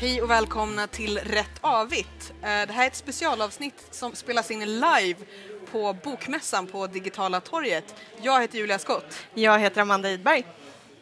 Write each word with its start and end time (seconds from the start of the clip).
Hej 0.00 0.22
och 0.22 0.30
välkomna 0.30 0.86
till 0.86 1.18
Rätt 1.18 1.58
Avigt. 1.60 2.32
Eh, 2.42 2.46
Det 2.46 2.72
här 2.72 2.82
är 2.82 2.86
ett 2.86 2.96
specialavsnitt 2.96 3.86
som 3.90 4.14
spelas 4.14 4.50
in 4.50 4.60
live 4.80 5.14
på 5.72 5.96
Bokmässan 6.04 6.66
på 6.66 6.86
Digitala 6.86 7.40
torget. 7.40 7.94
Jag 8.22 8.40
heter 8.40 8.58
Julia 8.58 8.78
Skott. 8.78 9.14
Jag 9.34 9.58
heter 9.58 9.80
Amanda 9.80 10.10
Idberg. 10.10 10.46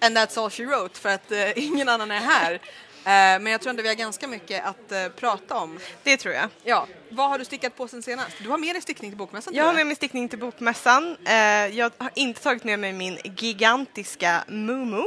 And 0.01 0.17
that's 0.19 0.41
all 0.45 0.51
she 0.51 0.65
wrote 0.65 1.01
för 1.01 1.09
att 1.09 1.33
eh, 1.33 1.59
ingen 1.59 1.89
annan 1.89 2.11
är 2.11 2.21
här. 2.21 2.61
Eh, 3.07 3.13
men 3.13 3.47
jag 3.47 3.61
tror 3.61 3.71
ändå 3.71 3.83
vi 3.83 3.89
har 3.89 3.95
ganska 3.95 4.27
mycket 4.27 4.65
att 4.65 4.93
eh, 4.93 5.09
prata 5.09 5.55
om. 5.57 5.79
Det 6.03 6.17
tror 6.17 6.35
jag. 6.35 6.49
Ja, 6.65 6.87
vad 7.09 7.31
har 7.31 7.39
du 7.39 7.45
stickat 7.45 7.77
på 7.77 7.89
sen 7.89 8.03
senast? 8.03 8.37
Du 8.43 8.49
har 8.49 8.59
med 8.59 8.75
dig 8.75 8.83
stickning 8.83 9.11
till 9.11 9.19
Bokmässan 9.19 9.55
Jag 9.55 9.65
har 9.65 9.75
med 9.75 9.87
mig 9.87 9.97
stickning 9.97 10.29
till 10.29 10.39
Bokmässan. 10.39 11.17
Eh, 11.27 11.35
Jag 11.67 11.93
har 11.99 12.11
inte 12.15 12.43
tagit 12.43 12.65
med 12.65 12.79
mig 12.79 12.93
min 12.93 13.19
gigantiska 13.25 14.45
Mumu 14.49 15.03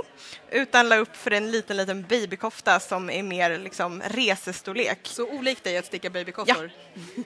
utan 0.52 0.90
la 0.90 0.96
upp 0.98 1.16
för 1.16 1.32
en 1.32 1.52
liten, 1.52 1.78
liten 1.78 2.04
babykofta 2.10 2.80
som 2.80 3.10
är 3.10 3.24
mer 3.24 3.58
liksom 3.58 4.02
resestorlek. 4.06 5.00
Så 5.04 5.24
olikt 5.30 5.64
dig 5.64 5.78
att 5.78 5.86
sticka 5.86 6.10
babykoftor. 6.10 6.72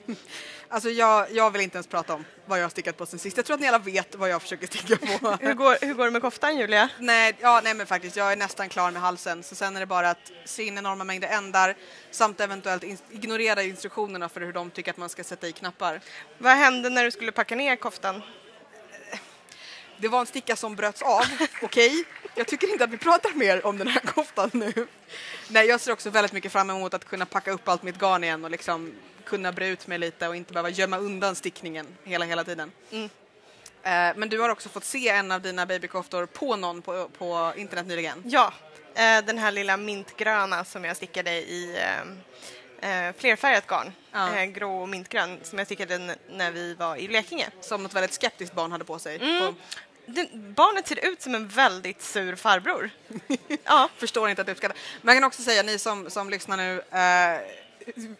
alltså 0.74 0.90
jag, 0.90 1.26
jag 1.32 1.50
vill 1.50 1.60
inte 1.62 1.76
ens 1.76 1.86
prata 1.86 2.14
om 2.14 2.24
vad 2.46 2.58
jag 2.58 2.64
har 2.64 2.70
stickat 2.70 2.96
på 2.96 3.06
sen 3.06 3.18
sist. 3.18 3.36
Jag 3.36 3.46
tror 3.46 3.54
att 3.54 3.60
ni 3.60 3.68
alla 3.68 3.78
vet 3.78 4.14
vad 4.14 4.28
jag 4.28 4.42
försöker 4.42 4.66
sticka 4.66 4.96
på. 4.96 5.30
Hur 5.40 5.54
går, 5.54 5.76
hur 5.86 5.94
går 5.94 6.04
det 6.04 6.10
med 6.10 6.22
koftan 6.22 6.58
Julia? 6.58 6.88
Nej, 6.98 7.36
ja, 7.40 7.60
nej 7.64 7.74
men 7.74 7.86
faktiskt, 7.86 8.16
jag 8.16 8.32
är 8.32 8.36
nästan 8.36 8.68
klar 8.68 8.90
med 8.90 9.02
halsen 9.02 9.42
så 9.42 9.54
sen 9.54 9.76
är 9.76 9.80
det 9.80 9.86
bara 9.86 10.10
att 10.10 10.32
sy 10.44 10.62
in 10.62 10.78
enorma 10.78 11.04
mängder 11.04 11.28
ändar 11.28 11.76
samt 12.10 12.40
eventuellt 12.40 12.82
in- 12.82 12.98
ignorera 13.10 13.62
instruktionerna 13.62 14.28
för 14.28 14.40
hur 14.40 14.52
de 14.52 14.70
tycker 14.70 14.90
att 14.90 14.96
man 14.96 15.08
ska 15.08 15.24
sätta 15.24 15.48
i 15.48 15.52
knappar. 15.52 16.00
Vad 16.38 16.52
hände 16.52 16.90
när 16.90 17.04
du 17.04 17.10
skulle 17.10 17.32
packa 17.32 17.54
ner 17.56 17.76
koftan? 17.76 18.22
Det 19.98 20.08
var 20.08 20.20
en 20.20 20.26
sticka 20.26 20.56
som 20.56 20.76
bröts 20.76 21.02
av, 21.02 21.24
okej? 21.62 22.04
Jag 22.34 22.46
tycker 22.46 22.72
inte 22.72 22.84
att 22.84 22.90
vi 22.90 22.98
pratar 22.98 23.34
mer 23.34 23.66
om 23.66 23.78
den 23.78 23.88
här 23.88 24.00
koftan 24.00 24.50
nu. 24.52 24.86
Nej, 25.48 25.66
jag 25.66 25.80
ser 25.80 25.92
också 25.92 26.10
väldigt 26.10 26.32
mycket 26.32 26.52
fram 26.52 26.70
emot 26.70 26.94
att 26.94 27.04
kunna 27.04 27.26
packa 27.26 27.50
upp 27.50 27.68
allt 27.68 27.82
mitt 27.82 27.98
garn 27.98 28.24
igen 28.24 28.44
och 28.44 28.50
liksom 28.50 28.92
kunna 29.24 29.52
bre 29.52 29.66
ut 29.68 29.86
mig 29.86 29.98
lite 29.98 30.28
och 30.28 30.36
inte 30.36 30.52
behöva 30.52 30.70
gömma 30.70 30.98
undan 30.98 31.34
stickningen 31.34 31.86
hela, 32.04 32.24
hela 32.24 32.44
tiden. 32.44 32.72
Mm. 32.90 33.04
Eh, 33.82 34.16
Men 34.16 34.28
du 34.28 34.38
har 34.40 34.48
också 34.48 34.68
fått 34.68 34.84
se 34.84 35.08
en 35.08 35.32
av 35.32 35.40
dina 35.40 35.66
babykoftor 35.66 36.26
på 36.26 36.56
någon 36.56 36.82
på, 36.82 37.08
på 37.18 37.52
internet 37.56 37.86
nyligen. 37.86 38.22
Ja, 38.26 38.52
eh, 38.94 39.24
den 39.24 39.38
här 39.38 39.52
lilla 39.52 39.76
mintgröna 39.76 40.64
som 40.64 40.84
jag 40.84 40.96
stickade 40.96 41.30
i 41.30 41.76
eh, 41.78 42.12
eh, 42.84 43.14
flerfärgat 43.18 43.66
garn. 43.66 43.92
Ja. 44.12 44.36
Eh, 44.36 44.44
grå 44.44 44.82
och 44.82 44.88
mintgrön 44.88 45.40
som 45.42 45.58
jag 45.58 45.66
stickade 45.66 46.16
när 46.30 46.50
vi 46.50 46.74
var 46.74 46.96
i 46.96 47.08
Blekinge. 47.08 47.48
Som 47.60 47.82
något 47.82 47.94
väldigt 47.94 48.14
skeptiskt 48.14 48.54
barn 48.54 48.72
hade 48.72 48.84
på 48.84 48.98
sig. 48.98 49.16
Mm. 49.16 49.40
På, 49.40 49.54
Den, 50.06 50.28
barnet 50.54 50.86
ser 50.86 51.06
ut 51.12 51.22
som 51.22 51.34
en 51.34 51.48
väldigt 51.48 52.02
sur 52.02 52.36
farbror. 52.36 52.90
ja. 53.64 53.88
förstår 53.96 54.30
inte 54.30 54.42
att 54.42 54.48
uppskatta. 54.48 54.74
Men 55.02 55.14
jag 55.14 55.22
kan 55.22 55.26
också 55.26 55.42
säga, 55.42 55.62
ni 55.62 55.78
som, 55.78 56.10
som 56.10 56.30
lyssnar 56.30 56.56
nu, 56.56 56.82
eh, 56.90 57.40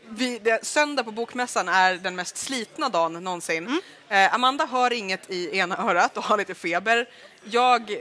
vi, 0.08 0.38
det, 0.38 0.64
söndag 0.64 1.04
på 1.04 1.10
Bokmässan 1.10 1.68
är 1.68 1.94
den 1.94 2.16
mest 2.16 2.36
slitna 2.36 2.88
dagen 2.88 3.24
någonsin. 3.24 3.80
Eh, 4.08 4.34
Amanda 4.34 4.66
hör 4.66 4.92
inget 4.92 5.30
i 5.30 5.58
ena 5.58 5.76
örat 5.78 6.16
och 6.16 6.24
har 6.24 6.38
lite 6.38 6.54
feber. 6.54 7.08
Jag 7.44 7.96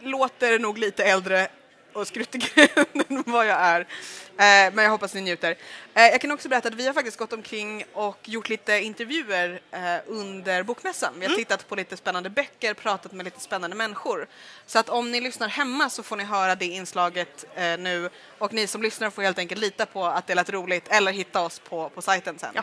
låter 0.00 0.58
nog 0.58 0.78
lite 0.78 1.04
äldre 1.04 1.48
och 1.96 2.06
skruttigare 2.06 2.84
än 3.08 3.22
vad 3.26 3.46
jag 3.46 3.60
är. 3.60 3.80
Eh, 3.80 4.74
men 4.74 4.78
jag 4.84 4.90
hoppas 4.90 5.14
ni 5.14 5.20
njuter. 5.20 5.56
Eh, 5.94 6.02
jag 6.02 6.20
kan 6.20 6.30
också 6.30 6.48
berätta 6.48 6.68
att 6.68 6.74
vi 6.74 6.86
har 6.86 6.92
faktiskt 6.92 7.16
gått 7.16 7.32
omkring 7.32 7.84
och 7.92 8.18
gjort 8.24 8.48
lite 8.48 8.80
intervjuer 8.80 9.60
eh, 9.70 9.96
under 10.06 10.62
Bokmässan. 10.62 11.14
Vi 11.18 11.26
har 11.26 11.34
tittat 11.34 11.68
på 11.68 11.76
lite 11.76 11.96
spännande 11.96 12.30
böcker, 12.30 12.74
pratat 12.74 13.12
med 13.12 13.24
lite 13.24 13.40
spännande 13.40 13.76
människor. 13.76 14.26
Så 14.66 14.78
att 14.78 14.88
om 14.88 15.12
ni 15.12 15.20
lyssnar 15.20 15.48
hemma 15.48 15.90
så 15.90 16.02
får 16.02 16.16
ni 16.16 16.24
höra 16.24 16.54
det 16.54 16.66
inslaget 16.66 17.44
eh, 17.54 17.78
nu 17.78 18.10
och 18.38 18.52
ni 18.52 18.66
som 18.66 18.82
lyssnar 18.82 19.10
får 19.10 19.22
helt 19.22 19.38
enkelt 19.38 19.60
lita 19.60 19.86
på 19.86 20.04
att 20.04 20.26
det 20.26 20.34
lät 20.34 20.50
roligt 20.50 20.88
eller 20.88 21.12
hitta 21.12 21.40
oss 21.40 21.58
på, 21.58 21.88
på 21.88 22.02
sajten 22.02 22.38
sen. 22.38 22.52
Ja. 22.54 22.62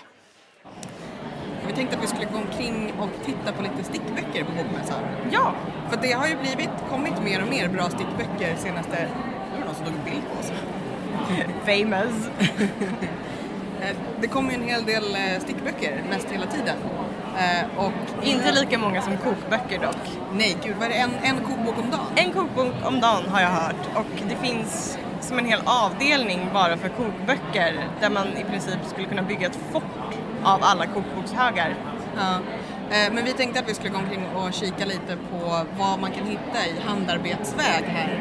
Vi 1.67 1.73
tänkte 1.73 1.97
att 1.97 2.03
vi 2.03 2.07
skulle 2.07 2.25
gå 2.25 2.37
omkring 2.37 2.93
och 2.99 3.09
titta 3.25 3.51
på 3.51 3.63
lite 3.63 3.83
stickböcker 3.83 4.43
på 4.43 4.51
Bokmässan. 4.51 4.99
Ja, 5.31 5.53
För 5.89 5.97
det 6.01 6.11
har 6.11 6.27
ju 6.27 6.35
blivit, 6.35 6.69
kommit 6.89 7.23
mer 7.23 7.41
och 7.41 7.47
mer 7.49 7.67
bra 7.67 7.83
stickböcker 7.89 8.55
senaste... 8.57 8.95
Det 9.53 9.59
var 9.59 9.65
någon 9.65 9.75
som 9.75 9.85
tog 9.85 9.93
en 9.95 10.03
bild 10.05 10.23
på 10.33 10.39
oss. 10.39 10.51
famous. 11.65 12.29
Eh, 13.81 13.95
Det 14.21 14.27
kommer 14.27 14.49
ju 14.51 14.55
en 14.55 14.67
hel 14.69 14.83
del 14.85 15.03
eh, 15.15 15.39
stickböcker 15.41 16.03
mest 16.09 16.27
hela 16.31 16.45
tiden. 16.45 16.75
Eh, 17.37 17.65
Och 17.85 17.91
Inte 18.23 18.51
lika 18.51 18.77
många 18.77 19.01
som 19.01 19.17
kokböcker 19.17 19.79
dock. 19.79 20.19
Nej, 20.33 20.57
gud, 20.63 20.75
vad 20.79 20.85
är 20.85 20.89
det? 20.89 20.95
En, 20.95 21.11
en 21.23 21.35
kokbok 21.45 21.75
om 21.83 21.89
dagen? 21.91 22.05
En 22.15 22.31
kokbok 22.31 22.73
om 22.87 22.99
dagen 22.99 23.23
har 23.29 23.41
jag 23.41 23.49
hört 23.49 23.89
och 23.95 24.05
det 24.29 24.35
finns 24.47 24.97
som 25.21 25.39
en 25.39 25.45
hel 25.45 25.59
avdelning 25.65 26.39
bara 26.53 26.77
för 26.77 26.89
kokböcker 26.89 27.87
där 28.01 28.09
man 28.09 28.27
i 28.27 28.43
princip 28.43 28.79
skulle 28.85 29.07
kunna 29.07 29.21
bygga 29.23 29.47
ett 29.47 29.59
fort 29.71 30.15
av 30.45 30.59
alla 30.63 30.85
kokbokshögar. 30.85 31.75
Ja. 32.17 32.33
Eh, 32.91 33.13
Men 33.13 33.25
vi 33.25 33.33
tänkte 33.33 33.59
att 33.59 33.69
vi 33.69 33.73
skulle 33.73 33.89
gå 33.89 33.97
omkring 33.97 34.25
och 34.35 34.53
kika 34.53 34.85
lite 34.85 35.17
på 35.31 35.65
vad 35.79 35.99
man 35.99 36.11
kan 36.11 36.25
hitta 36.25 36.67
i 36.67 36.75
handarbetsväg 36.87 37.83
här. 37.87 38.19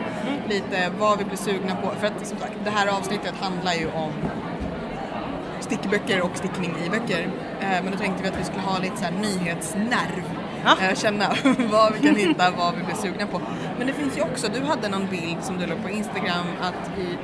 Lite 0.48 0.90
vad 0.98 1.18
vi 1.18 1.24
blir 1.24 1.36
sugna 1.36 1.74
på. 1.76 1.90
För 2.00 2.06
att 2.06 2.26
som 2.26 2.38
sagt, 2.38 2.52
det 2.64 2.70
här 2.70 2.86
avsnittet 2.98 3.34
handlar 3.40 3.72
ju 3.72 3.86
om 3.86 4.12
stickböcker 5.60 6.20
och 6.22 6.36
stickning 6.36 6.74
i 6.86 6.90
böcker. 6.90 7.28
Eh, 7.60 7.82
Men 7.82 7.92
då 7.92 7.98
tänkte 7.98 8.22
vi 8.22 8.28
att 8.28 8.38
vi 8.40 8.44
skulle 8.44 8.62
ha 8.62 8.78
lite 8.78 8.96
så 8.96 9.10
nyhetsnerv. 9.20 10.22
Ja. 10.64 10.76
Eh, 10.88 10.94
Känna 10.94 11.24
vad 11.72 11.92
vi 11.92 12.06
kan 12.06 12.16
hitta, 12.16 12.50
vad 12.50 12.74
vi 12.76 12.82
blir 12.82 12.94
sugna 12.94 13.26
på. 13.26 13.40
Men 13.78 13.86
det 13.86 13.92
finns 13.92 14.18
ju 14.18 14.22
också, 14.22 14.48
du 14.54 14.64
hade 14.66 14.88
någon 14.88 15.06
bild 15.06 15.36
som 15.42 15.58
du 15.58 15.66
la 15.66 15.74
på 15.82 15.90
Instagram 15.90 16.46
att 16.60 16.98
i 16.98 17.18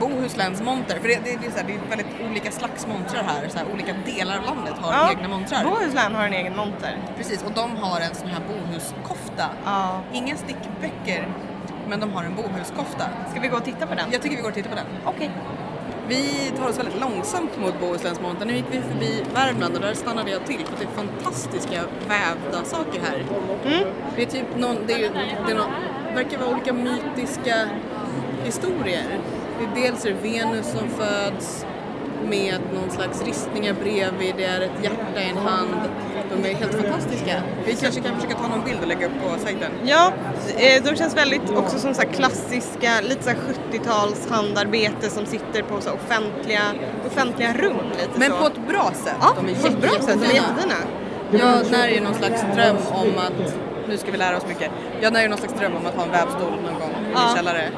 Bohusläns 0.00 0.62
monter, 0.62 0.98
för 1.00 1.08
det, 1.08 1.14
det, 1.24 1.38
det, 1.40 1.46
är 1.46 1.50
så 1.50 1.56
här, 1.56 1.64
det 1.66 1.74
är 1.74 1.88
väldigt 1.88 2.30
olika 2.30 2.50
slags 2.50 2.86
montrar 2.86 3.22
här, 3.22 3.48
så 3.48 3.58
här, 3.58 3.66
olika 3.72 3.94
delar 4.06 4.38
av 4.38 4.44
landet 4.44 4.74
har 4.80 5.10
egna 5.10 5.28
montrar. 5.28 5.64
Bohuslän 5.64 6.14
har 6.14 6.24
en 6.24 6.32
egen 6.32 6.56
monter. 6.56 6.98
Precis, 7.16 7.42
och 7.42 7.52
de 7.52 7.76
har 7.76 8.00
en 8.00 8.14
sån 8.14 8.28
här 8.28 8.42
bohuskofta. 8.48 9.46
Ja. 9.64 10.00
Inga 10.12 10.36
stickböcker, 10.36 11.28
men 11.88 12.00
de 12.00 12.12
har 12.12 12.24
en 12.24 12.34
bohuskofta. 12.34 13.04
Ska 13.30 13.40
vi 13.40 13.48
gå 13.48 13.56
och 13.56 13.64
titta 13.64 13.86
på 13.86 13.94
den? 13.94 14.08
Jag 14.12 14.22
tycker 14.22 14.36
vi 14.36 14.42
går 14.42 14.48
och 14.48 14.54
tittar 14.54 14.70
på 14.70 14.76
den. 14.76 14.86
Okej. 15.04 15.30
Vi 16.08 16.52
tar 16.56 16.68
oss 16.68 16.78
väldigt 16.78 17.00
långsamt 17.00 17.60
mot 17.60 17.80
Bohusläns 17.80 18.20
monter. 18.20 18.46
Nu 18.46 18.52
gick 18.52 18.64
vi 18.70 18.80
förbi 18.80 19.24
Värmland 19.34 19.74
och 19.74 19.80
där 19.80 19.94
stannade 19.94 20.30
jag 20.30 20.46
till 20.46 20.66
för 20.66 20.76
det 20.78 20.84
är 20.84 21.04
fantastiska 21.04 21.82
vävda 22.08 22.64
saker 22.64 23.00
här. 23.00 23.24
Det 24.16 24.22
är 24.22 24.26
typ 24.26 24.56
någon, 24.56 24.76
det, 24.86 24.92
är, 24.92 25.10
det 25.46 25.52
är 25.52 25.56
någon, 25.56 25.70
verkar 26.14 26.38
vara 26.38 26.50
olika 26.50 26.72
mytiska 26.72 27.68
historier. 28.44 29.20
Det 29.58 29.64
är 29.80 29.82
dels 29.82 30.04
är 30.04 30.08
det 30.10 30.16
Venus 30.28 30.66
som 30.70 30.88
föds 30.88 31.66
med 32.28 32.60
någon 32.74 32.90
slags 32.90 33.22
ristningar 33.24 33.72
bredvid, 33.82 34.34
det 34.36 34.44
är 34.44 34.60
ett 34.60 34.70
hjärta 34.82 35.20
i 35.20 35.30
en 35.30 35.36
hand. 35.36 35.74
De 36.30 36.48
är 36.50 36.54
helt 36.54 36.74
fantastiska. 36.74 37.42
Vi 37.66 37.74
kanske 37.74 38.00
kan 38.00 38.14
försöka 38.16 38.34
ta 38.34 38.48
någon 38.48 38.64
bild 38.64 38.78
och 38.82 38.88
lägga 38.88 39.06
upp 39.06 39.12
på 39.22 39.38
sajten. 39.44 39.70
Ja, 39.84 40.12
eh, 40.56 40.82
de 40.84 40.96
känns 40.96 41.16
väldigt 41.16 41.50
också 41.50 41.78
som 41.78 41.94
så 41.94 42.00
här 42.02 42.08
klassiska, 42.08 42.90
lite 43.02 43.22
så 43.22 43.30
här 43.30 43.36
70-tals 43.72 44.28
handarbete 44.30 45.10
som 45.10 45.26
sitter 45.26 45.62
på 45.62 45.80
så 45.80 45.90
offentliga, 45.92 46.60
offentliga 47.06 47.52
rum 47.52 47.76
lite 47.90 48.18
Men 48.18 48.30
så. 48.30 48.36
på 48.36 48.46
ett 48.46 48.68
bra 48.68 48.90
sätt. 48.94 49.14
ja, 49.20 49.34
de 49.36 49.48
är 49.52 49.54
på 49.60 49.66
ett 49.66 49.80
bra 49.80 49.90
sätt, 49.90 50.18
de 50.20 50.26
är 50.26 50.34
jättefina. 50.34 50.74
Jag 51.30 51.70
när 51.72 51.88
ju 51.88 52.00
någon 52.00 52.14
slags 52.14 52.42
dröm 52.54 52.76
om 52.92 53.08
att, 53.18 53.54
nu 53.88 53.96
ska 53.98 54.10
vi 54.10 54.18
lära 54.18 54.36
oss 54.36 54.46
mycket, 54.48 54.70
jag 55.00 55.12
när 55.12 55.22
ju 55.22 55.28
någon 55.28 55.38
slags 55.38 55.54
dröm 55.54 55.72
om 55.76 55.86
att 55.86 55.94
ha 55.94 56.02
en 56.04 56.10
vävstol 56.10 56.50
någon 56.64 56.80
gång 56.80 56.90
i 56.90 57.12
Ja. 57.14 57.26
min 57.26 57.36
källare. 57.36 57.68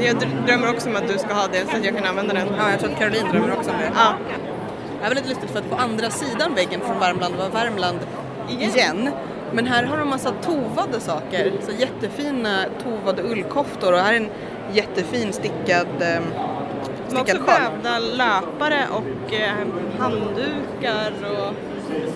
Jag 0.00 0.16
dr- 0.16 0.46
drömmer 0.46 0.70
också 0.70 0.88
om 0.88 0.96
att 0.96 1.08
du 1.08 1.18
ska 1.18 1.34
ha 1.34 1.46
det 1.52 1.70
så 1.70 1.76
att 1.76 1.84
jag 1.84 1.96
kan 1.96 2.04
använda 2.04 2.34
den. 2.34 2.48
Ja, 2.58 2.70
jag 2.70 2.80
tror 2.80 2.90
att 2.92 2.98
Caroline 2.98 3.28
drömmer 3.32 3.52
också 3.56 3.70
om 3.70 3.76
det. 3.78 3.90
Ja. 3.94 4.12
Det 4.98 5.04
är 5.04 5.08
väldigt 5.08 5.28
lustigt 5.28 5.50
för 5.50 5.58
att 5.58 5.70
på 5.70 5.76
andra 5.76 6.10
sidan 6.10 6.54
väggen 6.54 6.80
från 6.80 6.98
Värmland 6.98 7.34
var 7.36 7.48
Värmland 7.48 7.98
Igen. 8.48 8.70
igen. 8.70 9.10
Men 9.52 9.66
här 9.66 9.84
har 9.84 9.96
de 9.98 10.08
massa 10.08 10.30
tovade 10.42 11.00
saker, 11.00 11.52
så 11.60 11.72
jättefina 11.78 12.64
tovade 12.82 13.22
ullkoftor 13.22 13.92
och 13.92 13.98
här 13.98 14.12
är 14.12 14.16
en 14.16 14.30
jättefin 14.72 15.32
stickad, 15.32 15.86
eh, 16.00 16.20
De 17.10 17.16
har 17.16 17.22
också 17.22 17.36
vävda 17.46 17.98
löpare 17.98 18.84
och 18.92 19.34
eh, 19.34 19.52
handdukar 19.98 21.12
och 21.30 21.54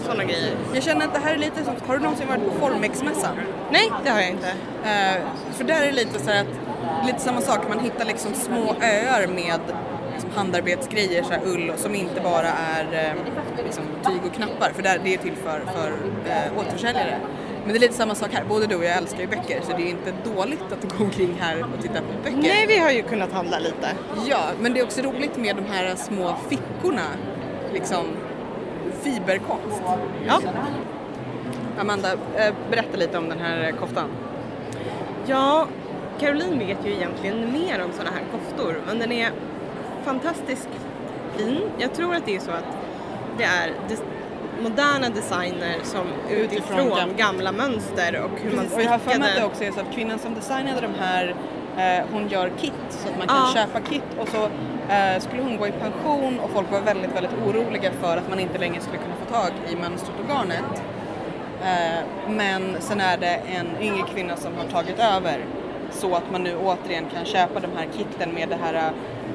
sådana 0.02 0.24
grejer. 0.24 0.56
Jag 0.74 0.82
känner 0.82 1.06
att 1.06 1.14
det 1.14 1.20
här 1.20 1.34
är 1.34 1.38
lite 1.38 1.64
som, 1.64 1.74
har 1.86 1.94
du 1.94 2.02
någonsin 2.02 2.28
varit 2.28 2.44
på 2.44 2.66
Formex-mässan? 2.66 3.36
Nej, 3.70 3.90
det 4.04 4.10
har 4.10 4.20
jag 4.20 4.30
inte. 4.30 4.48
Eh, 4.84 5.22
för 5.52 5.64
där 5.64 5.82
är 5.82 5.86
det 5.86 5.92
lite 5.92 6.18
så 6.18 6.30
här 6.30 6.40
att, 6.40 7.06
lite 7.06 7.20
samma 7.20 7.40
sak, 7.40 7.60
man 7.68 7.78
hittar 7.78 8.04
liksom 8.04 8.34
små 8.34 8.74
öar 8.80 9.26
med 9.26 9.60
liksom 10.14 10.30
handarbetsgrejer, 10.34 11.22
så 11.22 11.32
här 11.32 11.40
ull, 11.44 11.72
som 11.76 11.94
inte 11.94 12.20
bara 12.20 12.48
är 12.48 12.84
eh, 12.92 13.64
liksom, 13.64 13.84
tyg 14.06 14.20
och 14.26 14.34
knappar, 14.34 14.70
för 14.74 14.82
där, 14.82 15.00
det 15.04 15.14
är 15.14 15.18
till 15.18 15.36
för, 15.36 15.60
för 15.72 15.88
eh, 16.26 16.58
återförsäljare. 16.58 17.18
Men 17.64 17.72
det 17.72 17.78
är 17.78 17.80
lite 17.80 17.94
samma 17.94 18.14
sak 18.14 18.28
här, 18.32 18.44
både 18.44 18.66
du 18.66 18.76
och 18.76 18.84
jag 18.84 18.96
älskar 18.96 19.20
ju 19.20 19.26
böcker 19.26 19.60
så 19.62 19.76
det 19.76 19.82
är 19.82 19.90
inte 19.90 20.12
dåligt 20.34 20.72
att 20.72 20.98
gå 20.98 21.04
omkring 21.04 21.38
här 21.40 21.62
och 21.62 21.82
titta 21.82 22.00
på 22.00 22.22
böcker. 22.24 22.48
Nej, 22.48 22.66
vi 22.68 22.78
har 22.78 22.90
ju 22.90 23.02
kunnat 23.02 23.32
handla 23.32 23.58
lite. 23.58 23.88
Ja, 24.26 24.40
men 24.60 24.74
det 24.74 24.80
är 24.80 24.84
också 24.84 25.02
roligt 25.02 25.36
med 25.36 25.56
de 25.56 25.64
här 25.64 25.94
små 25.96 26.36
fickorna, 26.48 27.06
liksom 27.72 28.06
fiberkonst. 29.04 29.82
Ja. 30.26 30.40
Amanda, 31.80 32.12
eh, 32.12 32.54
berätta 32.70 32.96
lite 32.96 33.18
om 33.18 33.28
den 33.28 33.38
här 33.40 33.72
koftan. 33.72 34.08
Ja, 35.26 35.66
Caroline 36.20 36.58
vet 36.58 36.78
ju 36.86 36.92
egentligen 36.92 37.52
mer 37.52 37.84
om 37.84 37.92
sådana 37.92 38.10
här 38.10 38.24
koftor, 38.32 38.80
men 38.86 38.98
den 38.98 39.12
är 39.12 39.30
fantastiskt 40.04 40.68
fin. 41.36 41.60
Jag 41.78 41.94
tror 41.94 42.14
att 42.14 42.26
det 42.26 42.36
är 42.36 42.40
så 42.40 42.50
att 42.50 42.64
det 43.38 43.44
är 43.44 43.72
moderna 44.62 45.08
designer 45.08 45.76
som 45.82 46.06
Utifrån 46.30 46.78
utifrån 46.78 46.98
gam- 46.98 47.16
gamla 47.16 47.52
mönster 47.52 48.20
och 48.24 48.40
hur 48.40 48.56
man 48.56 48.64
Precis, 48.64 48.76
och 48.76 48.82
jag 48.82 48.90
har 48.90 48.98
för 48.98 49.06
mig 49.06 49.14
att 49.16 49.20
det 49.20 49.26
stickade. 49.28 49.46
också 49.46 49.64
är 49.64 49.72
så 49.72 49.80
att 49.80 49.94
kvinnan 49.94 50.18
som 50.18 50.34
designade 50.34 50.80
de 50.80 50.94
här, 51.00 51.34
eh, 51.76 52.04
hon 52.12 52.28
gör 52.28 52.50
kit 52.60 52.72
så 52.90 53.08
att 53.08 53.18
man 53.18 53.26
kan 53.28 53.36
Ja. 53.36 53.52
köpa 53.54 53.80
kit 53.80 54.02
och 54.20 54.28
så 54.28 54.36
eh, 54.44 54.50
skulle 55.18 55.42
hon 55.42 55.56
gå 55.56 55.66
i 55.66 55.72
pension 55.72 56.40
och 56.40 56.50
folk 56.50 56.72
var 56.72 56.80
väldigt, 56.80 57.16
väldigt 57.16 57.32
oroliga 57.46 57.90
för 58.00 58.16
att 58.16 58.28
man 58.28 58.40
inte 58.40 58.58
längre 58.58 58.80
skulle 58.80 58.98
kunna 58.98 59.14
få 59.14 59.34
tag 59.34 59.50
i 59.68 59.74
garnet. 60.28 60.82
Eh, 61.64 62.04
men 62.28 62.76
sen 62.80 63.00
är 63.00 63.16
det 63.16 63.40
en 63.56 63.66
yngre 63.80 64.02
kvinna 64.14 64.36
som 64.36 64.56
har 64.56 64.64
tagit 64.64 64.98
över 64.98 65.44
så 65.90 66.14
att 66.14 66.30
man 66.32 66.42
nu 66.42 66.56
återigen 66.56 67.04
kan 67.14 67.24
köpa 67.24 67.60
de 67.60 67.68
här 67.76 67.88
kitten 67.96 68.34
med 68.34 68.48
det 68.48 68.58
här 68.62 68.74
eh, 68.74 68.92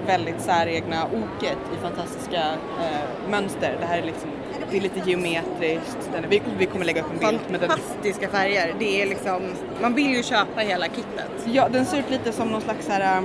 väldigt 0.08 0.42
säregna 0.42 1.06
oket 1.06 1.58
i 1.78 1.82
fantastiska 1.82 2.42
eh, 2.82 3.30
mönster. 3.30 3.78
Det 3.80 3.86
här 3.86 3.98
är 3.98 4.04
liksom, 4.04 4.30
det 4.72 4.78
är 4.78 4.82
lite 4.82 5.10
geometriskt. 5.10 6.10
Den, 6.14 6.26
vi, 6.30 6.42
vi 6.58 6.66
kommer 6.66 6.86
lägga 6.86 7.02
upp 7.02 7.12
en 7.12 7.20
bild. 7.20 7.42
Men 7.50 7.60
den, 7.60 7.70
Fantastiska 7.70 8.30
färger. 8.30 8.76
Det 8.80 9.02
är 9.02 9.06
liksom, 9.06 9.42
man 9.82 9.94
vill 9.96 10.16
ju 10.16 10.24
köpa 10.24 10.62
hela 10.62 10.86
kittet. 10.86 11.32
Ja, 11.46 11.70
den 11.70 11.86
ser 11.86 12.00
ut 12.00 12.10
lite 12.10 12.32
som 12.32 12.48
någon 12.48 12.62
slags 12.62 12.86
så 12.86 12.92
här, 12.92 13.24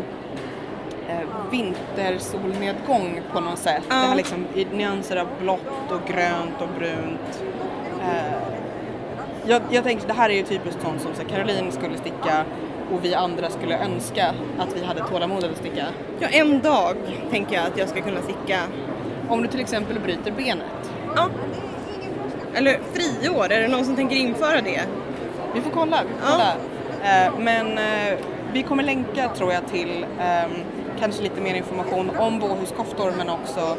äh, 1.08 1.50
vintersolnedgång 1.50 3.20
på 3.32 3.40
något 3.40 3.58
sätt. 3.58 3.82
Ja. 3.88 3.94
Det 3.94 4.06
har 4.06 4.14
liksom 4.16 4.46
i 4.54 4.64
nyanser 4.64 5.16
av 5.16 5.26
blått 5.40 5.90
och 5.90 6.08
grönt 6.08 6.60
och 6.60 6.68
brunt. 6.78 7.42
Eh, 8.02 8.34
jag, 9.46 9.62
jag 9.70 9.84
tänker, 9.84 10.06
det 10.06 10.12
här 10.12 10.30
är 10.30 10.34
ju 10.34 10.42
typiskt 10.42 10.82
sånt 10.82 11.02
som 11.02 11.14
så 11.14 11.22
här, 11.22 11.28
Caroline 11.28 11.72
skulle 11.72 11.98
sticka 11.98 12.44
och 12.92 13.04
vi 13.04 13.14
andra 13.14 13.50
skulle 13.50 13.78
önska 13.78 14.26
att 14.58 14.76
vi 14.76 14.84
hade 14.84 15.00
tålamodet 15.00 15.50
att 15.50 15.56
sticka. 15.58 15.84
Ja, 16.18 16.28
en 16.28 16.60
dag 16.60 16.96
tänker 17.30 17.54
jag 17.56 17.66
att 17.66 17.78
jag 17.78 17.88
ska 17.88 18.00
kunna 18.00 18.20
sticka. 18.22 18.60
Om 19.28 19.42
du 19.42 19.48
till 19.48 19.60
exempel 19.60 20.00
bryter 20.00 20.30
benet. 20.32 20.92
Ja. 21.16 21.26
Eller 22.54 22.78
friår, 22.92 23.52
är 23.52 23.60
det 23.60 23.68
någon 23.68 23.84
som 23.84 23.96
tänker 23.96 24.16
införa 24.16 24.60
det? 24.60 24.80
Vi 25.54 25.60
får 25.60 25.70
kolla. 25.70 26.00
Vi 26.02 26.20
får 26.22 26.30
Ja. 26.40 26.52
kolla. 27.02 27.24
Eh, 27.26 27.32
men 27.38 27.78
eh, 27.78 28.18
vi 28.52 28.62
kommer 28.62 28.82
länka 28.82 29.28
tror 29.28 29.52
jag 29.52 29.66
till 29.66 30.06
ehm, 30.20 30.50
kanske 31.00 31.22
lite 31.22 31.40
mer 31.40 31.54
information 31.54 32.10
om 32.18 32.38
bohuskoftor 32.38 33.12
men 33.18 33.30
också 33.30 33.76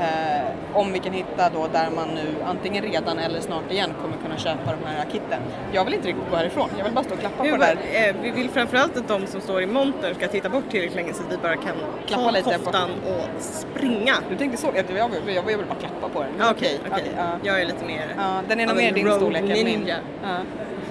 eh, 0.00 0.46
om 0.74 0.92
vi 0.92 0.98
kan 0.98 1.12
hitta 1.12 1.50
då 1.54 1.66
där 1.72 1.90
man 1.96 2.08
nu 2.08 2.34
antingen 2.46 2.84
redan 2.84 3.18
eller 3.18 3.40
snart 3.40 3.70
igen 3.72 3.90
kommer 4.02 4.16
kunna 4.16 4.36
köpa 4.36 4.72
de 4.80 4.86
här 4.88 5.04
kitten. 5.12 5.40
Jag 5.72 5.84
vill 5.84 5.94
inte 5.94 6.08
riktigt 6.08 6.30
gå 6.30 6.36
härifrån, 6.36 6.68
jag 6.78 6.84
vill 6.84 6.92
bara 6.92 7.04
stå 7.04 7.14
och 7.14 7.20
klappa 7.20 7.42
Vi, 7.42 7.50
på 7.50 7.56
det 7.56 7.64
där. 7.66 7.74
bara, 7.74 8.06
eh, 8.08 8.14
vi 8.22 8.30
vill 8.30 8.50
framförallt 8.50 8.96
att 8.96 9.08
de 9.08 9.26
som 9.26 9.40
står 9.40 9.62
i 9.62 9.66
montern 9.66 10.14
ska 10.14 10.28
titta 10.28 10.48
bort 10.48 10.64
tillräckligt 10.70 10.96
länge 10.96 11.12
så 11.14 11.22
att 11.22 11.32
vi 11.32 11.36
bara 11.36 11.56
kan 11.56 11.74
Klappa 12.06 12.22
ta 12.24 12.30
lite 12.30 12.44
på- 12.58 12.64
koftan 12.64 12.90
och 13.06 13.42
springa. 13.42 14.14
Du 14.30 14.36
tänkte 14.36 14.58
så, 14.58 14.66
jag, 14.74 14.84
jag, 14.96 15.08
vill- 15.08 15.34
jag 15.34 15.42
vill 15.42 15.56
bara 15.68 15.78
klappa 15.80 16.08
på 16.14 16.20
den. 16.22 16.30
Ja, 16.38 16.50
Okej, 16.50 16.78
okej. 16.80 16.92
okej, 16.92 17.12
ja. 17.16 17.24
Jag 17.42 17.60
är 17.60 17.66
lite 17.66 17.84
mer... 17.84 18.14
Ja, 18.16 18.40
den 18.48 18.60
är 18.60 18.66
nog 18.66 18.76
mer 18.76 18.92
din 18.92 19.10
storlek 19.12 19.42
än 19.42 19.48
min. 19.48 19.66
ninja. 19.66 19.96
Ja. 20.22 20.28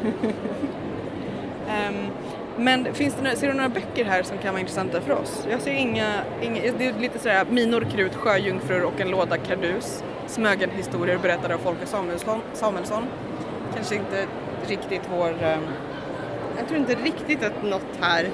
Ehm, 1.70 1.96
men 2.62 2.94
finns 2.94 3.14
det, 3.16 3.22
några- 3.24 3.36
ser 3.36 3.48
du 3.48 3.54
några 3.54 3.70
böcker 3.70 4.06
här 4.06 4.24
som 4.24 4.38
kan 4.38 4.54
vara 4.54 4.60
intressanta 4.60 5.02
för 5.02 5.14
oss? 5.14 5.48
Jag 5.52 5.62
ser 5.62 5.72
inga, 5.72 6.14
inga 6.42 6.62
det 6.78 6.86
är 6.86 6.94
lite 7.00 7.20
sådär 7.20 7.46
minor, 7.50 7.88
krut, 7.96 8.16
sjöjungfrur 8.16 8.84
och 8.84 9.02
en 9.02 9.10
låda 9.12 9.38
kardus. 9.38 10.04
Smögenhistorier 10.28 11.18
berättade 11.18 11.54
av 11.56 11.60
Folke 11.60 11.86
Samuelsson. 11.86 12.42
Samuelsson. 12.54 13.04
Kanske 13.76 13.96
inte 13.96 14.26
riktigt 14.68 15.02
vår... 15.18 15.28
ehm, 15.44 15.62
Jag 16.58 16.68
tror 16.68 16.80
inte 16.80 16.96
riktigt 16.96 17.44
att 17.44 17.64
något 17.64 17.86
här... 18.02 18.30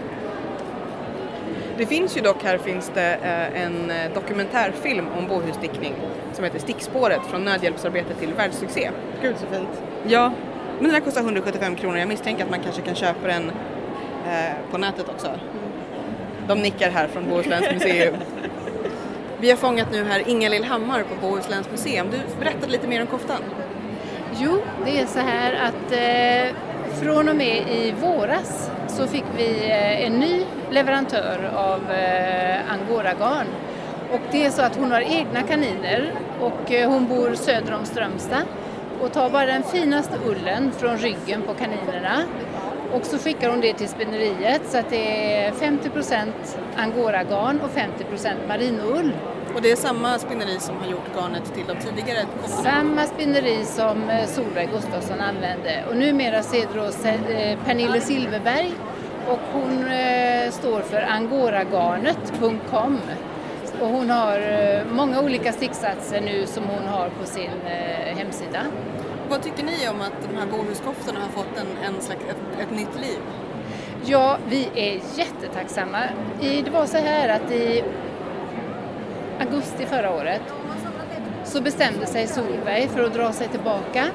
Det 1.78 1.86
finns 1.86 2.18
ju 2.18 2.22
dock, 2.22 2.44
här 2.44 2.58
finns 2.58 2.92
det 2.94 3.14
eh, 3.24 3.62
en 3.64 3.90
eh, 3.92 4.14
dokumentärfilm 4.14 5.06
om 5.18 5.28
båhusstickning 5.28 5.94
som 6.34 6.44
heter 6.44 6.60
Stickspåret 6.60 7.22
från 7.30 7.46
nödhjälpsarbete 7.46 8.14
till 8.14 8.34
världssuccé. 8.34 8.90
Gud 9.22 9.36
så 9.38 9.46
fint. 9.56 9.70
Ja, 10.08 10.32
men 10.76 10.84
den 10.84 10.92
här 10.94 11.00
kostar 11.02 11.22
175 11.22 11.76
kronor. 11.76 11.98
Jag 11.98 12.08
misstänker 12.08 12.44
att 12.44 12.50
man 12.50 12.60
kanske 12.60 12.82
kan 12.82 12.96
köpa 12.96 13.28
den 13.28 13.52
Eh, 14.28 14.72
på 14.72 14.78
nätet 14.78 15.10
också. 15.10 15.28
De 16.48 16.62
nickar 16.62 16.90
här 16.90 17.08
från 17.08 17.30
Bohusläns 17.30 17.66
museum. 17.74 18.16
Vi 19.40 19.50
har 19.50 19.58
fångat 19.58 19.92
nu 19.92 20.04
här 20.04 20.30
Inga-Lill 20.30 20.64
Hammar 20.64 21.04
på 21.04 21.28
Bohusläns 21.28 21.72
museum. 21.72 22.08
Du 22.12 22.40
berättade 22.40 22.72
lite 22.72 22.88
mer 22.88 23.02
om 23.02 23.08
koftan. 23.08 23.42
Jo, 24.40 24.62
det 24.86 25.00
är 25.00 25.06
så 25.06 25.20
här 25.20 25.54
att 25.54 25.92
eh, 25.92 26.56
från 27.02 27.30
och 27.30 27.36
med 27.36 27.58
i 27.70 27.94
våras 28.02 28.72
så 28.88 29.08
fick 29.08 29.24
vi 29.38 29.70
eh, 29.70 30.06
en 30.06 30.20
ny 30.20 30.46
leverantör 30.70 31.52
av 31.56 31.92
eh, 31.92 32.72
angoragarn. 32.72 33.48
Och 34.12 34.22
det 34.32 34.46
är 34.46 34.50
så 34.50 34.62
att 34.62 34.76
hon 34.76 34.92
har 34.92 35.02
egna 35.02 35.42
kaniner 35.42 36.12
och 36.40 36.72
eh, 36.72 36.90
hon 36.90 37.08
bor 37.08 37.36
söder 37.36 37.74
om 37.74 37.86
Strömstad 37.86 38.44
och 39.02 39.14
tar 39.14 39.30
bara 39.30 39.46
den 39.46 39.64
finaste 39.64 40.18
ullen 40.26 40.72
från 40.72 40.98
ryggen 40.98 41.42
på 41.42 41.54
kaninerna 41.54 42.24
och 42.94 43.06
så 43.06 43.18
skickar 43.18 43.50
hon 43.50 43.62
det 43.62 43.74
till 43.74 43.88
spinneriet 43.88 44.62
så 44.68 44.78
att 44.78 44.90
det 44.90 45.36
är 45.46 45.52
50% 45.52 46.28
angoragarn 46.78 47.62
och 47.62 47.70
50 47.72 48.06
marinoull. 48.48 49.12
Och 49.56 49.62
det 49.62 49.72
är 49.72 49.76
samma 49.76 50.20
spinneri 50.20 50.60
som 50.60 50.78
har 50.78 50.88
gjort 50.92 51.16
garnet 51.16 51.54
till 51.56 51.64
de 51.68 51.76
tidigare 51.76 52.26
koftorna. 52.42 52.72
Samma 52.72 53.04
spinneri 53.06 53.64
som 53.66 54.10
eh, 54.10 54.26
Solveig 54.28 54.70
Gustafsson 54.72 55.22
använde 55.22 55.84
och 55.90 55.98
numera 55.98 56.44
så 56.44 56.56
är 56.56 56.66
det 56.74 56.80
då 56.80 56.92
Se- 56.92 57.34
eh, 57.52 57.58
Pernille 57.66 58.02
Silverberg 58.02 58.72
och 59.28 59.40
hon 59.54 59.88
eh, 59.88 60.52
står 60.52 60.82
för 60.82 61.02
angoragarnet.com 61.02 62.98
och 63.82 63.88
hon 63.88 64.10
har 64.10 64.40
många 64.92 65.22
olika 65.22 65.52
sticksatser 65.54 66.22
nu 66.22 66.46
som 66.46 66.64
hon 66.64 66.88
har 66.88 67.10
på 67.10 67.26
sin 67.26 67.50
hemsida. 68.18 68.60
Vad 69.30 69.44
tycker 69.44 69.64
ni 69.64 69.90
om 69.90 70.02
att 70.02 70.30
de 70.30 70.38
här 70.38 70.46
bohuskoftorna 70.46 71.20
har 71.20 71.30
fått 71.30 71.58
en, 71.58 71.94
en 71.96 72.02
slags, 72.02 72.22
ett, 72.30 72.60
ett 72.62 72.72
nytt 72.72 73.02
liv? 73.02 73.20
Ja, 74.06 74.38
vi 74.50 74.70
är 74.76 75.02
jättetacksamma. 75.16 76.04
I, 76.42 76.62
det 76.62 76.72
var 76.72 76.86
så 76.86 76.98
här 76.98 77.30
att 77.30 77.52
i 77.52 77.84
augusti 79.40 79.86
förra 79.86 80.14
året 80.14 80.42
så 81.46 81.62
bestämde 81.62 82.06
sig 82.06 82.28
Solveig 82.28 82.90
för 82.90 83.04
att 83.04 83.14
dra 83.14 83.34
sig 83.34 83.48
tillbaka 83.48 84.06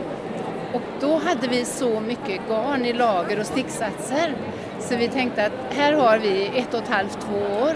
och 0.73 0.83
då 1.01 1.17
hade 1.17 1.49
vi 1.49 1.65
så 1.65 2.01
mycket 2.01 2.41
garn 2.49 2.85
i 2.85 2.93
lager 2.93 3.41
och 3.41 3.47
sticksatser 3.47 4.35
så 4.81 4.97
vi 4.97 5.09
tänkte 5.09 5.47
att 5.47 5.77
här 5.77 5.93
har 5.93 6.19
vi 6.19 6.47
ett 6.47 6.75
och 6.75 6.83
ett 6.83 6.89
halvt, 6.89 7.19
två 7.21 7.65
år. 7.65 7.73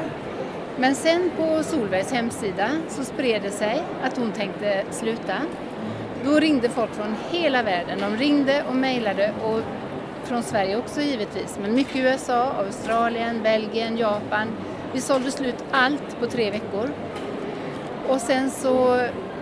Men 0.78 0.94
sen 0.94 1.30
på 1.36 1.62
Solveigs 1.62 2.12
hemsida 2.12 2.70
så 2.88 3.04
spred 3.04 3.42
det 3.42 3.50
sig 3.50 3.82
att 4.02 4.16
hon 4.16 4.32
tänkte 4.32 4.84
sluta. 4.90 5.34
Då 6.26 6.40
ringde 6.40 6.68
folk 6.68 6.94
från 6.94 7.16
hela 7.30 7.62
världen. 7.62 7.98
De 8.00 8.16
ringde 8.16 8.62
och 8.68 8.76
mejlade 8.76 9.32
och 9.44 9.60
från 10.24 10.42
Sverige 10.42 10.76
också 10.76 11.00
givetvis, 11.00 11.58
men 11.62 11.74
mycket 11.74 11.96
USA, 11.96 12.52
Australien, 12.66 13.42
Belgien, 13.42 13.96
Japan. 13.96 14.48
Vi 14.92 15.00
sålde 15.00 15.30
slut 15.30 15.64
allt 15.70 16.20
på 16.20 16.26
tre 16.26 16.50
veckor. 16.50 16.90
Och 18.08 18.20
sen 18.20 18.50
så 18.50 19.00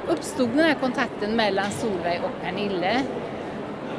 uppstod 0.08 0.48
den 0.48 0.58
här 0.58 0.74
kontakten 0.74 1.36
mellan 1.36 1.70
Solveig 1.70 2.20
och 2.24 2.42
Pernille. 2.42 3.02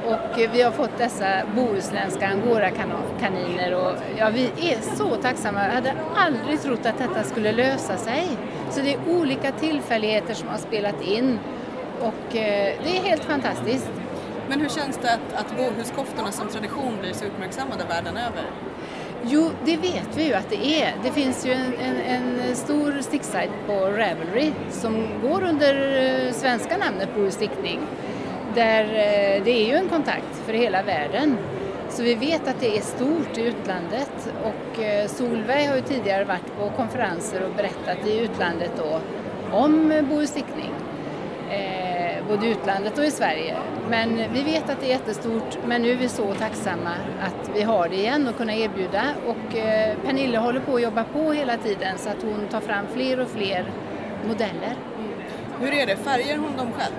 Och 0.06 0.40
vi 0.54 0.62
har 0.62 0.72
fått 0.72 0.98
dessa 0.98 1.42
bohuslänska 1.56 2.28
angorakaniner 2.28 3.76
och 3.76 3.94
ja, 4.18 4.30
vi 4.30 4.46
är 4.46 4.96
så 4.96 5.16
tacksamma. 5.16 5.66
Jag 5.66 5.74
hade 5.74 5.94
aldrig 6.16 6.62
trott 6.62 6.86
att 6.86 6.98
detta 6.98 7.24
skulle 7.24 7.52
lösa 7.52 7.98
sig. 7.98 8.28
Så 8.72 8.82
det 8.82 8.94
är 8.94 9.00
olika 9.10 9.52
tillfälligheter 9.52 10.34
som 10.34 10.48
har 10.48 10.58
spelat 10.58 11.02
in 11.02 11.40
och 12.02 12.36
eh, 12.36 12.76
det 12.84 12.98
är 12.98 13.04
helt 13.04 13.24
fantastiskt. 13.24 13.92
Men 14.50 14.62
hur 14.62 14.70
känns 14.70 14.98
det 14.98 15.14
att, 15.14 15.34
att 15.34 15.58
bohuskoftorna 15.58 16.32
som 16.32 16.48
tradition 16.48 16.98
blir 17.02 17.14
så 17.14 17.26
uppmärksammade 17.26 17.84
världen 17.90 18.18
över? 18.18 18.44
Jo, 19.24 19.50
det 19.66 19.78
vet 19.78 20.18
vi 20.18 20.24
ju 20.24 20.34
att 20.34 20.50
det 20.50 20.82
är. 20.82 20.94
Det 21.04 21.12
finns 21.12 21.46
ju 21.46 21.52
en, 21.52 21.74
en, 21.74 21.96
en 22.40 22.56
stor 22.56 23.02
sticksajt 23.02 23.52
på 23.68 23.74
Ravelry 23.74 24.52
som 24.72 25.08
går 25.22 25.44
under 25.44 26.04
eh, 26.04 26.32
svenska 26.32 26.78
namnet 26.78 27.16
Bohus 27.16 27.34
stickning. 27.34 27.80
Där 28.56 28.84
eh, 28.84 29.44
det 29.44 29.52
är 29.52 29.68
ju 29.68 29.76
en 29.76 29.90
kontakt 29.90 30.38
för 30.46 30.54
hela 30.54 30.84
världen. 30.84 31.38
Så 31.90 32.04
vi 32.04 32.16
vet 32.16 32.48
att 32.48 32.60
det 32.60 32.78
är 32.78 32.82
stort 32.82 33.38
i 33.38 33.42
utlandet 33.42 34.34
och 34.44 34.84
eh, 34.84 35.08
Solveig 35.08 35.70
har 35.70 35.76
ju 35.76 35.82
tidigare 35.82 36.24
varit 36.24 36.58
på 36.60 36.70
konferenser 36.70 37.44
och 37.44 37.56
berättat 37.56 38.08
i 38.08 38.20
utlandet 38.20 38.72
då 38.78 39.00
om 39.58 39.92
eh, 39.92 40.04
Bohus 40.04 40.30
stickning. 40.30 40.72
Eh, 41.52 41.85
både 42.28 42.48
i 42.48 42.50
utlandet 42.50 42.98
och 42.98 43.06
i 43.06 43.12
Sverige. 43.12 43.56
Men 43.90 44.34
vi 44.34 44.44
vet 44.44 44.70
att 44.70 44.80
det 44.80 44.86
är 44.86 44.90
jättestort 44.90 45.58
men 45.66 45.82
nu 45.82 45.92
är 45.92 45.96
vi 45.96 46.10
så 46.10 46.34
tacksamma 46.34 46.92
att 47.22 47.50
vi 47.56 47.62
har 47.62 47.90
det 47.90 47.96
igen 47.96 48.28
och 48.28 48.38
kunna 48.38 48.56
erbjuda 48.56 49.04
och 49.28 49.58
eh, 49.58 49.98
Pernille 50.06 50.38
håller 50.38 50.60
på 50.60 50.76
att 50.76 50.82
jobba 50.82 51.04
på 51.04 51.32
hela 51.32 51.58
tiden 51.58 51.98
så 51.98 52.10
att 52.10 52.22
hon 52.22 52.48
tar 52.48 52.62
fram 52.62 52.86
fler 52.94 53.20
och 53.20 53.30
fler 53.30 53.66
modeller. 54.28 54.76
Hur 55.60 55.74
är 55.74 55.86
det, 55.86 55.96
färger 55.96 56.38
hon 56.38 56.58
dem 56.58 56.72
själv? 56.72 56.96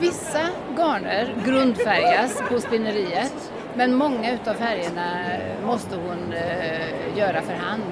Vissa 0.00 0.48
garner 0.76 1.34
grundfärgas 1.44 2.42
på 2.48 2.60
spinneriet 2.60 3.52
men 3.74 3.94
många 3.94 4.32
utav 4.32 4.54
färgerna 4.54 5.12
måste 5.66 5.96
hon 5.96 6.32
eh, 6.32 7.18
göra 7.18 7.42
för 7.42 7.54
hand. 7.54 7.82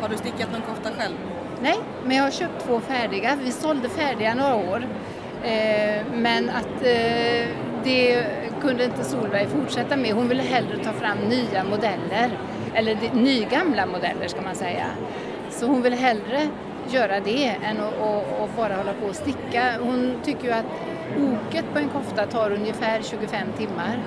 Har 0.00 0.08
du 0.08 0.16
stickat 0.16 0.52
någon 0.52 0.62
kofta 0.62 0.90
själv? 0.98 1.14
Nej, 1.62 1.78
men 2.04 2.16
jag 2.16 2.24
har 2.24 2.30
köpt 2.30 2.66
två 2.66 2.80
färdiga. 2.80 3.38
Vi 3.44 3.52
sålde 3.52 3.88
färdiga 3.88 4.34
några 4.34 4.54
år. 4.54 4.86
Eh, 5.44 6.04
men 6.14 6.50
att 6.50 6.82
eh, 6.82 7.48
det 7.84 8.24
kunde 8.60 8.84
inte 8.84 9.04
Solveig 9.04 9.48
fortsätta 9.48 9.96
med. 9.96 10.12
Hon 10.12 10.28
ville 10.28 10.42
hellre 10.42 10.84
ta 10.84 10.92
fram 10.92 11.18
nya 11.18 11.64
modeller, 11.64 12.30
eller 12.74 12.94
de, 12.94 13.08
nygamla 13.08 13.86
modeller 13.86 14.28
ska 14.28 14.40
man 14.40 14.54
säga. 14.54 14.86
Så 15.50 15.66
hon 15.66 15.82
vill 15.82 15.94
hellre 15.94 16.48
göra 16.88 17.20
det 17.20 17.46
än 17.46 17.76
att 18.42 18.56
bara 18.56 18.74
hålla 18.74 18.92
på 18.92 19.06
och 19.06 19.14
sticka. 19.14 19.62
Hon 19.80 20.14
tycker 20.24 20.44
ju 20.44 20.52
att 20.52 20.66
oket 21.16 21.64
på 21.72 21.78
en 21.78 21.88
kofta 21.88 22.26
tar 22.26 22.50
ungefär 22.52 23.02
25 23.02 23.48
timmar. 23.58 23.98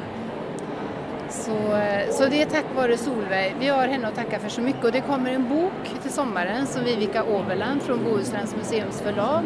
Så, 1.30 1.76
eh, 1.76 2.10
så 2.10 2.26
det 2.26 2.42
är 2.42 2.46
tack 2.46 2.66
vare 2.76 2.98
Solveig. 2.98 3.56
Vi 3.60 3.68
har 3.68 3.88
henne 3.88 4.08
att 4.08 4.16
tacka 4.16 4.40
för 4.40 4.50
så 4.50 4.62
mycket 4.62 4.86
och 4.86 4.92
det 4.92 5.02
kommer 5.02 5.32
en 5.32 5.50
bok 5.50 6.02
till 6.02 6.12
sommaren 6.12 6.68
som 6.68 6.84
Vivica 6.84 7.24
Åberland 7.24 7.82
från 7.82 8.04
Bohusläns 8.04 8.56
museums 8.56 9.02
förlag 9.02 9.44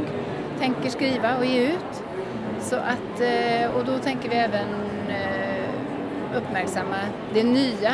tänker 0.59 0.89
skriva 0.89 1.37
och 1.37 1.45
ge 1.45 1.67
ut. 1.67 2.03
Så 2.59 2.75
att, 2.75 3.21
eh, 3.21 3.75
och 3.75 3.85
då 3.85 3.97
tänker 3.97 4.29
vi 4.29 4.35
även 4.35 4.67
eh, 5.09 6.37
uppmärksamma 6.37 6.95
det 7.33 7.43
nya 7.43 7.93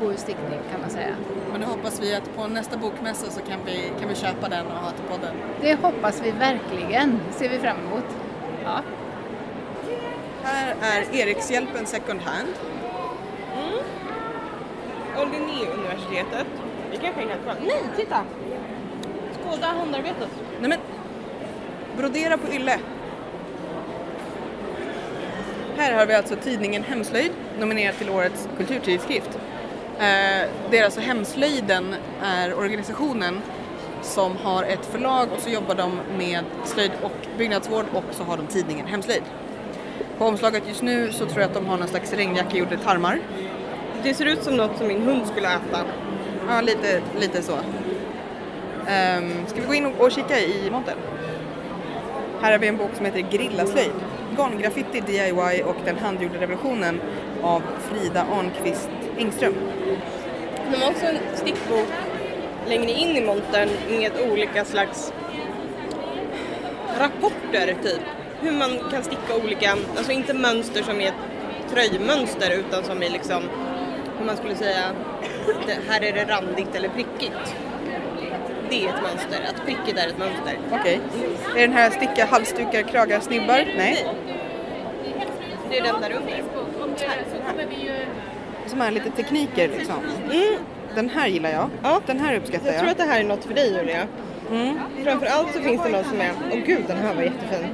Bohusstickning 0.00 0.60
kan 0.70 0.80
man 0.80 0.90
säga. 0.90 1.14
Men 1.52 1.60
då 1.60 1.66
hoppas 1.66 2.00
vi 2.02 2.14
att 2.14 2.36
på 2.36 2.46
nästa 2.46 2.76
bokmässa 2.76 3.30
så 3.30 3.40
kan 3.40 3.58
vi, 3.66 3.92
kan 4.00 4.08
vi 4.08 4.14
köpa 4.14 4.48
den 4.48 4.66
och 4.66 4.72
ha 4.72 4.90
till 4.90 5.04
podden. 5.04 5.34
Det 5.60 5.74
hoppas 5.82 6.22
vi 6.24 6.30
verkligen, 6.30 7.20
ser 7.30 7.48
vi 7.48 7.58
fram 7.58 7.76
emot. 7.76 8.04
Ja. 8.64 8.80
Här 10.42 10.74
är 10.82 11.14
Erikshjälpen 11.14 11.86
second 11.86 12.20
hand. 12.20 12.48
Och 15.16 15.26
Linnéuniversitetet. 15.30 16.46
Det 16.90 16.96
kanske 16.96 17.22
är 17.22 17.28
helt 17.28 17.44
bra. 17.44 17.54
Nej, 17.66 17.82
titta! 17.96 18.16
Skåda 19.40 19.66
handarbetet. 19.66 20.28
Nej 20.60 20.68
men, 20.68 20.78
brodera 21.96 22.38
på 22.38 22.52
ylle. 22.52 22.78
Här 25.76 25.92
har 25.92 26.06
vi 26.06 26.14
alltså 26.14 26.36
tidningen 26.36 26.82
Hemslöjd 26.82 27.32
nominerad 27.58 27.98
till 27.98 28.10
årets 28.10 28.48
kulturtidskrift. 28.56 29.30
Eh, 29.98 30.48
det 30.70 30.78
är 30.78 30.84
alltså 30.84 31.00
Hemslöjden 31.00 31.94
är 32.22 32.54
organisationen 32.58 33.40
som 34.02 34.36
har 34.36 34.62
ett 34.62 34.86
förlag 34.86 35.28
och 35.36 35.40
så 35.40 35.50
jobbar 35.50 35.74
de 35.74 36.00
med 36.18 36.44
slöjd 36.64 36.92
och 37.02 37.38
byggnadsvård 37.38 37.84
och 37.92 38.04
så 38.10 38.24
har 38.24 38.36
de 38.36 38.46
tidningen 38.46 38.86
Hemslöjd. 38.86 39.22
På 40.18 40.24
omslaget 40.24 40.62
just 40.68 40.82
nu 40.82 41.12
så 41.12 41.26
tror 41.26 41.40
jag 41.40 41.48
att 41.48 41.54
de 41.54 41.66
har 41.66 41.76
någon 41.76 41.88
slags 41.88 42.12
regnjacka 42.12 42.56
gjord 42.56 42.72
i 42.72 42.76
tarmar. 42.76 43.20
Det 44.02 44.14
ser 44.14 44.26
ut 44.26 44.42
som 44.42 44.56
något 44.56 44.78
som 44.78 44.86
min 44.86 45.02
hund 45.02 45.26
skulle 45.26 45.48
äta. 45.48 45.84
Ja, 46.48 46.60
lite, 46.60 47.02
lite 47.20 47.42
så. 47.42 47.52
Um, 47.52 49.46
ska 49.46 49.60
vi 49.60 49.66
gå 49.66 49.74
in 49.74 49.86
och, 49.86 50.00
och 50.00 50.12
kika 50.12 50.40
i 50.40 50.70
montern? 50.70 50.98
Här 52.44 52.52
har 52.52 52.58
vi 52.58 52.68
en 52.68 52.76
bok 52.76 52.90
som 52.96 53.06
heter 53.06 53.20
Grillaslöjd. 53.30 53.92
Garngraffiti 54.36 55.00
DIY 55.00 55.62
och 55.62 55.76
den 55.84 55.98
handgjorda 55.98 56.40
revolutionen 56.40 57.00
av 57.42 57.62
Frida 57.80 58.26
Arnqvist 58.32 58.88
Engström. 59.18 59.54
De 60.70 60.82
har 60.82 60.90
också 60.90 61.06
en 61.06 61.18
stickbok 61.34 61.88
längre 62.66 62.90
in 62.90 63.16
i 63.16 63.26
montern 63.26 63.68
med 63.88 64.12
olika 64.30 64.64
slags 64.64 65.12
rapporter 66.98 67.76
typ. 67.82 68.02
Hur 68.40 68.52
man 68.52 68.90
kan 68.90 69.02
sticka 69.02 69.36
olika, 69.44 69.76
alltså 69.96 70.12
inte 70.12 70.34
mönster 70.34 70.82
som 70.82 71.00
är 71.00 71.12
tröjmönster 71.70 72.50
utan 72.58 72.84
som 72.84 73.02
är 73.02 73.10
liksom, 73.10 73.42
hur 74.18 74.26
man 74.26 74.36
skulle 74.36 74.56
säga, 74.56 74.92
det, 75.66 75.78
här 75.88 76.04
är 76.04 76.12
det 76.12 76.24
randigt 76.24 76.74
eller 76.74 76.88
prickigt. 76.88 77.54
Det 78.70 78.84
är 78.84 78.88
ett 78.88 79.02
mönster, 79.02 79.40
att 79.48 79.64
prickigt 79.66 79.98
är 79.98 80.08
ett 80.08 80.18
mönster. 80.18 80.58
Okej. 80.72 81.00
Är 81.56 81.60
den 81.60 81.72
här 81.72 81.90
sticka 81.90 82.24
halsdukar, 82.24 82.82
kragar, 82.82 83.20
snibbar? 83.20 83.64
Nej. 83.76 84.06
Det 85.70 85.78
är 85.78 85.82
den 85.82 86.00
där 86.00 86.10
under. 86.12 86.42
Som 88.66 88.80
är 88.80 88.90
lite 88.90 89.10
tekniker 89.10 89.68
liksom. 89.68 89.94
Mm. 90.32 90.54
Den 90.94 91.08
här 91.08 91.26
gillar 91.28 91.50
jag. 91.50 91.70
Ja. 91.82 92.00
Den 92.06 92.20
här 92.20 92.36
uppskattar 92.36 92.66
Jag 92.66 92.74
jag. 92.74 92.80
tror 92.80 92.90
att 92.90 92.98
det 92.98 93.04
här 93.04 93.20
är 93.20 93.24
något 93.24 93.44
för 93.44 93.54
dig 93.54 93.74
Julia. 93.76 94.02
Mm. 94.50 94.78
Framförallt 95.04 95.52
så 95.54 95.60
finns 95.60 95.82
det 95.82 95.88
någon 95.88 96.04
som 96.04 96.20
är, 96.20 96.30
åh 96.52 96.58
gud 96.66 96.84
den 96.86 96.96
här 96.98 97.14
var 97.14 97.22
jättefin. 97.22 97.66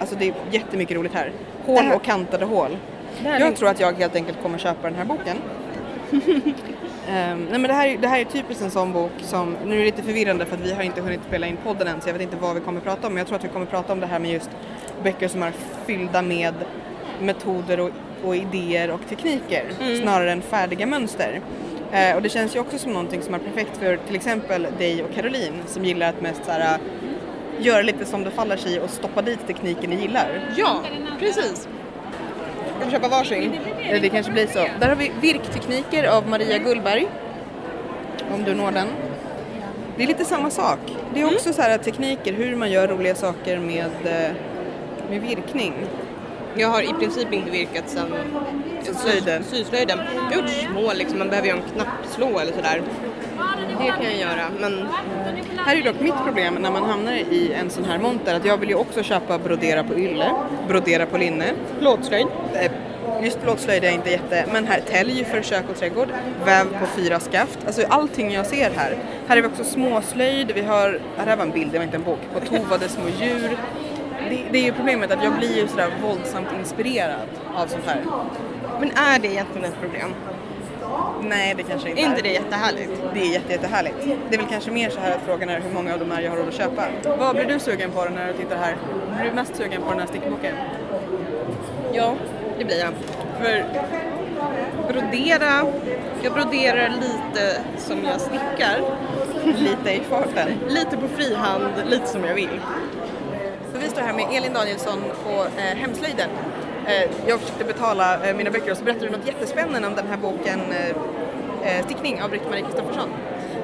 Alltså 0.00 0.16
det 0.18 0.28
är 0.28 0.34
jättemycket 0.50 0.96
roligt 0.96 1.14
här. 1.14 1.32
Hål 1.66 1.78
här- 1.84 1.96
och 1.96 2.04
kantade 2.04 2.44
hål. 2.44 2.76
Jag 3.24 3.56
tror 3.56 3.68
att 3.68 3.80
jag 3.80 3.92
helt 3.92 4.14
enkelt 4.16 4.42
kommer 4.42 4.58
köpa 4.58 4.88
den 4.90 4.94
här 4.98 5.04
boken. 5.04 5.36
Ehm, 7.08 7.44
nej 7.50 7.58
men 7.58 7.62
det 7.62 7.72
här, 7.74 7.88
är- 7.88 7.98
det 7.98 8.08
här 8.08 8.20
är 8.20 8.24
typiskt 8.24 8.62
en 8.62 8.70
sån 8.70 8.92
bok 8.92 9.10
som, 9.22 9.56
nu 9.66 9.74
är 9.74 9.78
det 9.78 9.84
lite 9.84 10.02
förvirrande 10.02 10.46
för 10.46 10.54
att 10.56 10.62
vi 10.62 10.72
har 10.72 10.82
inte 10.82 11.00
hunnit 11.00 11.20
spela 11.28 11.46
in 11.46 11.56
podden 11.64 11.88
än 11.88 12.00
så 12.00 12.08
jag 12.08 12.12
vet 12.12 12.22
inte 12.22 12.36
vad 12.36 12.54
vi 12.54 12.60
kommer 12.60 12.80
prata 12.80 13.06
om 13.06 13.12
men 13.12 13.18
jag 13.18 13.26
tror 13.26 13.36
att 13.38 13.44
vi 13.44 13.48
kommer 13.48 13.66
prata 13.66 13.92
om 13.92 14.00
det 14.00 14.06
här 14.06 14.18
med 14.18 14.30
just 14.30 14.50
böcker 15.04 15.28
som 15.28 15.42
är 15.42 15.52
fyllda 15.86 16.22
med 16.22 16.54
metoder 17.20 17.80
och, 17.80 17.90
och 18.24 18.36
idéer 18.36 18.90
och 18.90 19.00
tekniker 19.08 19.64
snarare 20.02 20.32
än 20.32 20.42
färdiga 20.42 20.86
mönster. 20.86 21.40
Eh, 21.92 22.16
och 22.16 22.22
det 22.22 22.28
känns 22.28 22.56
ju 22.56 22.60
också 22.60 22.78
som 22.78 22.92
någonting 22.92 23.22
som 23.22 23.34
är 23.34 23.38
perfekt 23.38 23.76
för 23.76 23.96
till 23.96 24.16
exempel 24.16 24.66
dig 24.78 25.02
och 25.02 25.14
Caroline 25.14 25.54
som 25.66 25.84
gillar 25.84 26.08
att 26.08 26.20
mest 26.22 26.44
så 26.44 26.50
här, 26.50 26.78
göra 27.58 27.82
lite 27.82 28.04
som 28.04 28.24
det 28.24 28.30
faller 28.30 28.56
sig 28.56 28.80
och 28.80 28.90
stoppa 28.90 29.22
dit 29.22 29.46
tekniken 29.46 29.90
ni 29.90 29.96
gillar. 30.00 30.40
Ja, 30.56 30.80
precis. 31.18 31.68
Ska 32.76 32.84
vi 32.84 32.90
köpa 32.90 33.08
varsin? 33.08 33.58
Det 34.02 34.08
kanske 34.08 34.32
blir 34.32 34.46
så. 34.46 34.66
Där 34.80 34.88
har 34.88 34.96
vi 34.96 35.12
Virktekniker 35.20 36.04
av 36.08 36.28
Maria 36.28 36.58
Gullberg. 36.58 37.06
Om 38.34 38.44
du 38.44 38.54
når 38.54 38.70
den. 38.72 38.88
Det 39.96 40.02
är 40.02 40.06
lite 40.06 40.24
samma 40.24 40.50
sak. 40.50 40.78
Det 41.14 41.20
är 41.20 41.24
också 41.34 41.52
så 41.52 41.62
här 41.62 41.78
tekniker, 41.78 42.32
hur 42.32 42.56
man 42.56 42.70
gör 42.70 42.88
roliga 42.88 43.14
saker 43.14 43.58
med, 43.58 43.90
eh, 44.04 44.30
med 45.10 45.20
virkning. 45.20 45.72
Jag 46.54 46.68
har 46.68 46.82
i 46.82 46.92
princip 47.00 47.32
inte 47.32 47.50
virkat 47.50 47.88
sedan 47.90 48.14
Sen 48.82 48.94
slöjden. 48.94 49.44
syslöjden. 49.44 49.98
Jag 50.14 50.22
har 50.22 50.42
gjort 50.42 50.50
små 50.50 50.92
liksom, 50.92 51.18
man 51.18 51.28
behöver 51.28 51.48
göra 51.48 51.58
en 51.58 51.72
knappslå 51.74 52.38
eller 52.38 52.52
sådär. 52.52 52.82
Det 53.78 53.86
kan 53.86 54.04
jag 54.04 54.16
göra, 54.16 54.50
men 54.60 54.88
Här 55.56 55.76
är 55.76 55.82
dock 55.82 56.00
mitt 56.00 56.24
problem 56.24 56.54
när 56.54 56.70
man 56.70 56.84
hamnar 56.84 57.12
i 57.12 57.52
en 57.52 57.70
sån 57.70 57.84
här 57.84 57.98
monter 57.98 58.34
att 58.34 58.44
jag 58.44 58.56
vill 58.56 58.68
ju 58.68 58.74
också 58.74 59.02
köpa 59.02 59.38
brodera 59.38 59.84
på 59.84 59.98
ylle, 59.98 60.30
brodera 60.68 61.06
på 61.06 61.18
linne. 61.18 61.44
plåtslöjd. 61.78 62.26
Eh, 62.54 62.72
just 63.22 63.42
plåtslöjd 63.42 63.82
är 63.82 63.86
jag 63.86 63.94
inte 63.94 64.10
jätte, 64.10 64.44
men 64.52 64.66
här 64.66 64.80
tälj 64.80 65.24
för 65.24 65.42
kök 65.42 65.64
och 65.70 65.76
trädgård, 65.76 66.08
väv 66.44 66.64
på 66.80 66.86
fyra 66.86 67.20
skaft, 67.20 67.58
alltså 67.66 67.86
allting 67.88 68.32
jag 68.32 68.46
ser 68.46 68.70
här. 68.70 68.96
Här 69.28 69.36
är 69.36 69.42
vi 69.42 69.48
också 69.48 69.64
småslöjd, 69.64 70.52
vi 70.54 70.62
har, 70.62 71.00
det 71.16 71.30
här 71.30 71.36
var 71.36 71.44
en 71.44 71.50
bild, 71.50 71.72
det 71.72 71.78
var 71.78 71.84
inte 71.84 71.96
en 71.96 72.02
bok, 72.02 72.20
på 72.34 72.40
tovade 72.40 72.88
små 72.88 73.08
djur. 73.20 73.56
Det, 74.30 74.38
det 74.50 74.58
är 74.58 74.62
ju 74.62 74.72
problemet 74.72 75.10
att 75.10 75.24
jag 75.24 75.32
blir 75.32 75.56
ju 75.56 75.68
sådär 75.68 75.90
våldsamt 76.02 76.48
inspirerad 76.58 77.28
av 77.54 77.66
sånt 77.66 77.86
här. 77.86 78.00
Men 78.80 78.90
är 78.90 79.18
det 79.18 79.28
egentligen 79.28 79.64
ett 79.64 79.80
problem? 79.80 80.14
Nej, 81.22 81.54
det 81.56 81.62
kanske 81.62 81.90
inte 81.90 82.02
Är 82.02 82.06
inte 82.06 82.22
det 82.22 82.32
jättehärligt? 82.32 82.90
Det 83.14 83.20
är 83.20 83.32
jätte, 83.32 83.52
jättehärligt. 83.52 83.96
Det 84.30 84.36
är 84.36 84.38
väl 84.38 84.48
kanske 84.50 84.70
mer 84.70 84.90
så 84.90 85.00
här 85.00 85.12
att 85.12 85.22
frågan 85.26 85.48
är 85.48 85.60
hur 85.60 85.72
många 85.74 85.92
av 85.92 85.98
de 85.98 86.10
här 86.10 86.22
jag 86.22 86.30
har 86.30 86.38
råd 86.38 86.48
att 86.48 86.54
köpa. 86.54 86.86
Vad 87.18 87.36
blir 87.36 87.44
du 87.44 87.58
sugen 87.58 87.90
på 87.90 88.04
när 88.04 88.26
du 88.26 88.32
tittar 88.32 88.56
här? 88.56 88.76
Blir 89.16 89.30
du 89.30 89.36
mest 89.36 89.56
sugen 89.56 89.82
på 89.82 89.90
den 89.90 90.00
här 90.00 90.06
stickboken? 90.06 90.54
Ja, 91.92 92.14
det 92.58 92.64
blir 92.64 92.78
jag. 92.78 92.92
För 93.42 93.64
brodera, 94.88 95.66
jag 96.22 96.32
broderar 96.32 96.88
lite 96.88 97.60
som 97.78 98.04
jag 98.04 98.20
stickar. 98.20 98.80
Lite 99.44 99.90
i 99.90 100.00
farten. 100.00 100.48
Lite 100.68 100.96
på 100.96 101.08
frihand, 101.08 101.64
lite 101.86 102.06
som 102.06 102.24
jag 102.24 102.34
vill. 102.34 102.60
Så 103.72 103.78
vi 103.78 103.88
står 103.88 104.02
här 104.02 104.12
med 104.12 104.26
Elin 104.32 104.52
Danielsson 104.52 105.02
på 105.24 105.30
eh, 105.30 105.76
Hemslöjden. 105.76 106.28
Eh, 106.86 107.10
jag 107.26 107.40
försökte 107.40 107.64
betala 107.64 108.26
eh, 108.26 108.36
mina 108.36 108.50
böcker 108.50 108.70
och 108.70 108.76
så 108.76 108.84
berättade 108.84 109.06
du 109.06 109.16
något 109.16 109.26
jättespännande 109.26 109.88
om 109.88 109.94
den 109.94 110.06
här 110.06 110.16
boken 110.16 110.60
eh, 110.72 111.76
eh, 111.76 111.84
Stickning 111.84 112.22
av 112.22 112.30
Britt-Marie 112.30 112.62
Kristoffersson. 112.62 113.08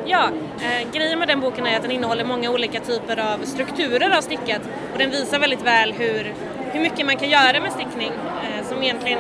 Ja, 0.05 0.29
eh, 0.61 0.93
grejen 0.93 1.19
med 1.19 1.29
den 1.29 1.41
boken 1.41 1.67
är 1.67 1.77
att 1.77 1.83
den 1.83 1.91
innehåller 1.91 2.25
många 2.25 2.51
olika 2.51 2.81
typer 2.81 3.33
av 3.33 3.45
strukturer 3.45 4.17
av 4.17 4.21
stickat 4.21 4.63
och 4.93 4.99
den 4.99 5.11
visar 5.11 5.39
väldigt 5.39 5.63
väl 5.63 5.93
hur, 5.93 6.35
hur 6.73 6.81
mycket 6.81 7.07
man 7.07 7.17
kan 7.17 7.31
göra 7.31 7.61
med 7.61 7.73
stickning 7.73 8.13
eh, 8.43 8.67
som 8.69 8.83
egentligen, 8.83 9.19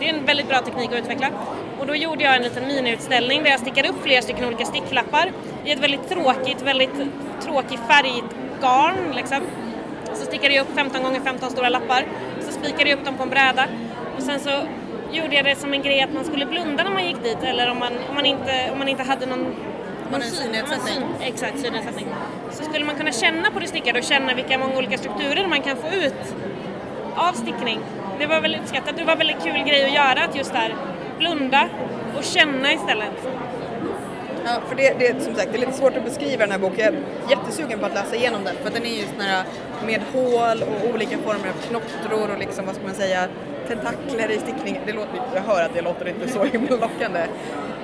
det 0.00 0.08
är 0.08 0.14
en 0.14 0.24
väldigt 0.24 0.48
bra 0.48 0.60
teknik 0.60 0.92
att 0.92 0.98
utveckla. 0.98 1.28
Och 1.78 1.86
då 1.86 1.94
gjorde 1.94 2.24
jag 2.24 2.36
en 2.36 2.42
liten 2.42 2.66
miniutställning 2.66 3.42
där 3.42 3.50
jag 3.50 3.60
stickade 3.60 3.88
upp 3.88 4.02
flera 4.02 4.22
stycken 4.22 4.44
olika 4.44 4.64
sticklappar 4.64 5.32
i 5.64 5.70
ett 5.72 5.80
väldigt 5.80 6.08
tråkigt, 6.08 6.62
väldigt 6.62 6.94
tråkigt 7.42 7.80
färggarn 7.88 9.12
liksom. 9.16 9.38
Så 10.14 10.24
stickade 10.24 10.54
jag 10.54 10.62
upp 10.62 10.74
15 10.74 11.02
gånger 11.02 11.20
15 11.20 11.50
stora 11.50 11.68
lappar, 11.68 12.04
spikade 12.66 12.90
jag 12.90 12.98
upp 12.98 13.04
dem 13.04 13.16
på 13.16 13.22
en 13.22 13.30
bräda 13.30 13.66
och 14.16 14.22
sen 14.22 14.40
så 14.40 14.50
gjorde 15.12 15.34
jag 15.34 15.44
det 15.44 15.56
som 15.56 15.72
en 15.72 15.82
grej 15.82 16.00
att 16.02 16.12
man 16.12 16.24
skulle 16.24 16.46
blunda 16.46 16.84
när 16.84 16.90
man 16.90 17.06
gick 17.06 17.22
dit 17.22 17.42
eller 17.42 17.70
om 17.70 17.78
man, 17.78 17.92
om 18.08 18.14
man, 18.14 18.26
inte, 18.26 18.70
om 18.72 18.78
man 18.78 18.88
inte 18.88 19.02
hade 19.02 19.26
någon 19.26 19.54
Man 20.10 20.22
en 20.22 20.30
synnedsättning. 20.30 20.94
Syn, 20.94 21.04
exakt, 21.20 21.60
synnedsättning. 21.60 22.06
Så 22.50 22.64
skulle 22.64 22.84
man 22.84 22.94
kunna 22.94 23.12
känna 23.12 23.50
på 23.50 23.58
det 23.58 23.66
stickade 23.66 23.98
och 23.98 24.04
känna 24.04 24.34
vilka 24.34 24.58
många 24.58 24.76
olika 24.78 24.98
strukturer 24.98 25.46
man 25.48 25.62
kan 25.62 25.76
få 25.76 25.88
ut 25.88 26.34
av 27.14 27.32
stickning. 27.32 27.80
Det 28.18 28.26
var 28.26 28.40
väldigt 28.40 28.60
uppskattat. 28.60 28.96
Det 28.96 29.04
var 29.04 29.12
en 29.12 29.18
väldigt 29.18 29.42
kul 29.42 29.62
grej 29.68 29.84
att 29.84 29.94
göra, 29.94 30.24
att 30.24 30.36
just 30.36 30.52
där 30.52 30.74
blunda 31.18 31.68
och 32.18 32.24
känna 32.24 32.72
istället. 32.72 33.28
Ja, 34.44 34.60
för 34.68 34.76
det, 34.76 34.98
det, 34.98 35.06
är 35.06 35.20
som 35.20 35.34
sagt, 35.34 35.48
det 35.52 35.58
är 35.58 35.60
lite 35.60 35.72
svårt 35.72 35.96
att 35.96 36.04
beskriva 36.04 36.46
den 36.46 36.50
här 36.50 36.58
boken. 36.58 36.96
Jag 37.30 37.35
jättesugen 37.46 37.78
på 37.78 37.86
att 37.86 37.94
läsa 37.94 38.16
igenom 38.16 38.44
den 38.44 38.56
för 38.56 38.68
att 38.68 38.74
den 38.74 38.86
är 38.86 38.96
ju 38.96 39.06
sån 39.06 39.20
här 39.20 39.44
med 39.86 40.00
hål 40.12 40.62
och 40.62 40.94
olika 40.94 41.18
former 41.18 41.48
av 41.48 41.68
knottror 41.68 42.30
och 42.30 42.38
liksom, 42.38 42.66
vad 42.66 42.74
ska 42.74 42.84
man 42.84 42.94
säga, 42.94 43.28
tentakler 43.68 44.30
i 44.30 44.38
stickning. 44.38 44.80
Det 44.86 44.92
låter, 44.92 45.20
jag 45.34 45.42
hör 45.42 45.62
att 45.62 45.74
det 45.74 45.82
låter 45.82 46.08
inte 46.08 46.28
så 46.28 46.44
himla 46.44 46.76
lockande. 46.76 47.26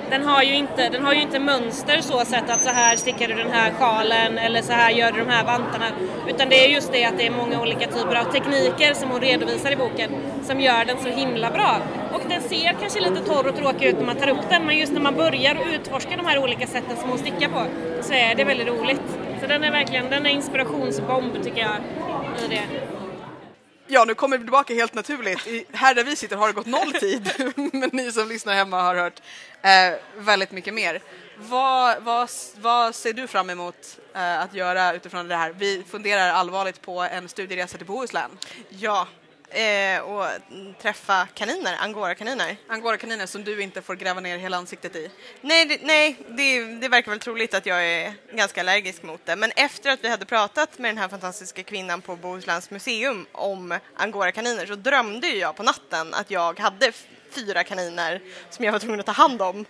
Den 0.09 0.23
har, 0.23 0.43
ju 0.43 0.55
inte, 0.55 0.89
den 0.89 1.05
har 1.05 1.13
ju 1.13 1.21
inte 1.21 1.39
mönster 1.39 2.01
så 2.01 2.25
sätt 2.25 2.49
att 2.49 2.63
så 2.63 2.69
här 2.69 2.95
stickar 2.95 3.27
du 3.27 3.33
den 3.33 3.51
här 3.51 3.71
sjalen 3.79 4.37
eller 4.37 4.61
så 4.61 4.71
här 4.71 4.91
gör 4.91 5.11
du 5.11 5.19
de 5.19 5.29
här 5.29 5.45
vantarna. 5.45 5.85
Utan 6.27 6.49
det 6.49 6.65
är 6.65 6.69
just 6.69 6.91
det 6.91 7.05
att 7.05 7.17
det 7.17 7.27
är 7.27 7.31
många 7.31 7.61
olika 7.61 7.87
typer 7.87 8.15
av 8.15 8.23
tekniker 8.23 8.93
som 8.93 9.09
hon 9.11 9.21
redovisar 9.21 9.71
i 9.71 9.75
boken 9.75 10.11
som 10.43 10.59
gör 10.59 10.85
den 10.85 10.97
så 10.97 11.09
himla 11.09 11.51
bra. 11.51 11.77
Och 12.13 12.21
den 12.29 12.41
ser 12.41 12.75
kanske 12.81 12.99
lite 12.99 13.21
torr 13.25 13.47
och 13.47 13.55
tråkig 13.55 13.85
ut 13.85 13.97
när 13.97 14.05
man 14.05 14.15
tar 14.15 14.29
upp 14.29 14.49
den 14.49 14.65
men 14.65 14.77
just 14.77 14.93
när 14.93 15.01
man 15.01 15.15
börjar 15.15 15.57
utforska 15.73 16.17
de 16.17 16.25
här 16.25 16.43
olika 16.43 16.67
sätten 16.67 16.97
som 16.97 17.09
hon 17.09 17.17
stickar 17.17 17.49
på 17.49 17.65
så 18.01 18.13
är 18.13 18.35
det 18.35 18.43
väldigt 18.43 18.67
roligt. 18.67 19.22
Så 19.43 19.49
den 19.49 19.63
är 19.63 19.71
verkligen, 19.71 20.09
den 20.09 20.25
är 20.25 20.29
inspirationsbomb 20.29 21.43
tycker 21.43 21.59
jag 21.59 21.75
i 22.45 22.47
det. 22.47 22.63
Ja, 23.87 24.05
nu 24.05 24.15
kommer 24.15 24.37
vi 24.37 24.43
tillbaka 24.43 24.73
helt 24.73 24.93
naturligt. 24.93 25.47
I, 25.47 25.65
här 25.71 25.95
där 25.95 26.03
vi 26.03 26.15
sitter 26.15 26.35
har 26.35 26.47
det 26.47 26.53
gått 26.53 26.65
noll 26.65 26.93
tid, 26.93 27.31
men 27.73 27.89
ni 27.93 28.11
som 28.11 28.27
lyssnar 28.27 28.53
hemma 28.53 28.81
har 28.81 28.95
hört 28.95 29.21
eh, 29.61 29.99
väldigt 30.17 30.51
mycket 30.51 30.73
mer. 30.73 31.01
Vad, 31.37 32.03
vad, 32.03 32.29
vad 32.55 32.95
ser 32.95 33.13
du 33.13 33.27
fram 33.27 33.49
emot 33.49 33.99
eh, 34.13 34.39
att 34.39 34.53
göra 34.53 34.93
utifrån 34.93 35.27
det 35.27 35.35
här? 35.35 35.53
Vi 35.57 35.83
funderar 35.89 36.29
allvarligt 36.29 36.81
på 36.81 37.01
en 37.01 37.29
studieresa 37.29 37.77
till 37.77 37.87
Bohuslän. 37.87 38.31
Ja, 38.69 39.07
eh, 39.53 40.01
och 40.01 40.25
träffa 40.81 41.27
kaniner, 41.33 41.75
angorakaniner. 41.79 42.57
Angorakaniner 42.67 43.25
som 43.25 43.43
du 43.43 43.61
inte 43.61 43.81
får 43.81 43.95
gräva 43.95 44.19
ner 44.19 44.37
hela 44.37 44.57
ansiktet 44.57 44.95
i. 44.95 45.09
Nej, 45.41 45.65
det, 45.65 45.79
nej 45.81 46.17
det, 46.29 46.65
det 46.65 46.87
verkar 46.87 47.11
väl 47.11 47.19
troligt 47.19 47.53
att 47.53 47.65
jag 47.65 47.85
är 47.85 48.13
ganska 48.33 48.61
allergisk 48.61 49.03
mot 49.03 49.25
det. 49.25 49.35
Men 49.35 49.51
efter 49.55 49.89
att 49.89 50.03
vi 50.03 50.09
hade 50.09 50.25
pratat 50.25 50.79
med 50.79 50.89
den 50.89 50.97
här 50.97 51.09
fantastiska 51.09 51.63
kvinnan 51.63 52.01
på 52.01 52.15
Bohusläns 52.15 52.69
museum 52.69 53.25
om 53.31 53.79
angorakaniner 53.95 54.65
så 54.65 54.75
drömde 54.75 55.27
jag 55.27 55.55
på 55.55 55.63
natten 55.63 56.13
att 56.13 56.31
jag 56.31 56.59
hade 56.59 56.91
fyra 57.31 57.63
kaniner 57.63 58.21
som 58.49 58.65
jag 58.65 58.71
var 58.71 58.79
tvungen 58.79 58.99
att 58.99 59.05
ta 59.05 59.11
hand 59.11 59.41
om. 59.41 59.65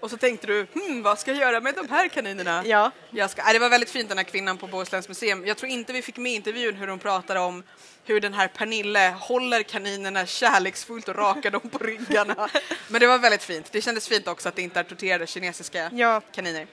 Och 0.00 0.10
så 0.10 0.16
tänkte 0.16 0.46
du, 0.46 0.66
hmm, 0.74 1.02
vad 1.02 1.18
ska 1.18 1.30
jag 1.30 1.40
göra 1.40 1.60
med 1.60 1.74
de 1.74 1.88
här 1.88 2.08
kaninerna? 2.08 2.62
Ja. 2.66 2.90
Jag 3.10 3.30
ska, 3.30 3.42
äh, 3.42 3.52
det 3.52 3.58
var 3.58 3.68
väldigt 3.68 3.90
fint 3.90 4.08
den 4.08 4.18
här 4.18 4.24
kvinnan 4.24 4.58
på 4.58 4.66
Bohusläns 4.66 5.08
museum. 5.08 5.46
Jag 5.46 5.56
tror 5.56 5.70
inte 5.72 5.92
vi 5.92 6.02
fick 6.02 6.16
med 6.16 6.32
i 6.32 6.34
intervjun 6.34 6.74
hur 6.76 6.88
hon 6.88 6.98
pratade 6.98 7.40
om 7.40 7.62
hur 8.04 8.20
den 8.20 8.34
här 8.34 8.48
Pernille 8.48 9.14
håller 9.20 9.62
kaninerna 9.62 10.26
kärleksfullt 10.26 11.08
och 11.08 11.16
rakar 11.16 11.50
dem 11.50 11.60
på 11.72 11.78
ryggarna. 11.78 12.48
Men 12.88 13.00
det 13.00 13.06
var 13.06 13.18
väldigt 13.18 13.42
fint. 13.42 13.68
Det 13.72 13.80
kändes 13.80 14.08
fint 14.08 14.28
också 14.28 14.48
att 14.48 14.56
det 14.56 14.62
inte 14.62 14.80
är 14.80 14.84
torterade 14.84 15.26
kinesiska 15.26 15.90
Ja. 15.92 16.20
kaniner. 16.32 16.66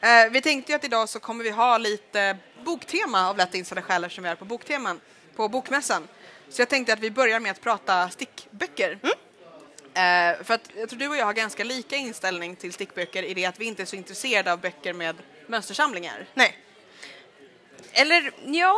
Eh, 0.00 0.30
vi 0.30 0.40
tänkte 0.40 0.72
ju 0.72 0.76
att 0.76 0.84
idag 0.84 1.08
så 1.08 1.20
kommer 1.20 1.44
vi 1.44 1.50
ha 1.50 1.78
lite 1.78 2.36
boktema 2.64 3.28
av 3.28 3.36
Lätt 3.36 3.54
insatta 3.54 3.82
själar 3.82 4.08
som 4.08 4.24
vi 4.24 4.30
är 4.30 4.34
på 4.34 4.44
bokteman 4.44 5.00
på 5.36 5.48
Bokmässan. 5.48 6.08
Så 6.48 6.62
jag 6.62 6.68
tänkte 6.68 6.92
att 6.92 7.00
vi 7.00 7.10
börjar 7.10 7.40
med 7.40 7.50
att 7.50 7.60
prata 7.60 8.08
stickböcker. 8.08 8.98
Eh, 9.94 10.44
för 10.44 10.54
att 10.54 10.70
jag 10.76 10.88
tror 10.88 10.98
du 10.98 11.08
och 11.08 11.16
jag 11.16 11.24
har 11.24 11.32
ganska 11.32 11.64
lika 11.64 11.96
inställning 11.96 12.56
till 12.56 12.72
stickböcker 12.72 13.22
i 13.22 13.34
det 13.34 13.46
att 13.46 13.60
vi 13.60 13.64
inte 13.64 13.82
är 13.82 13.86
så 13.86 13.96
intresserade 13.96 14.52
av 14.52 14.60
böcker 14.60 14.92
med 14.92 15.16
mönstersamlingar. 15.46 16.26
Nej. 16.34 16.58
Eller 17.92 18.32
ja. 18.46 18.76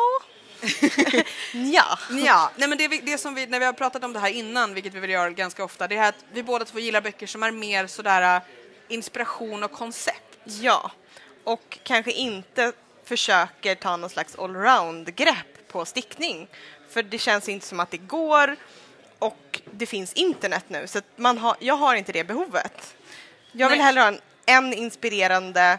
ja. 1.52 1.98
Ja, 2.10 2.50
nej 2.56 2.68
men 2.68 2.78
det, 2.78 2.88
vi, 2.88 2.98
det 2.98 3.18
som 3.18 3.34
vi, 3.34 3.46
när 3.46 3.58
vi 3.58 3.64
har 3.64 3.72
pratat 3.72 4.04
om 4.04 4.12
det 4.12 4.18
här 4.18 4.30
innan, 4.30 4.74
vilket 4.74 4.94
vi 4.94 5.00
vill 5.00 5.10
göra 5.10 5.30
ganska 5.30 5.64
ofta, 5.64 5.88
det 5.88 5.96
är 5.96 6.08
att 6.08 6.24
vi 6.32 6.42
båda 6.42 6.64
två 6.64 6.78
gillar 6.78 7.00
böcker 7.00 7.26
som 7.26 7.42
är 7.42 7.50
mer 7.50 7.86
sådär 7.86 8.36
äh, 8.36 8.42
inspiration 8.88 9.62
och 9.62 9.72
koncept. 9.72 10.38
Ja. 10.44 10.90
Och 11.44 11.78
kanske 11.82 12.12
inte 12.12 12.72
försöker 13.04 13.74
ta 13.74 13.96
någon 13.96 14.10
slags 14.10 14.38
allround-grepp 14.38 15.68
på 15.68 15.84
stickning. 15.84 16.48
För 16.90 17.02
det 17.02 17.18
känns 17.18 17.48
inte 17.48 17.66
som 17.66 17.80
att 17.80 17.90
det 17.90 17.98
går 17.98 18.56
och 19.24 19.60
det 19.70 19.86
finns 19.86 20.12
internet 20.12 20.64
nu 20.68 20.86
så 20.86 21.00
man 21.16 21.38
har, 21.38 21.56
jag 21.60 21.74
har 21.74 21.94
inte 21.94 22.12
det 22.12 22.24
behovet. 22.24 22.96
Jag 23.52 23.68
vill 23.68 23.78
Nej. 23.78 23.86
hellre 23.86 24.00
ha 24.00 24.08
en, 24.08 24.20
en 24.46 24.72
inspirerande 24.72 25.78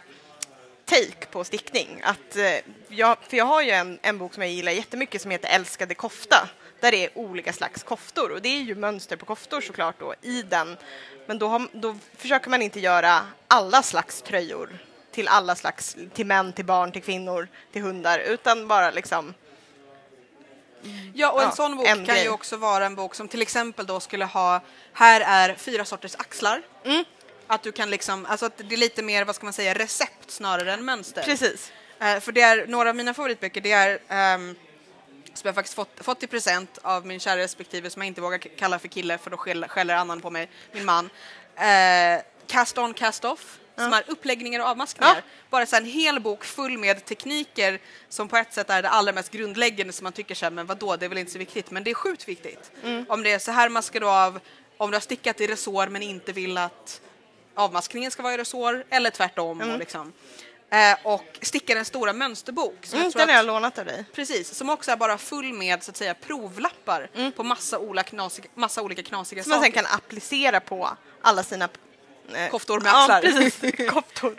take 0.86 1.25
på 1.31 1.43
stickning. 1.43 2.01
Att, 2.03 2.36
eh, 2.36 2.53
jag, 2.88 3.17
för 3.29 3.38
jag 3.38 3.45
har 3.45 3.62
ju 3.62 3.71
en, 3.71 3.99
en 4.01 4.17
bok 4.17 4.34
som 4.34 4.43
jag 4.43 4.51
gillar 4.51 4.71
jättemycket 4.71 5.21
som 5.21 5.31
heter 5.31 5.49
Älskade 5.49 5.95
kofta. 5.95 6.49
Där 6.79 6.91
det 6.91 7.05
är 7.05 7.17
olika 7.17 7.53
slags 7.53 7.84
koftor 7.84 8.31
och 8.31 8.41
det 8.41 8.49
är 8.49 8.62
ju 8.62 8.75
mönster 8.75 9.15
på 9.15 9.25
koftor 9.25 9.62
såklart 9.62 9.99
då 9.99 10.13
i 10.21 10.41
den. 10.41 10.77
Men 11.25 11.39
då, 11.39 11.47
har, 11.47 11.67
då 11.71 11.97
försöker 12.17 12.49
man 12.49 12.62
inte 12.62 12.79
göra 12.79 13.21
alla 13.47 13.84
slags 13.84 14.21
tröjor 14.21 14.77
till 15.12 15.27
alla 15.27 15.55
slags, 15.55 15.97
till 16.13 16.25
män, 16.25 16.53
till 16.53 16.65
barn, 16.65 16.91
till 16.91 17.03
kvinnor, 17.03 17.47
till 17.71 17.81
hundar 17.81 18.19
utan 18.19 18.67
bara 18.67 18.91
liksom 18.91 19.34
Ja, 21.13 21.32
och 21.32 21.41
en 21.41 21.48
Ja, 21.50 21.56
sån 21.56 21.76
bok 21.78 21.88
en 21.88 21.95
kan 21.95 22.06
grej. 22.06 22.24
ju 22.24 22.30
också 22.30 22.58
vara 22.58 22.86
en 22.86 22.95
bok 22.95 23.15
som 23.15 23.28
till 23.28 23.41
exempel 23.41 23.86
då 23.86 24.00
skulle 24.00 24.26
ha, 24.26 24.62
här 24.93 25.21
är 25.21 25.56
fyra 25.56 25.86
sorters 25.86 26.15
axlar. 26.15 26.62
Mm. 26.86 27.04
Att 27.48 27.63
du 27.63 27.71
kan 27.71 27.89
liksom, 27.89 28.26
alltså 28.26 28.45
att 28.45 28.58
det 28.58 28.76
är 28.76 28.78
lite 28.78 29.04
mer, 29.04 29.26
vad 29.26 29.36
ska 29.36 29.45
man 29.45 29.54
säga, 29.54 29.74
recept 29.74 30.32
snarare 30.32 30.74
än 30.74 30.86
mönster. 30.86 31.24
precis. 31.24 31.71
Eh, 32.00 32.19
för 32.19 32.32
det 32.32 32.41
är 32.41 32.67
några 32.67 32.89
av 32.89 32.95
mina 32.95 33.13
favoritböcker, 33.13 33.62
det 33.62 33.71
är 33.71 34.00
ehm, 34.10 34.56
som 35.34 35.48
jag 35.48 35.56
faktiskt 35.56 35.76
fått, 35.76 35.89
fått 36.02 36.24
i 36.24 36.28
present 36.28 36.78
av 36.82 37.06
min 37.06 37.19
kära 37.19 37.38
respektive 37.38 37.89
som 37.89 38.02
jag 38.02 38.08
inte 38.08 38.21
vågar 38.21 38.38
kalla 38.38 38.80
för 38.80 38.88
kille 38.88 39.17
för 39.17 39.30
då 39.32 39.38
skäller, 39.38 39.67
skäller 39.67 39.95
annan 39.95 40.21
på 40.21 40.30
mig, 40.30 40.50
min 40.71 40.86
man. 40.86 41.10
Eh, 41.56 42.21
cast 42.48 42.78
on, 42.78 42.93
cast 42.93 43.26
off, 43.26 43.58
som 43.75 43.93
är 43.93 44.03
uppläggningar 44.07 44.59
och 44.59 44.65
avmaskningar. 44.67 45.23
Bara 45.49 45.65
så 45.65 45.75
en 45.75 45.85
hel 45.85 46.19
bok 46.19 46.45
full 46.45 46.77
med 46.77 47.05
tekniker 47.05 47.79
som 48.09 48.27
på 48.27 48.38
ett 48.38 48.53
sätt 48.53 48.69
är 48.69 48.81
det 48.81 48.89
allra 48.89 49.11
mest 49.11 49.31
grundläggande 49.31 49.93
som 49.93 50.03
man 50.03 50.13
tycker 50.13 50.35
så 50.35 50.45
här, 50.45 50.51
men 50.51 50.65
vadå, 50.65 50.95
det 50.95 51.05
är 51.05 51.09
väl 51.09 51.17
inte 51.17 51.31
så 51.31 51.38
viktigt, 51.39 51.71
men 51.71 51.83
det 51.83 51.91
är 51.91 51.95
sjukt 51.95 52.27
viktigt. 52.27 52.71
Om 53.07 53.23
det 53.23 53.31
är 53.31 53.39
så 53.39 53.51
här 53.51 53.69
maskar 53.69 53.99
du 53.99 54.07
av, 54.09 54.39
om 54.77 54.91
du 54.91 54.95
har 54.95 55.01
stickat 55.01 55.41
i 55.41 55.47
resår 55.47 55.88
men 55.88 56.01
inte 56.03 56.31
vill 56.31 56.57
att 56.57 57.01
avmaskningen 57.55 58.11
ska 58.11 58.23
vara 58.23 58.33
i 58.33 58.38
resår 58.38 58.83
eller 58.89 59.09
tvärtom. 59.09 59.61
Och, 59.61 59.79
liksom. 59.79 60.13
eh, 60.69 60.97
och 61.03 61.25
stickar 61.41 61.75
en 61.75 61.85
stora 61.85 62.13
mönsterbok. 62.13 62.85
Som 62.85 62.99
Mm, 62.99 63.11
jag 63.15 63.21
den 63.21 63.29
har 63.29 63.35
jag 63.35 63.45
lånat 63.45 63.77
av 63.77 63.85
dig. 63.85 64.05
Precis, 64.13 64.55
som 64.55 64.69
också 64.69 64.91
är 64.91 64.95
bara 64.97 65.17
full 65.17 65.53
med 65.53 65.83
så 65.83 65.91
att 65.91 65.97
säga 65.97 66.13
provlappar 66.13 67.31
på 67.35 67.43
massa, 67.43 67.79
ola 67.79 68.03
knasiga, 68.03 68.47
massa 68.55 68.81
olika 68.81 69.03
knasiga 69.03 69.43
Som 69.43 69.49
man 69.49 69.59
sen 69.63 69.71
saker. 69.71 69.81
kan 69.83 69.97
applicera 69.97 70.59
på 70.59 70.89
alla 71.21 71.43
sina 71.43 71.69
Koftor 72.51 72.79
med 72.79 72.89
Ja, 72.89 73.01
axlar. 73.15 73.21
precis. 73.21 73.88
Koftor. 73.89 74.35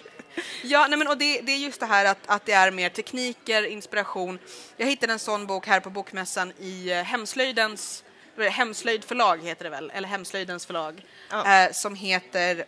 Ja, 0.63 0.87
nej 0.89 0.99
men, 0.99 1.09
och 1.09 1.19
det, 1.19 1.41
det 1.41 1.53
är 1.53 1.57
just 1.57 1.81
det 1.81 1.87
här 1.87 2.05
att, 2.05 2.19
att 2.27 2.47
det 2.47 2.53
är 2.53 2.71
mer 2.71 2.89
tekniker, 2.89 3.63
inspiration. 3.67 4.39
Jag 4.77 4.87
hittade 4.87 5.13
en 5.13 5.19
sån 5.19 5.47
bok 5.47 5.67
här 5.67 5.81
på 5.81 5.91
Bokmässan 5.91 6.53
i 6.61 6.91
eh, 6.93 7.03
Hemslöjdens 7.03 8.05
det, 8.37 8.49
Hemslöjd 8.49 9.05
förlag 9.05 9.45
heter 9.45 9.65
det 9.65 9.71
väl, 9.71 9.93
eller 9.95 10.09
Hemslöjdens 10.09 10.67
förlag, 10.67 11.03
Ja. 11.31 11.65
eh, 11.65 11.73
som 11.73 11.95
heter 11.95 12.65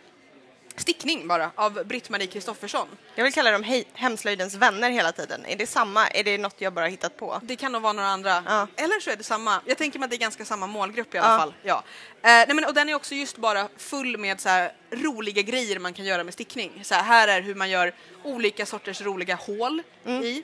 Stickning 0.79 1.27
bara, 1.27 1.51
av 1.55 1.73
Britt-Marie 1.85 2.27
Kristoffersson. 2.27 2.87
Jag 3.15 3.23
vill 3.23 3.33
kalla 3.33 3.51
dem 3.51 3.63
hej, 3.63 3.85
hemslöjdens 3.93 4.55
vänner 4.55 4.89
hela 4.89 5.11
tiden. 5.11 5.45
Är 5.45 5.55
det 5.55 5.67
samma? 5.67 6.07
Är 6.07 6.23
det 6.23 6.37
något 6.37 6.55
jag 6.57 6.73
bara 6.73 6.85
hittat 6.87 7.17
på? 7.17 7.39
Det 7.43 7.55
kan 7.55 7.71
nog 7.71 7.81
vara 7.81 7.93
några 7.93 8.09
andra. 8.09 8.43
Ja. 8.47 8.67
Eller 8.75 8.99
så 8.99 9.09
är 9.09 9.15
det 9.15 9.23
samma. 9.23 9.61
Jag 9.65 9.77
tänker 9.77 9.99
mig 9.99 10.05
att 10.05 10.09
det 10.09 10.15
är 10.15 10.19
ganska 10.19 10.45
samma 10.45 10.67
målgrupp 10.67 11.15
i 11.15 11.17
alla 11.17 11.33
Ja. 11.33 11.37
fall. 11.39 11.53
Ja. 11.63 11.75
Eh, 11.75 12.21
nej 12.21 12.53
men, 12.53 12.65
och 12.65 12.73
den 12.73 12.89
är 12.89 12.93
också 12.95 13.15
just 13.15 13.37
bara 13.37 13.67
full 13.77 14.17
med 14.17 14.41
så 14.41 14.49
här, 14.49 14.71
roliga 14.91 15.41
grejer 15.41 15.79
man 15.79 15.93
kan 15.93 16.05
göra 16.05 16.23
med 16.23 16.33
stickning. 16.33 16.81
Så 16.83 16.95
här, 16.95 17.03
här 17.03 17.27
är 17.27 17.41
hur 17.41 17.55
man 17.55 17.69
gör 17.69 17.93
olika 18.23 18.65
sorters 18.65 19.01
roliga 19.01 19.35
hål 19.35 19.81
i. 20.05 20.43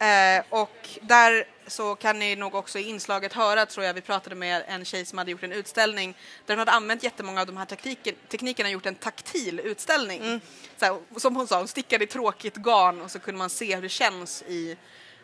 Eh, 0.00 0.44
och 0.48 0.88
där 1.00 1.44
så 1.66 1.94
kan 1.94 2.18
ni 2.18 2.36
nog 2.36 2.54
också 2.54 2.78
i 2.78 2.82
inslaget 2.82 3.32
höra, 3.32 3.66
tror 3.66 3.86
jag, 3.86 3.94
vi 3.94 4.00
pratade 4.00 4.36
med 4.36 4.64
en 4.66 4.84
tjej 4.84 5.04
som 5.04 5.18
hade 5.18 5.30
gjort 5.30 5.42
en 5.42 5.52
utställning 5.52 6.16
där 6.46 6.54
hon 6.54 6.58
hade 6.58 6.72
använt 6.72 7.02
jättemånga 7.02 7.40
av 7.40 7.46
de 7.46 7.56
här 7.56 7.64
taktiken, 7.64 8.14
teknikerna 8.28 8.68
och 8.68 8.72
gjort 8.72 8.86
en 8.86 8.94
taktil 8.94 9.60
utställning. 9.60 10.40
Så 10.76 10.84
här, 10.84 10.98
som 11.16 11.36
hon 11.36 11.46
sa, 11.46 11.58
hon 11.58 11.68
stickade 11.68 12.04
i 12.04 12.06
tråkigt 12.06 12.56
garn 12.56 13.00
och 13.00 13.10
så 13.10 13.18
kunde 13.18 13.38
man 13.38 13.50
se 13.50 13.74
hur 13.74 13.82
det 13.82 13.88
känns 13.88 14.42
i 14.42 14.76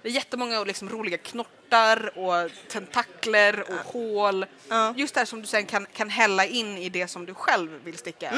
det 0.03 0.09
är 0.09 0.13
jättemånga 0.13 0.65
liksom 0.65 0.89
roliga 0.89 1.19
knortar 1.19 2.19
och 2.19 2.51
tentakler 2.69 3.61
och 3.71 3.93
hål. 3.93 4.47
Ja. 4.69 4.95
Just 4.97 5.15
det 5.15 5.21
här 5.21 5.25
som 5.25 5.41
du 5.41 5.47
sen 5.47 5.67
kan, 5.67 5.87
kan 5.87 6.11
hälla 6.11 6.47
in 6.47 6.79
i 6.79 6.89
det 6.89 7.09
som 7.09 7.27
du 7.27 7.35
själv 7.35 7.85
vill 7.85 7.99
sticka. 7.99 8.33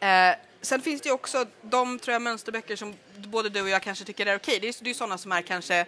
Eh, 0.00 0.36
sen 0.60 0.82
finns 0.82 1.00
det 1.02 1.08
ju 1.08 1.12
också 1.14 1.46
de 1.62 1.98
tror 1.98 2.12
jag, 2.12 2.22
mönsterböcker 2.22 2.76
som 2.76 2.94
både 3.16 3.48
du 3.48 3.62
och 3.62 3.68
jag 3.68 3.82
kanske 3.82 4.04
tycker 4.04 4.26
är 4.26 4.36
okej. 4.36 4.58
Det 4.60 4.68
är 4.80 4.88
ju 4.88 4.94
sådana 4.94 5.18
som 5.18 5.32
är 5.32 5.42
kanske 5.42 5.86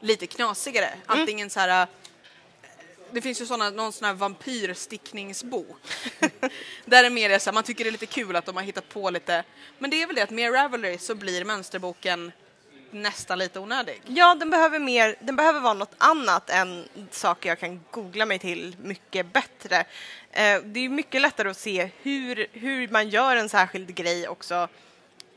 lite 0.00 0.26
knasigare. 0.26 0.90
Antingen 1.06 1.50
så 1.50 1.60
här... 1.60 1.82
eh, 1.82 1.88
Det 3.10 3.20
finns 3.20 3.40
ju 3.40 3.46
såna, 3.46 3.70
någon 3.70 3.92
sån 3.92 4.06
här 4.06 4.14
vampyrstickningsbok. 4.14 5.76
Där 6.84 7.04
är 7.04 7.10
mer 7.10 7.28
det 7.28 7.40
så 7.40 7.50
här, 7.50 7.54
man 7.54 7.64
tycker 7.64 7.84
det 7.84 7.90
är 7.90 7.92
lite 7.92 8.06
kul 8.06 8.36
att 8.36 8.46
de 8.46 8.56
har 8.56 8.62
hittat 8.62 8.88
på 8.88 9.10
lite. 9.10 9.44
Men 9.78 9.90
det 9.90 10.02
är 10.02 10.06
väl 10.06 10.16
det 10.16 10.22
att 10.22 10.30
med 10.30 10.54
Ravelry 10.54 10.98
så 10.98 11.14
blir 11.14 11.44
mönsterboken 11.44 12.32
nästan 12.90 13.38
lite 13.38 13.60
onödig. 13.60 14.02
Ja, 14.06 14.34
den 14.34 14.50
behöver 14.50 14.78
mer, 14.78 15.16
den 15.20 15.36
behöver 15.36 15.60
vara 15.60 15.74
något 15.74 15.94
annat 15.98 16.50
än 16.50 16.88
saker 17.10 17.48
jag 17.48 17.58
kan 17.58 17.80
googla 17.90 18.26
mig 18.26 18.38
till 18.38 18.76
mycket 18.82 19.32
bättre. 19.32 19.76
Eh, 20.32 20.60
det 20.64 20.80
är 20.80 20.88
mycket 20.88 21.20
lättare 21.20 21.50
att 21.50 21.56
se 21.56 21.90
hur, 22.02 22.46
hur 22.52 22.88
man 22.88 23.08
gör 23.08 23.36
en 23.36 23.48
särskild 23.48 23.94
grej 23.94 24.28
också 24.28 24.68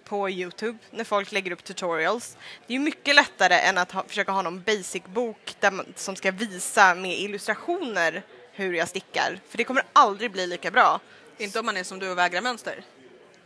på 0.04 0.30
Youtube 0.30 0.78
när 0.90 1.04
folk 1.04 1.32
lägger 1.32 1.52
upp 1.52 1.64
tutorials. 1.64 2.38
Det 2.68 2.76
är 2.76 2.80
mycket 2.80 3.16
lättare 3.16 3.54
än 3.56 3.78
att 3.78 3.92
ha, 3.92 4.04
försöka 4.08 4.32
ha 4.32 4.42
någon 4.42 4.64
basic-bok 4.64 5.56
som 5.96 6.16
ska 6.16 6.32
visa 6.32 6.96
med 6.96 7.20
illustrationer 7.20 8.24
hur 8.52 8.74
jag 8.74 8.88
stickar. 8.88 9.40
För 9.50 9.58
det 9.58 9.64
kommer 9.64 9.84
aldrig 9.94 10.32
bli 10.32 10.48
lika 10.48 10.72
bra. 10.72 11.00
Inte 11.38 11.60
om 11.60 11.66
man 11.66 11.78
är 11.78 11.84
som 11.84 12.00
du 12.00 12.12
och 12.12 12.18
vägrar 12.18 12.42
mönster. 12.42 12.84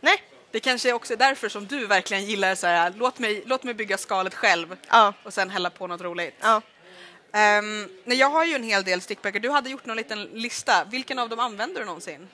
Nej. 0.00 0.22
Det 0.56 0.60
kanske 0.60 0.88
är 0.88 0.92
också 0.92 1.16
därför 1.16 1.48
som 1.48 1.66
du 1.66 1.86
verkligen 1.86 2.24
gillar 2.24 2.54
så 2.54 2.66
här, 2.66 2.92
låt 2.96 3.18
mig, 3.18 3.42
låt 3.46 3.62
mig 3.62 3.74
bygga 3.74 3.98
skalet 3.98 4.34
själv 4.34 4.76
Ja. 4.88 5.12
och 5.22 5.34
sen 5.34 5.50
hälla 5.50 5.70
på 5.70 5.86
något 5.86 6.00
roligt. 6.00 6.34
Ja. 6.40 6.56
Um, 6.56 7.88
nej, 8.04 8.18
jag 8.18 8.30
har 8.30 8.44
ju 8.44 8.54
en 8.54 8.62
hel 8.62 8.84
del 8.84 9.00
stickböcker. 9.00 9.40
Du 9.40 9.50
hade 9.50 9.70
gjort 9.70 9.86
någon 9.86 9.96
liten 9.96 10.22
lista. 10.22 10.84
Vilken 10.90 11.18
av 11.18 11.28
dem 11.28 11.38
använder 11.40 11.80
du 11.80 11.86
någonsin? 11.86 12.28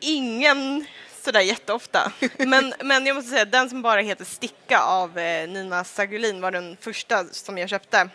Ingen 0.00 0.86
sådär 1.24 1.40
jätteofta. 1.40 2.12
Men, 2.38 2.74
men 2.84 3.06
jag 3.06 3.14
måste 3.16 3.30
säga, 3.30 3.44
den 3.44 3.70
som 3.70 3.82
bara 3.82 4.00
heter 4.00 4.24
Sticka 4.24 4.80
av 4.80 5.18
eh, 5.18 5.48
Nina 5.48 5.84
Sagulin 5.84 6.40
var 6.40 6.50
den 6.50 6.76
första 6.80 7.24
som 7.24 7.58
jag 7.58 7.68
köpte. 7.68 8.08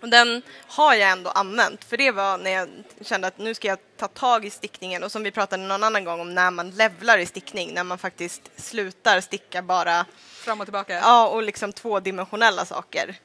Och 0.00 0.08
den 0.08 0.42
har 0.66 0.94
jag 0.94 1.10
ändå 1.10 1.30
använt, 1.30 1.84
för 1.84 1.96
det 1.96 2.10
var 2.10 2.38
när 2.38 2.50
jag 2.50 2.68
kände 3.00 3.26
att 3.26 3.38
nu 3.38 3.54
ska 3.54 3.68
jag 3.68 3.78
ta 3.96 4.08
tag 4.08 4.44
i 4.44 4.50
stickningen 4.50 5.02
och 5.02 5.12
som 5.12 5.22
vi 5.22 5.30
pratade 5.30 5.62
någon 5.62 5.82
annan 5.82 6.04
gång 6.04 6.20
om 6.20 6.34
när 6.34 6.50
man 6.50 6.70
levlar 6.70 7.18
i 7.18 7.26
stickning, 7.26 7.74
när 7.74 7.84
man 7.84 7.98
faktiskt 7.98 8.50
slutar 8.56 9.20
sticka 9.20 9.62
bara 9.62 10.06
Fram 10.44 10.60
och 10.60 10.66
tillbaka? 10.66 10.94
Ja, 10.94 11.28
och 11.28 11.42
liksom 11.42 11.72
tvådimensionella 11.72 12.64
saker. 12.64 13.16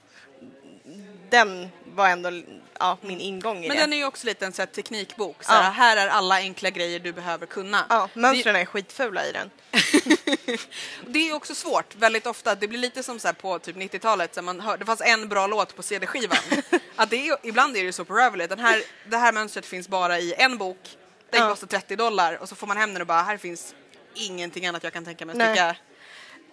Den 1.29 1.69
var 1.85 2.07
ändå 2.07 2.29
ja, 2.79 2.97
min 3.01 3.19
ingång 3.19 3.63
i 3.63 3.67
Men 3.67 3.77
det. 3.77 3.83
den 3.83 3.93
är 3.93 3.97
ju 3.97 4.05
också 4.05 4.25
lite 4.27 4.45
en 4.45 4.53
så 4.53 4.61
här, 4.61 4.67
teknikbok. 4.67 5.43
Så 5.43 5.53
Ja. 5.53 5.59
här 5.59 5.97
är 5.97 6.07
alla 6.07 6.35
enkla 6.35 6.69
grejer 6.69 6.99
du 6.99 7.11
behöver 7.13 7.45
kunna. 7.45 7.85
Ja, 7.89 8.09
mönstren 8.13 8.55
är 8.55 8.65
skitfula 8.65 9.25
i 9.25 9.31
den. 9.31 9.49
Det 11.07 11.29
är 11.29 11.33
också 11.33 11.55
svårt 11.55 11.95
väldigt 11.95 12.27
ofta. 12.27 12.55
Det 12.55 12.67
blir 12.67 12.79
lite 12.79 13.03
som 13.03 13.19
så 13.19 13.27
här 13.27 13.33
på 13.33 13.59
typ 13.59 13.75
90-talet. 13.75 14.35
Så 14.35 14.41
man 14.41 14.59
hör, 14.59 14.77
det 14.77 14.85
fanns 14.85 15.01
en 15.01 15.29
bra 15.29 15.47
låt 15.47 15.75
på 15.75 15.83
CD-skivan. 15.83 16.37
att 16.95 17.09
det 17.09 17.27
är, 17.29 17.37
ibland 17.43 17.77
är 17.77 17.83
det 17.83 17.93
så 17.93 18.05
på 18.05 18.13
Ravelry. 18.13 18.47
Den 18.47 18.59
här, 18.59 18.81
det 19.07 19.17
här 19.17 19.31
mönstret 19.33 19.65
finns 19.65 19.87
bara 19.87 20.19
i 20.19 20.33
en 20.37 20.57
bok. 20.57 20.77
Den 21.31 21.41
Ja. 21.41 21.49
kostar 21.49 21.67
30 21.67 21.95
dollar 21.95 22.33
och 22.41 22.49
så 22.49 22.55
får 22.55 22.67
man 22.67 22.77
hem 22.77 22.93
den 22.93 23.01
och 23.01 23.07
bara 23.07 23.21
här 23.21 23.37
finns 23.37 23.75
ingenting 24.13 24.65
annat 24.67 24.83
jag 24.83 24.93
kan 24.93 25.05
tänka 25.05 25.25
mig 25.25 25.41
att 25.41 25.47
sticka. 25.49 25.75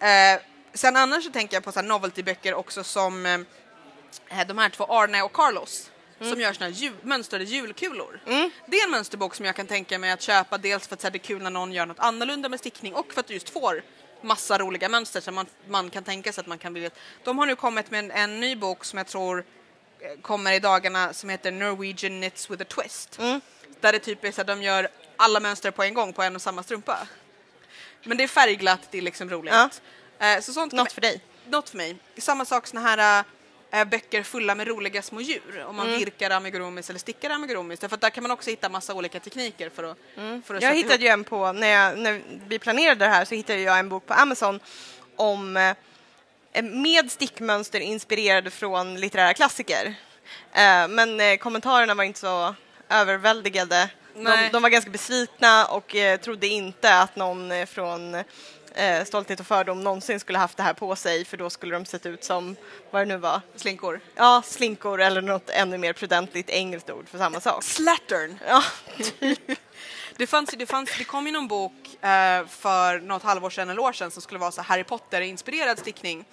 Eh, 0.07 0.39
sen 0.73 0.95
annars 0.95 1.23
så 1.23 1.31
tänker 1.31 1.55
jag 1.55 1.63
på 1.63 1.71
så 1.71 1.79
här 1.79 1.87
novelty-böcker 1.87 2.53
också 2.53 2.83
som 2.83 3.25
eh, 3.25 4.47
de 4.47 4.57
här 4.57 4.69
två 4.69 4.83
Arne 4.85 5.21
och 5.21 5.33
Carlos. 5.33 5.89
Som 6.21 6.41
gör 6.41 6.53
såna 6.53 6.65
här 6.65 6.73
jul, 6.73 6.93
mönstrade 7.01 7.43
julkulor. 7.43 8.19
Det 8.65 8.77
är 8.79 8.83
en 8.85 8.91
mönsterbok 8.91 9.35
som 9.35 9.45
jag 9.45 9.55
kan 9.55 9.67
tänka 9.67 9.99
mig 9.99 10.11
att 10.11 10.21
köpa 10.21 10.57
dels 10.57 10.87
för 10.87 10.95
att 10.95 11.03
här, 11.03 11.11
det 11.11 11.17
är 11.17 11.19
kul 11.19 11.41
när 11.41 11.49
någon 11.49 11.71
gör 11.73 11.85
något 11.85 11.99
annorlunda 11.99 12.49
med 12.49 12.59
stickning 12.59 12.93
och 12.93 13.13
för 13.13 13.19
att 13.19 13.27
du 13.27 13.33
just 13.33 13.49
får 13.49 13.83
massa 14.21 14.57
roliga 14.57 14.89
mönster 14.89 15.21
som 15.21 15.35
man, 15.35 15.45
man 15.67 15.89
kan 15.89 16.03
tänka 16.03 16.33
sig 16.33 16.41
att 16.41 16.47
man 16.47 16.57
kan 16.57 16.73
vilja. 16.73 16.89
De 17.23 17.37
har 17.37 17.45
nu 17.45 17.55
kommit 17.55 17.91
med 17.91 17.99
en, 17.99 18.11
en 18.11 18.39
ny 18.39 18.55
bok 18.55 18.85
som 18.85 18.97
jag 18.97 19.07
tror 19.07 19.45
eh, 19.99 20.21
kommer 20.21 20.51
i 20.51 20.59
dagarna 20.59 21.13
som 21.13 21.29
heter 21.29 21.51
Norwegian 21.51 22.21
Knits 22.21 22.49
with 22.49 22.61
a 22.61 22.65
Twist. 22.69 23.19
Där 23.81 23.91
det 23.93 23.99
typ 23.99 24.23
är 24.23 24.31
så 24.31 24.41
att 24.41 24.47
de 24.47 24.61
gör 24.63 24.87
alla 25.17 25.39
mönster 25.39 25.71
på 25.71 25.83
en 25.83 25.93
gång 25.93 26.13
på 26.13 26.23
en 26.23 26.35
och 26.35 26.41
samma 26.41 26.63
strumpa. 26.63 27.07
Men 28.03 28.17
det 28.17 28.23
är 28.23 28.27
färgglatt, 28.27 28.87
det 28.91 28.97
är 28.97 29.01
liksom 29.01 29.29
roligt. 29.29 29.53
Ja. 29.53 29.69
Eh, 30.27 30.41
så 30.41 30.53
sånt 30.53 30.73
Något 30.73 30.91
för 30.91 31.01
dig. 31.01 31.21
något 31.45 31.69
för 31.69 31.77
mig. 31.77 31.95
Samma 32.17 32.45
sak 32.45 32.67
såna 32.67 32.81
här 32.81 33.19
äh, 33.19 33.25
böcker 33.85 34.23
fulla 34.23 34.55
med 34.55 34.67
roliga 34.67 35.01
små 35.01 35.21
djur. 35.21 35.65
Om 35.67 35.75
man 35.75 35.87
Mm. 35.87 35.99
virkar 35.99 36.29
amigurumis 36.29 36.89
eller 36.89 36.99
stickar 36.99 37.29
amigurumis. 37.29 37.79
Därför 37.79 37.95
att 37.95 38.01
där 38.01 38.09
kan 38.09 38.23
man 38.23 38.31
också 38.31 38.49
hitta 38.49 38.69
massa 38.69 38.93
olika 38.93 39.19
tekniker 39.19 39.69
för 39.69 39.83
att, 39.83 39.97
för 40.15 40.55
att 40.55 40.61
Mm. 40.61 40.61
Jag 40.61 40.75
hittade 40.75 40.93
ihop. 40.93 41.03
ju 41.03 41.07
en 41.07 41.23
på, 41.23 41.51
när, 41.51 41.67
jag, 41.67 41.97
när 41.97 42.21
vi 42.47 42.59
planerade 42.59 43.05
det 43.05 43.11
här 43.11 43.25
så 43.25 43.35
hittade 43.35 43.59
jag 43.59 43.79
en 43.79 43.89
bok 43.89 44.05
på 44.05 44.13
Amazon 44.13 44.59
om 45.15 45.57
eh, 45.57 46.63
med 46.63 47.11
stickmönster 47.11 47.79
inspirerade 47.79 48.49
från 48.51 48.99
litterära 48.99 49.33
klassiker. 49.33 49.85
Eh, 50.53 50.87
men 50.87 51.19
eh, 51.19 51.37
kommentarerna 51.37 51.93
var 51.93 52.03
inte 52.03 52.19
så 52.19 52.55
överväldigade. 52.89 53.89
De, 54.15 54.49
de 54.51 54.61
var 54.63 54.69
ganska 54.69 54.91
besvikna 54.91 55.65
och 55.65 55.95
eh, 55.95 56.19
trodde 56.19 56.47
inte 56.47 56.93
att 56.99 57.15
någon 57.15 57.51
eh, 57.51 57.65
från 57.65 58.23
eh, 58.75 59.03
Stolthet 59.05 59.39
och 59.39 59.47
fördom 59.47 59.81
någonsin 59.81 60.19
skulle 60.19 60.37
haft 60.37 60.57
det 60.57 60.63
här 60.63 60.73
på 60.73 60.95
sig 60.95 61.25
för 61.25 61.37
då 61.37 61.49
skulle 61.49 61.75
de 61.75 61.85
sett 61.85 62.05
ut 62.05 62.23
som, 62.23 62.55
vad 62.91 63.01
det 63.01 63.05
nu 63.05 63.17
var, 63.17 63.41
Slinkor. 63.55 63.99
ja, 64.15 64.41
slinkor 64.45 65.01
eller 65.01 65.21
något 65.21 65.49
ännu 65.49 65.77
mer 65.77 65.93
prudentligt 65.93 66.49
engelskt 66.49 66.89
ord 66.89 67.09
för 67.09 67.17
samma 67.17 67.39
sak. 67.39 67.63
Slattern. 67.63 68.39
Ja, 68.47 68.63
Det, 70.17 70.27
fanns, 70.27 70.49
det, 70.57 70.65
fanns, 70.65 70.89
det 70.97 71.03
kom 71.03 71.25
ju 71.25 71.31
någon 71.31 71.47
bok 71.47 71.73
eh, 72.03 72.45
för 72.47 72.99
något 72.99 73.23
halvår 73.23 73.49
sedan 73.49 73.69
eller 73.69 73.81
år 73.81 73.93
sedan 73.93 74.11
som 74.11 74.21
skulle 74.21 74.39
vara 74.39 74.51
så 74.51 74.61
Harry 74.61 74.83
Potter-inspirerad 74.83 75.79
stickning. 75.79 76.25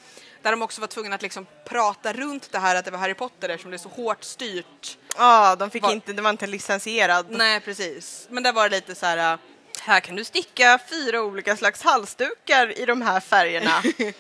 Där 0.43 0.51
de 0.51 0.63
också 0.63 0.81
var 0.81 0.89
tvungna 0.89 1.15
att 1.15 1.23
liksom 1.23 1.47
prata 1.69 2.13
runt 2.13 2.53
det 2.53 2.59
här 2.59 2.77
att 2.77 2.85
det 2.85 2.91
var 2.91 2.99
Harry 2.99 3.15
Potter 3.15 3.49
eftersom 3.49 3.71
det 3.71 3.77
är 3.77 3.79
så 3.79 3.89
hårt 3.89 4.25
styrt. 4.25 4.99
ja 5.17 5.57
de 5.57 5.71
fick 5.71 5.83
Var- 5.83 5.93
inte, 5.93 6.13
det 6.13 6.23
var 6.23 6.31
inte 6.31 6.47
licensierad. 6.47 7.27
Nej, 7.31 7.61
precis. 7.61 8.27
Men 8.31 8.43
där 8.43 8.53
var 8.53 8.69
det 8.69 8.77
lite 8.77 8.95
så 8.95 9.07
här... 9.07 9.39
Här 9.85 10.01
kan 10.01 10.17
du 10.17 10.25
sticka 10.25 10.79
fyra 10.91 11.23
olika 11.23 11.57
slags 11.57 11.83
halsdukar 11.83 12.79
i 12.79 12.85
de 12.87 13.03
här 13.03 13.21
färgerna. 13.21 13.83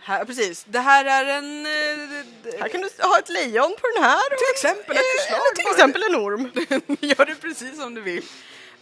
Här, 0.00 0.24
precis. 0.24 0.64
Det 0.68 0.80
här 0.80 1.04
är 1.04 1.24
en... 1.38 1.66
eh, 1.66 2.60
här 2.60 2.68
kan 2.68 2.80
du 2.80 2.88
ha 2.98 3.18
ett 3.18 3.28
lejon 3.28 3.74
på 3.80 3.86
den 3.94 4.04
här. 4.04 4.28
Till 4.28 4.52
exempel 4.54 4.96
ett 4.96 5.02
Eh, 5.02 5.20
förslag 5.20 5.40
Eller 5.46 5.56
till 5.56 5.70
exempel 5.72 6.02
en 6.02 6.16
orm. 6.16 6.50
Gör 7.00 7.26
det 7.26 7.34
precis 7.34 7.76
som 7.76 7.94
du 7.94 8.00
vill. 8.00 8.24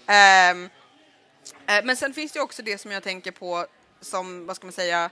Eh, 0.07 0.71
men 1.85 1.97
sen 1.97 2.15
finns 2.15 2.33
det 2.33 2.41
också 2.41 2.63
det 2.63 2.79
som 2.79 2.91
jag 2.93 3.03
tänker 3.03 3.31
på 3.31 3.67
som, 4.01 4.47
vad 4.47 4.57
ska 4.57 4.67
man 4.67 4.73
säga, 4.73 5.11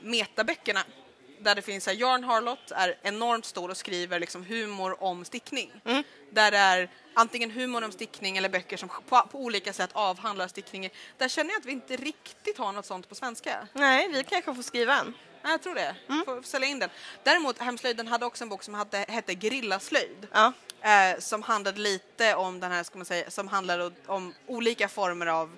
metaböckerna. 0.00 0.84
Där 1.44 1.54
det 1.54 1.62
finns 1.62 1.86
här, 1.86 1.94
Jarn 1.94 2.24
Harlot 2.24 2.70
är 2.70 2.98
enormt 3.02 3.44
stor 3.44 3.70
och 3.70 3.76
skriver 3.76 4.20
liksom 4.20 4.44
humor 4.44 5.02
om 5.02 5.24
stickning. 5.24 5.72
Där 6.30 6.50
det 6.50 6.58
är 6.58 6.88
antingen 7.14 7.50
humor 7.50 7.84
om 7.84 7.92
stickning 7.92 8.36
eller 8.36 8.48
böcker 8.48 8.76
som 8.76 8.88
på, 8.88 9.22
på 9.30 9.38
olika 9.38 9.72
sätt 9.72 9.90
avhandlar 9.92 10.48
stickning. 10.48 10.90
Där 11.18 11.28
känner 11.28 11.50
jag 11.50 11.60
att 11.60 11.66
vi 11.66 11.72
inte 11.72 11.96
riktigt 11.96 12.58
har 12.58 12.72
något 12.72 12.86
sånt 12.86 13.08
på 13.08 13.14
svenska. 13.14 13.68
Nej, 13.72 14.08
vi 14.08 14.24
kanske 14.24 14.54
får 14.54 14.62
skriva 14.62 15.00
en. 15.00 15.14
Nej, 15.42 15.52
jag 15.52 15.62
tror 15.62 15.74
det. 15.74 15.94
Får, 16.06 16.24
får 16.24 16.42
sälja 16.42 16.68
in 16.68 16.78
den. 16.78 16.90
Däremot, 17.22 17.58
Hemslöjden 17.58 18.08
hade 18.08 18.26
också 18.26 18.44
en 18.44 18.48
bok 18.48 18.62
som 18.62 18.74
hade, 18.74 19.04
hette 19.08 19.34
Gerillaslöjd. 19.34 20.26
Ja. 20.32 20.52
Eh, 20.80 21.18
som 21.18 21.42
handlade 21.42 21.80
lite 21.80 22.34
om 22.34 22.60
den 22.60 22.72
här, 22.72 22.82
ska 22.82 22.98
man 22.98 23.04
säga, 23.04 23.30
som 23.30 23.48
handlade 23.48 23.92
om 24.06 24.34
olika 24.46 24.88
former 24.88 25.26
av 25.26 25.56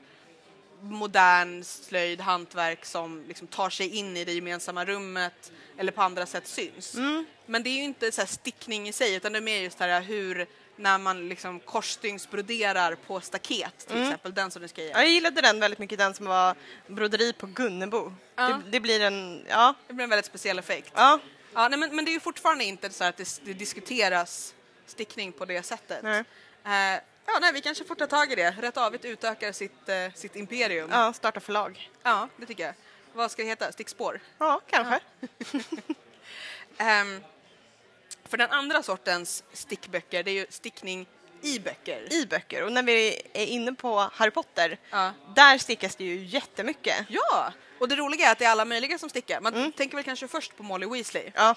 modern 0.91 1.65
slöjd, 1.65 2.21
hantverk 2.21 2.85
som 2.85 3.25
liksom 3.29 3.47
tar 3.47 3.71
sig 3.71 3.97
in 3.97 4.17
i 4.17 4.25
det 4.25 4.33
gemensamma 4.33 4.85
rummet 4.85 5.53
eller 5.79 5.93
på 5.93 6.03
andra 6.03 6.27
sätt 6.27 6.47
syns. 6.47 6.97
Men 7.47 7.63
det 7.63 7.71
är 7.71 7.75
ju 7.75 7.83
inte 7.83 8.13
så 8.13 8.27
stickning 8.27 8.89
i 8.89 8.93
sig 8.93 9.15
utan 9.15 9.33
det 9.33 9.39
är 9.39 9.43
mer 9.43 9.61
just 9.61 9.79
det 9.79 9.85
här 9.85 10.01
hur 10.01 10.47
när 10.77 10.99
man 10.99 11.29
liksom 11.29 11.61
korsstygnsbroderar 11.61 12.95
på 12.95 13.21
staket 13.21 13.87
till 13.87 14.03
exempel, 14.03 14.35
den 14.35 14.51
som 14.51 14.63
du 14.63 14.69
ska 14.69 14.83
ge. 14.83 14.91
Ja, 14.91 14.99
jag 14.99 15.09
gillade 15.11 15.41
den 15.41 15.61
väldigt 15.61 15.79
mycket, 15.79 15.99
den 15.99 16.15
som 16.15 16.27
var 16.27 16.55
broderi 16.87 17.33
på 17.33 17.47
Gunnebo. 17.47 18.13
Ja. 18.35 18.49
Det, 18.49 18.71
det 18.71 18.81
blir 18.81 19.01
en, 19.01 19.45
ja, 19.49 19.75
Det 19.87 19.95
blir 19.95 20.05
en 20.05 20.11
väldigt 20.11 20.27
speciell 20.27 20.59
effekt. 20.59 20.93
ja, 20.95 21.19
Ja, 21.55 21.69
nej, 21.69 21.79
men, 21.79 21.97
men 21.97 22.05
det 22.05 22.11
är 22.11 22.13
ju 22.13 22.21
fortfarande 22.21 22.65
inte 22.65 22.91
så 22.91 23.05
att 23.05 23.17
det, 23.17 23.41
det 23.45 23.53
diskuteras 23.53 24.55
stickning 24.87 25.33
på 25.33 25.45
det 25.45 25.63
sättet. 25.63 26.03
Nej. 26.03 26.25
Eh, 26.95 27.01
ja, 27.27 27.39
nej, 27.41 27.53
vi 27.53 27.61
kanske 27.61 27.85
får 27.85 27.95
ta 27.95 28.07
tag 28.07 28.33
i 28.33 28.35
det. 28.35 28.51
Rätt 28.61 28.77
avigt 28.77 29.05
utökar 29.05 29.53
sitt, 29.53 29.89
eh, 29.89 30.13
sitt 30.15 30.37
imperium. 30.37 30.89
ja, 30.93 31.13
starta 31.13 31.41
förlag. 31.41 31.91
Ja, 32.03 32.29
det 32.37 32.47
tycker 32.47 32.65
jag. 32.65 32.75
Vad 33.13 33.31
ska 33.31 33.43
det 33.43 33.49
heta? 33.49 33.73
Stickspår? 33.73 34.21
Ja, 34.39 34.61
kanske. 34.71 35.01
Ehm, 36.79 37.21
för 38.25 38.37
den 38.37 38.51
andra 38.51 38.83
sortens 38.83 39.45
stickböcker, 39.53 40.23
det 40.23 40.31
är 40.31 40.35
ju 40.35 40.47
stickning 40.51 41.07
i 41.43 41.59
böcker. 41.59 42.13
I 42.13 42.27
böcker. 42.27 42.63
Och 42.63 42.73
när 42.73 42.83
vi 42.83 43.23
är 43.33 43.47
inne 43.47 43.73
på 43.73 44.11
Harry 44.13 44.31
Potter, 44.31 44.79
Ja. 44.91 45.13
där 45.35 45.59
stickas 45.59 45.97
det 45.97 46.05
ju 46.05 46.25
jättemycket. 46.25 46.97
Ja! 47.09 47.53
Och 47.79 47.89
det 47.89 47.97
roliga 47.97 48.27
är 48.29 48.33
att 48.33 48.39
det 48.39 48.45
är 48.45 48.51
alla 48.51 48.65
möjliga 48.65 48.99
som 48.99 49.09
stickar. 49.11 49.41
Man 49.41 49.73
tänker 49.73 49.97
väl 49.97 50.05
kanske 50.05 50.29
först 50.29 50.57
på 50.57 50.63
Molly 50.63 50.87
Weasley. 50.87 51.31
Ja. 51.35 51.55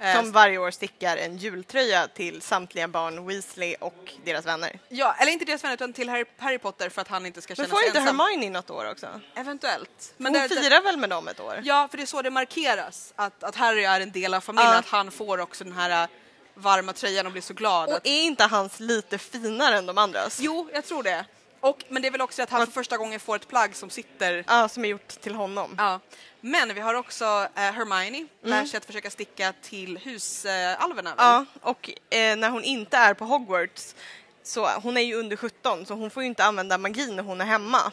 Eh, 0.00 0.14
Som 0.16 0.32
varje 0.32 0.58
år 0.58 0.70
stickar 0.70 1.16
en 1.16 1.36
jultröja 1.38 2.08
till 2.08 2.42
samtliga 2.42 2.88
barn 2.88 3.26
Weasley 3.26 3.74
och 3.80 4.12
deras 4.24 4.46
vänner. 4.46 4.78
Ja, 4.88 5.14
eller 5.18 5.32
inte 5.32 5.44
deras 5.44 5.64
vänner 5.64 5.74
utan 5.74 5.92
till 5.92 6.08
Harry, 6.38 6.58
Potter 6.58 6.88
för 6.88 7.02
att 7.02 7.08
han 7.08 7.26
inte 7.26 7.42
ska 7.42 7.52
Men 7.52 7.56
känna 7.56 7.68
får 7.68 7.76
sig 7.78 7.86
inte 7.86 7.98
ensam. 8.00 8.20
Hermione 8.20 8.50
något 8.50 8.70
år 8.70 8.90
också? 8.90 9.20
Eventuellt. 9.34 10.14
Men 10.16 10.32
Men 10.32 10.40
Hon 10.40 10.48
det- 10.48 10.62
firar 10.62 10.82
väl 10.82 10.96
med 10.96 11.10
dem 11.10 11.28
ett 11.28 11.40
år? 11.40 11.60
Ja, 11.64 11.88
för 11.90 11.96
det 11.96 12.02
är 12.02 12.06
så 12.06 12.22
det 12.22 12.30
markeras. 12.30 13.12
Att, 13.16 13.44
att 13.44 13.56
Harry 13.56 13.84
är 13.84 14.00
en 14.00 14.12
del 14.12 14.34
av 14.34 14.40
familjen, 14.40 14.72
Ja. 14.72 14.78
att 14.78 14.88
han 14.88 15.10
får 15.10 15.38
också 15.40 15.64
den 15.64 15.72
här 15.72 16.02
äh, 16.02 16.08
varma 16.54 16.92
tröjan 16.92 17.26
och 17.26 17.32
blir 17.32 17.42
så 17.42 17.54
glad. 17.54 17.88
Och 17.88 17.96
Att, 17.96 18.06
är 18.06 18.22
inte 18.22 18.44
hans 18.44 18.80
lite 18.80 19.18
finare 19.18 19.76
än 19.78 19.86
de 19.86 19.98
andras? 19.98 20.38
jo, 20.40 20.70
jag 20.72 20.84
tror 20.84 21.02
det. 21.02 21.24
Och, 21.60 21.84
men 21.88 22.02
det 22.02 22.08
är 22.08 22.12
väl 22.12 22.20
också 22.20 22.42
att 22.42 22.50
han 22.50 22.66
för 22.66 22.72
första 22.72 22.96
gången 22.96 23.20
får 23.20 23.36
ett 23.36 23.48
plagg 23.48 23.76
som 23.76 23.90
sitter 23.90 24.44
Ja, 24.48 24.68
som 24.68 24.84
är 24.84 24.88
gjort 24.88 25.08
till 25.08 25.34
honom. 25.34 25.74
Ja. 25.78 26.00
Men 26.40 26.74
vi 26.74 26.80
har 26.80 26.94
också 26.94 27.24
eh, 27.54 27.60
Hermione, 27.62 28.26
lär 28.42 28.52
Mm. 28.56 28.66
sig 28.66 28.78
att 28.78 28.84
försöka 28.84 29.10
sticka 29.10 29.52
till 29.62 29.98
husalverna. 29.98 31.10
väl? 31.14 31.14
Ja, 31.18 31.44
och 31.60 31.90
eh, 32.10 32.36
när 32.36 32.50
hon 32.50 32.64
inte 32.64 32.96
är 32.96 33.14
på 33.14 33.24
Hogwarts 33.24 33.94
så 34.42 34.66
hon 34.70 34.96
är 34.96 35.00
ju 35.00 35.14
under 35.14 35.36
17 35.36 35.86
så 35.86 35.94
hon 35.94 36.10
får 36.10 36.22
ju 36.22 36.26
inte 36.26 36.44
använda 36.44 36.78
magi 36.78 37.10
när 37.12 37.22
hon 37.22 37.40
är 37.40 37.44
hemma. 37.44 37.92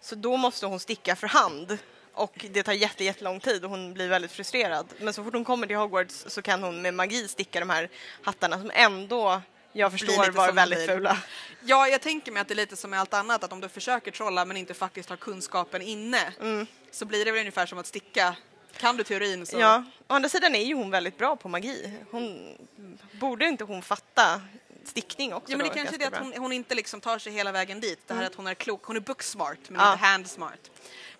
Så 0.00 0.14
då 0.14 0.36
måste 0.36 0.66
hon 0.66 0.80
sticka 0.80 1.16
för 1.16 1.26
hand 1.26 1.78
och 2.14 2.46
det 2.50 2.62
tar 2.62 2.72
jätte, 2.72 3.04
jättelång 3.04 3.40
tid 3.40 3.64
och 3.64 3.70
hon 3.70 3.94
blir 3.94 4.08
väldigt 4.08 4.32
frustrerad. 4.32 4.86
Men 5.00 5.12
så 5.14 5.24
fort 5.24 5.34
hon 5.34 5.44
kommer 5.44 5.66
till 5.66 5.76
Hogwarts 5.76 6.24
så 6.28 6.42
kan 6.42 6.62
hon 6.62 6.82
med 6.82 6.94
magi 6.94 7.28
sticka 7.28 7.60
de 7.60 7.70
här 7.70 7.88
hattarna 8.22 8.58
som 8.58 8.70
ändå 8.74 9.42
jag 9.72 9.92
förstår 9.92 10.30
var 10.30 10.52
väldigt 10.52 10.86
fula. 10.86 11.18
Ja, 11.64 11.88
jag 11.88 12.00
tänker 12.00 12.32
mig 12.32 12.40
att 12.40 12.48
det 12.48 12.54
är 12.54 12.56
lite 12.56 12.76
som 12.76 12.90
med 12.90 13.00
allt 13.00 13.14
annat, 13.14 13.44
att 13.44 13.52
om 13.52 13.60
du 13.60 13.68
försöker 13.68 14.10
trolla 14.10 14.44
men 14.44 14.56
inte 14.56 14.74
faktiskt 14.74 15.08
har 15.08 15.16
kunskapen 15.16 15.82
inne 15.82 16.32
Mm. 16.40 16.66
så 16.90 17.04
blir 17.04 17.24
det 17.24 17.30
väl 17.32 17.40
ungefär 17.40 17.66
som 17.66 17.78
att 17.78 17.86
sticka. 17.86 18.36
Kan 18.76 18.96
du 18.96 19.04
teorin 19.04 19.46
så... 19.46 19.58
Ja, 19.60 19.84
å 20.08 20.14
andra 20.14 20.28
sidan 20.28 20.54
är 20.54 20.64
ju 20.64 20.74
hon 20.74 20.90
väldigt 20.90 21.18
bra 21.18 21.36
på 21.36 21.48
magi. 21.48 21.92
Hon, 22.10 22.56
borde 23.20 23.44
inte 23.46 23.64
hon 23.64 23.82
fatta 23.82 24.42
stickning 24.84 25.34
också 25.34 25.52
Ja, 25.52 25.56
men 25.56 25.66
det 25.68 25.74
kanske 25.74 25.94
är 25.94 25.98
det 25.98 26.06
att 26.06 26.16
hon, 26.18 26.32
hon 26.36 26.52
inte 26.52 26.74
liksom 26.74 27.00
tar 27.00 27.18
sig 27.18 27.32
hela 27.32 27.52
vägen 27.52 27.80
dit. 27.80 27.98
Det 28.06 28.14
här 28.14 28.26
att 28.26 28.34
hon 28.34 28.46
är 28.46 28.54
klok. 28.54 28.84
Hon 28.84 28.96
är 28.96 29.00
book 29.00 29.22
smart 29.22 29.58
men 29.68 29.80
Ja. 29.80 29.92
inte 29.92 30.04
hand 30.04 30.26
smart. 30.30 30.70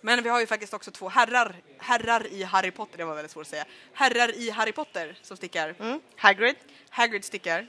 Men 0.01 0.23
vi 0.23 0.29
har 0.29 0.39
ju 0.39 0.47
faktiskt 0.47 0.73
också 0.73 0.91
två 0.91 1.09
herrar, 1.09 1.55
herrar 1.77 2.27
i 2.27 2.43
Harry 2.43 2.71
Potter, 2.71 2.97
det 2.97 3.05
var 3.05 3.15
väldigt 3.15 3.31
svårt 3.31 3.41
att 3.41 3.47
säga. 3.47 3.65
Herrar 3.93 4.35
i 4.35 4.49
Harry 4.49 4.71
Potter 4.71 5.17
som 5.21 5.37
stickar. 5.37 5.75
Mm. 5.79 5.99
Hagrid? 6.15 6.55
Hagrid 6.89 7.25
stickar. 7.25 7.67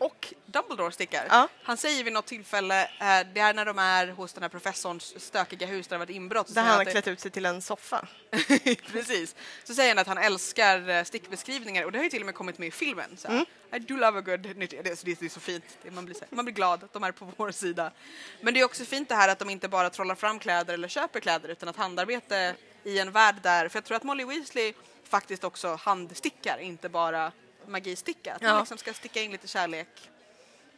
Och 0.00 0.34
Dumbledore 0.46 0.92
stickar. 0.92 1.26
Ja. 1.30 1.48
Han 1.62 1.76
säger 1.76 2.04
vid 2.04 2.12
något 2.12 2.26
tillfälle, 2.26 2.82
eh, 2.84 3.26
det 3.34 3.40
är 3.40 3.54
när 3.54 3.64
de 3.64 3.78
är 3.78 4.06
hos 4.08 4.32
den 4.32 4.42
här 4.42 4.48
professorns 4.48 5.20
stökiga 5.24 5.66
hus 5.66 5.86
där 5.86 5.96
det 5.96 5.98
varit 5.98 6.10
inbrott. 6.16 6.54
Där 6.54 6.62
han 6.62 6.76
har 6.76 6.84
det- 6.84 6.90
klätt 6.90 7.08
ut 7.08 7.20
sig 7.20 7.30
till 7.30 7.46
en 7.46 7.62
soffa. 7.62 8.08
Precis. 8.92 9.36
Så 9.64 9.74
säger 9.74 9.90
han 9.90 9.98
att 9.98 10.06
han 10.06 10.18
älskar 10.18 10.88
eh, 10.88 11.04
stickbeskrivningar 11.04 11.84
och 11.84 11.92
det 11.92 11.98
har 11.98 12.04
ju 12.04 12.10
till 12.10 12.22
och 12.22 12.26
med 12.26 12.34
kommit 12.34 12.58
med 12.58 12.68
i 12.68 12.70
filmen. 12.70 13.16
Så, 13.16 13.28
Mm. 13.28 13.44
I 13.72 13.78
do 13.78 13.96
love 13.96 14.18
a 14.18 14.22
good... 14.22 14.40
Det, 14.40 14.50
är- 14.50 14.54
det, 14.54 14.76
är- 14.90 15.04
det 15.20 15.22
är 15.24 15.28
så 15.28 15.40
fint. 15.40 15.64
Man, 15.90 16.04
blir, 16.04 16.14
så, 16.14 16.24
man 16.30 16.44
blir 16.44 16.54
glad 16.54 16.84
att 16.84 16.92
de 16.92 17.04
är 17.04 17.12
på 17.12 17.32
vår 17.36 17.50
sida. 17.50 17.92
Men 18.40 18.54
det 18.54 18.60
är 18.60 18.64
också 18.64 18.84
fint 18.84 19.08
det 19.08 19.14
här 19.14 19.28
att 19.28 19.38
de 19.38 19.50
inte 19.50 19.68
bara 19.68 19.90
trollar 19.90 20.14
fram 20.14 20.38
kläder 20.38 20.74
eller 20.74 20.88
köper 20.88 21.20
kläder 21.20 21.48
utan 21.48 21.68
att 21.68 21.76
handarbete 21.76 22.54
i 22.84 22.98
en 22.98 23.12
värld 23.12 23.36
där... 23.42 23.68
För 23.68 23.76
jag 23.76 23.84
tror 23.84 23.96
att 23.96 24.02
Molly 24.02 24.24
Weasley 24.24 24.72
faktiskt 25.04 25.44
också 25.44 25.74
handstickar, 25.80 26.58
inte 26.58 26.88
bara 26.88 27.32
magistickar. 27.66 28.34
Att 28.34 28.42
man 28.42 28.50
Ja. 28.50 28.58
liksom 28.58 28.78
ska 28.78 28.94
sticka 28.94 29.22
in 29.22 29.32
lite 29.32 29.48
kärlek. 29.48 29.88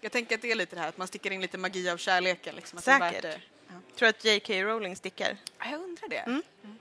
Jag 0.00 0.12
tänker 0.12 0.34
att 0.34 0.42
det 0.42 0.50
är 0.50 0.54
lite 0.54 0.76
det 0.76 0.80
här 0.82 0.88
att 0.88 0.96
man 0.98 1.06
stickar 1.08 1.30
in 1.30 1.40
lite 1.40 1.58
magi 1.58 1.90
av 1.90 1.96
kärleken. 1.96 2.54
Liksom, 2.54 2.78
att 2.78 2.84
Säkert. 2.84 3.22
det. 3.22 3.40
Ja. 3.68 3.74
Tror 3.98 4.08
att 4.08 4.24
J.K. 4.24 4.52
Rowling 4.54 4.96
stickar? 4.96 5.36
Jag 5.58 5.74
undrar 5.80 6.08
det. 6.08 6.16
Mm. 6.18 6.42
Mm. 6.64 6.76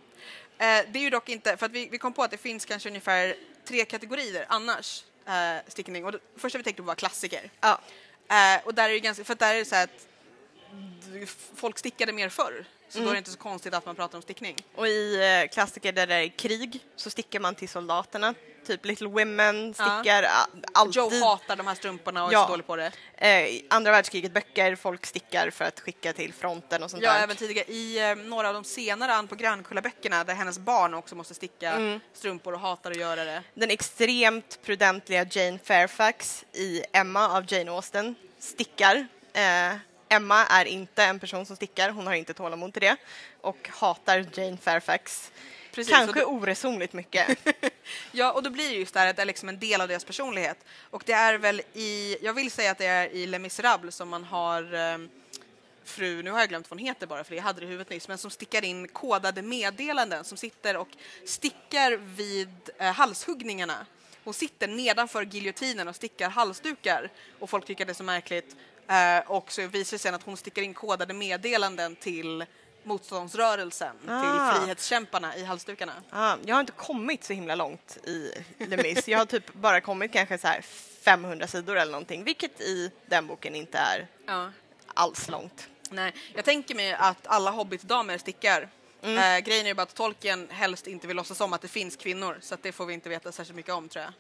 Eh, 0.58 0.92
det 0.92 1.00
är 1.00 1.04
ju 1.04 1.10
dock 1.10 1.30
inte, 1.30 1.58
för 1.58 1.66
att 1.66 1.72
vi, 1.72 1.90
vi 1.90 1.98
kom 1.98 2.14
på 2.14 2.24
att 2.24 2.32
det 2.32 2.38
finns 2.38 2.66
kanske 2.66 2.90
ungefär 2.90 3.36
tre 3.66 3.86
kategorier 3.86 4.46
annars 4.50 5.04
eh, 5.28 5.56
stickning. 5.68 6.06
Och 6.06 6.12
det 6.12 6.20
första 6.38 6.58
vi 6.58 6.64
tänkte 6.64 6.82
på 6.84 6.88
var 6.88 6.96
klassiker. 6.96 7.50
Ja. 7.62 7.82
Eh, 8.30 8.66
och 8.66 8.74
där 8.74 8.90
är 8.90 8.94
det 8.94 9.00
ganska, 9.00 9.24
för 9.24 9.36
där 9.36 9.54
är 9.56 9.60
det 9.60 9.66
så 9.66 9.76
att 9.76 10.08
folk 11.56 11.78
stickade 11.78 12.12
mer 12.14 12.30
förr. 12.30 12.66
Så 12.92 12.98
Mm. 12.98 13.06
då 13.06 13.10
är 13.10 13.14
det 13.14 13.18
inte 13.18 13.32
så 13.32 13.38
konstigt 13.38 13.74
att 13.74 13.86
man 13.86 13.96
pratar 13.96 14.18
om 14.18 14.22
stickning. 14.22 14.56
Och 14.76 14.88
i 14.88 15.16
eh, 15.44 15.50
klassiker 15.54 15.92
där 15.92 16.08
det 16.08 16.16
är 16.16 16.28
krig 16.28 16.80
så 16.96 17.10
stickar 17.10 17.40
man 17.40 17.56
till 17.56 17.70
soldaterna. 17.70 18.34
Typ 18.68 18.86
Little 18.86 19.08
Women 19.08 19.74
stickar 19.74 20.24
ja. 20.24 20.48
alltid. 20.74 20.96
Joe 20.96 21.24
hatar 21.26 21.56
de 21.56 21.68
här 21.68 21.76
strumporna 21.76 22.24
och 22.24 22.30
är 22.30 22.34
Ja. 22.34 22.44
så 22.46 22.52
dålig 22.52 22.68
på 22.68 22.76
det. 22.76 22.92
eh, 23.18 23.62
andra 23.70 23.92
världskriget 23.92 24.32
böcker, 24.34 24.76
folk 24.76 25.06
stickar 25.06 25.50
för 25.50 25.66
att 25.66 25.80
skicka 25.80 26.14
till 26.14 26.34
fronten 26.34 26.84
och 26.84 26.92
sånt 26.92 27.04
Ja, 27.04 27.14
där. 27.14 27.24
även 27.24 27.36
tidigare 27.36 27.68
i 27.72 28.10
eh, 28.10 28.16
några 28.16 28.48
av 28.48 28.54
de 28.54 28.64
senare 28.64 29.14
Ann 29.14 29.28
på 29.28 29.36
Grönkulla-böckerna 29.36 30.24
där 30.24 30.34
hennes 30.34 30.60
barn 30.60 30.94
också 30.94 31.16
måste 31.16 31.34
sticka 31.34 31.72
Mm. 31.72 32.00
strumpor 32.14 32.54
och 32.54 32.60
hatar 32.60 32.92
att 32.92 32.98
göra 32.98 33.24
det. 33.24 33.44
Den 33.54 33.72
extremt 33.72 34.60
prudentliga 34.66 35.26
Jane 35.32 35.60
Fairfax 35.64 36.46
i 36.54 36.84
Emma 36.94 37.38
av 37.38 37.54
Jane 37.54 37.72
Austen 37.72 38.16
stickar. 38.40 39.08
Eh, 39.34 39.76
Emma 40.12 40.46
är 40.46 40.66
inte 40.66 41.04
en 41.04 41.20
person 41.20 41.46
som 41.46 41.56
stickar, 41.56 41.90
hon 41.90 42.08
har 42.08 42.14
inte 42.14 42.34
tålamod 42.34 42.74
till 42.74 42.82
det 42.82 42.96
och 43.42 43.70
hatar 43.72 44.26
Jane 44.34 44.58
Fairfax. 44.58 45.32
Precis, 45.72 45.94
Kanske 45.94 46.24
och 46.24 46.34
oresonligt 46.34 46.94
mycket. 46.94 47.38
Ja, 48.12 48.32
och 48.32 48.44
då 48.44 48.50
blir 48.50 48.70
det 48.70 48.76
just 48.76 48.94
där 48.94 49.08
att 49.08 49.16
det 49.16 49.22
är 49.22 49.26
liksom 49.26 49.50
en 49.50 49.60
del 49.60 49.82
av 49.82 49.88
deras 49.88 50.06
personlighet. 50.06 50.58
Och 50.90 51.04
det 51.06 51.14
är 51.14 51.38
väl 51.38 51.62
i, 51.74 52.18
jag 52.22 52.34
vill 52.34 52.52
säga 52.52 52.72
att 52.72 52.78
det 52.78 52.86
är 52.86 53.08
i 53.08 53.26
Les 53.26 53.42
Misérables 53.42 53.96
som 53.96 54.10
man 54.10 54.24
har 54.24 54.74
ehm, 54.74 55.10
fru, 55.84 56.24
nu 56.24 56.32
har 56.32 56.40
jag 56.40 56.50
glömt 56.50 56.70
vad 56.70 56.80
hon 56.80 56.88
heter 56.88 57.08
bara 57.08 57.24
för 57.24 57.36
jag 57.36 57.44
hade 57.44 57.60
det 57.60 57.66
i 57.66 57.70
huvudet 57.70 57.90
nyss, 57.90 58.08
men 58.08 58.18
som 58.18 58.32
stickar 58.32 58.66
in 58.66 58.88
kodade 58.88 59.42
meddelanden 59.42 60.24
som 60.24 60.38
sitter 60.38 60.78
och 60.78 60.90
stickar 61.26 61.92
vid 61.92 62.70
eh, 62.78 62.92
halshuggningarna. 62.92 63.86
Hon 64.24 64.34
sitter 64.34 64.68
nedanför 64.68 65.24
giljotinen 65.24 65.88
och 65.88 65.96
stickar 65.96 66.30
halsdukar 66.30 67.10
och 67.40 67.50
folk 67.50 67.66
tycker 67.66 67.86
det 67.86 67.92
är 67.92 67.94
så 67.94 68.04
märkligt. 68.04 68.56
Eh, 68.92 69.20
och 69.32 69.52
så 69.52 69.68
visar 69.68 69.96
det 69.98 70.00
sig 70.02 70.12
att 70.14 70.24
hon 70.24 70.38
stickar 70.38 70.62
in 70.62 70.74
kodade 70.74 71.14
meddelanden 71.14 71.96
till 71.96 72.46
motståndsrörelsen, 72.84 73.96
Ah. 74.08 74.22
till 74.52 74.62
frihetskämparna 74.62 75.36
i 75.38 75.44
halsdukarna. 75.44 75.94
ah, 76.10 76.36
jag 76.46 76.56
har 76.56 76.60
inte 76.60 76.72
kommit 76.72 77.24
så 77.24 77.34
himla 77.34 77.56
långt 77.56 77.98
i 78.04 78.32
Les 78.58 78.84
Mis. 78.84 79.08
Jag 79.08 79.18
har 79.18 79.26
typ 79.26 79.54
bara 79.54 79.82
kommit 79.82 80.14
kanske 80.14 80.38
så 80.38 80.48
här 80.48 80.62
500 81.02 81.48
sidor 81.48 81.78
eller 81.78 81.92
någonting, 81.92 82.24
vilket 82.24 82.62
i 82.62 82.92
den 83.06 83.28
boken 83.28 83.56
inte 83.56 83.78
är 83.78 84.08
Ja. 84.26 84.52
alls 84.94 85.28
långt. 85.30 85.68
Nej, 85.90 86.14
jag 86.36 86.46
tänker 86.46 86.76
mig 86.76 86.94
att 86.94 87.28
alla 87.28 87.52
hobbitdamer 87.52 88.18
stickar. 88.18 88.70
Mm. 89.04 89.18
Eh, 89.38 89.46
grejen 89.46 89.66
är 89.66 89.70
ju 89.70 89.74
bara 89.74 89.82
att 89.84 89.96
Tolkien 89.96 90.48
helst 90.52 90.88
inte 90.88 91.08
vill 91.08 91.18
låtsas 91.18 91.42
om 91.42 91.54
att 91.54 91.62
det 91.62 91.68
finns 91.68 91.96
kvinnor 91.96 92.38
så 92.42 92.54
att 92.54 92.64
det 92.64 92.72
får 92.72 92.86
vi 92.86 92.94
inte 92.94 93.10
veta 93.10 93.32
särskilt 93.32 93.56
mycket 93.56 93.74
om 93.74 93.90
tror 93.90 94.04
jag. 94.06 94.14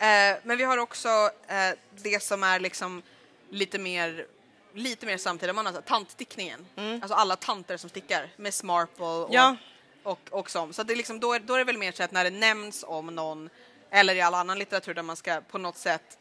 Eh, 0.00 0.36
men 0.42 0.58
vi 0.58 0.64
har 0.64 0.78
också 0.78 1.08
eh, 1.48 1.70
det 2.02 2.22
som 2.22 2.42
är 2.42 2.60
liksom 2.60 3.02
lite 3.50 3.78
mer 3.78 4.26
lite 4.74 5.06
mer 5.06 5.16
samtida, 5.18 5.52
man 5.52 5.66
har 5.66 5.72
så 5.72 5.78
här 5.78 5.86
tantstickningen. 5.86 6.66
Alltså 6.76 7.14
alla 7.14 7.36
tanter 7.36 7.76
som 7.76 7.90
stickar 7.90 8.28
med 8.36 8.54
Marple 8.64 9.04
och, 9.04 9.28
Mm. 9.30 9.34
Ja. 9.34 9.56
och, 10.02 10.18
och 10.30 10.50
som. 10.50 10.72
Så 10.72 10.82
det 10.82 10.94
är 10.94 10.96
liksom, 10.96 11.20
då, 11.20 11.32
är, 11.34 11.40
då 11.40 11.54
är 11.54 11.58
det 11.58 11.64
väl 11.64 11.78
mer 11.78 11.92
så 11.92 12.02
att 12.02 12.12
när 12.12 12.24
det 12.24 12.30
nämns 12.30 12.84
om 12.88 13.06
någon 13.06 13.50
eller 13.90 14.14
i 14.14 14.20
all 14.20 14.34
annan 14.34 14.58
litteratur 14.58 14.94
där 14.94 15.02
man 15.02 15.16
ska 15.16 15.40
på 15.40 15.58
något 15.58 15.76
sätt 15.78 16.18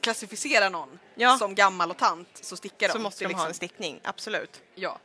klassificera 0.00 0.68
någon 0.68 0.98
Ja. 1.14 1.38
som 1.38 1.54
gammal 1.54 1.90
och 1.90 1.96
tant 1.96 2.28
så 2.32 2.56
stickar 2.56 2.88
de. 2.88 2.92
Så 2.92 2.98
måste 2.98 3.24
de 3.24 3.34
ha 3.34 3.42
en 3.42 3.48
liksom- 3.48 3.54
stickning, 3.68 4.00
absolut. 4.04 4.62
Ja. 4.74 4.98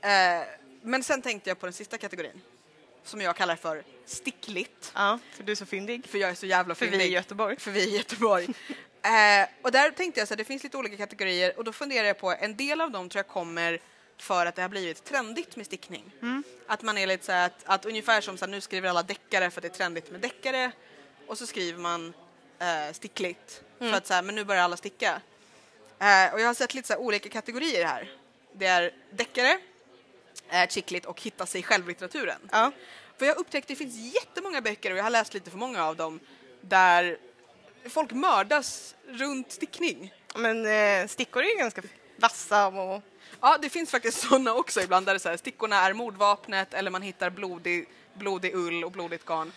Eh, 0.00 0.46
men 0.82 1.02
sen 1.02 1.22
tänkte 1.22 1.50
jag 1.50 1.60
på 1.60 1.66
den 1.66 1.72
sista 1.72 1.98
kategorin 1.98 2.40
som 3.04 3.20
jag 3.20 3.36
kallar 3.36 3.56
för 3.56 3.82
stickligt. 4.06 4.92
Ja, 4.94 5.18
för 5.32 5.42
du 5.42 5.52
är 5.52 5.56
så 5.56 5.66
fyndig. 5.66 6.06
För 6.06 6.18
jag 6.18 6.30
är 6.30 6.34
så 6.34 6.46
jävla 6.46 6.74
För 6.74 6.84
vi 6.84 6.90
fyndig. 6.90 7.06
är 7.06 7.10
i 7.10 7.14
Göteborg. 7.14 7.56
För 7.56 7.70
vi 7.70 7.82
är 7.82 7.88
i 7.88 7.96
Göteborg. 7.96 8.44
eh, 9.02 9.48
och 9.62 9.72
där 9.72 9.90
tänkte 9.90 10.20
jag 10.20 10.28
så 10.28 10.34
här, 10.34 10.36
det 10.36 10.44
finns 10.44 10.62
lite 10.62 10.76
olika 10.76 10.96
kategorier 10.96 11.58
och 11.58 11.64
då 11.64 11.72
funderar 11.72 12.06
jag 12.06 12.18
på, 12.18 12.32
en 12.32 12.56
del 12.56 12.80
av 12.80 12.90
dem 12.90 13.08
tror 13.08 13.18
jag 13.18 13.28
kommer 13.28 13.80
för 14.18 14.46
att 14.46 14.54
det 14.54 14.62
har 14.62 14.68
blivit 14.68 15.04
trendigt 15.04 15.56
med 15.56 15.66
stickning. 15.66 16.12
Att 16.66 16.82
man 16.82 16.98
är 16.98 17.06
lite 17.06 17.24
så 17.24 17.32
här 17.32 17.46
att, 17.46 17.64
att 17.64 17.84
ungefär 17.84 18.20
som 18.20 18.38
så 18.38 18.44
här, 18.44 18.50
nu 18.50 18.60
skriver 18.60 18.88
alla 18.88 19.02
deckare 19.02 19.50
för 19.50 19.60
att 19.60 19.62
det 19.62 19.68
är 19.68 19.78
trendigt 19.78 20.10
med 20.10 20.20
deckare 20.20 20.72
och 21.26 21.38
så 21.38 21.46
skriver 21.46 21.78
man 21.78 22.14
eh, 22.58 22.92
stickligt 22.92 23.62
för 23.78 23.92
att 23.92 24.06
så 24.06 24.14
här, 24.14 24.22
men 24.22 24.34
nu 24.34 24.44
börjar 24.44 24.62
alla 24.62 24.76
sticka. 24.76 25.20
Eh, 25.98 26.34
och 26.34 26.40
jag 26.40 26.46
har 26.46 26.54
sett 26.54 26.74
lite 26.74 26.88
så 26.88 26.96
olika 26.96 27.28
kategorier 27.28 27.84
här. 27.84 28.12
Det 28.52 28.66
är 28.66 28.92
deckare, 29.10 29.58
eh, 30.50 30.68
chickligt 30.68 31.06
och 31.06 31.22
hitta 31.22 31.46
sig 31.46 31.62
själv-litteraturen. 31.62 32.40
Ja. 32.52 32.72
För 33.18 33.26
jag 33.26 33.36
upptäckte 33.36 33.72
att 33.72 33.78
det 33.78 33.84
finns 33.84 34.14
jättemånga 34.14 34.60
böcker 34.60 34.90
och 34.90 34.98
jag 34.98 35.02
har 35.02 35.10
läst 35.10 35.34
lite 35.34 35.50
för 35.50 35.58
många 35.58 35.84
av 35.84 35.96
dem 35.96 36.20
där 36.60 37.18
folk 37.88 38.12
mördas 38.12 38.94
runt 39.08 39.52
stickning. 39.52 40.12
Men 40.34 40.66
eh, 40.66 41.08
stickor 41.08 41.42
är 41.42 41.48
ju 41.48 41.56
ganska 41.56 41.82
vassa 42.16 42.66
och 42.66 43.02
Ja, 43.40 43.58
det 43.62 43.68
finns 43.68 43.90
faktiskt 43.90 44.20
sådana 44.20 44.54
också 44.54 44.80
ibland 44.80 45.06
där 45.06 45.14
det 45.14 45.20
så 45.20 45.28
här, 45.28 45.36
stickorna 45.36 45.76
är 45.76 45.92
mordvapnet 45.92 46.74
eller 46.74 46.90
man 46.90 47.02
hittar 47.02 47.30
blodig, 47.30 47.88
blodig 48.14 48.54
ull 48.54 48.84
och 48.84 48.92
blodigt 48.92 49.24
garn. 49.24 49.52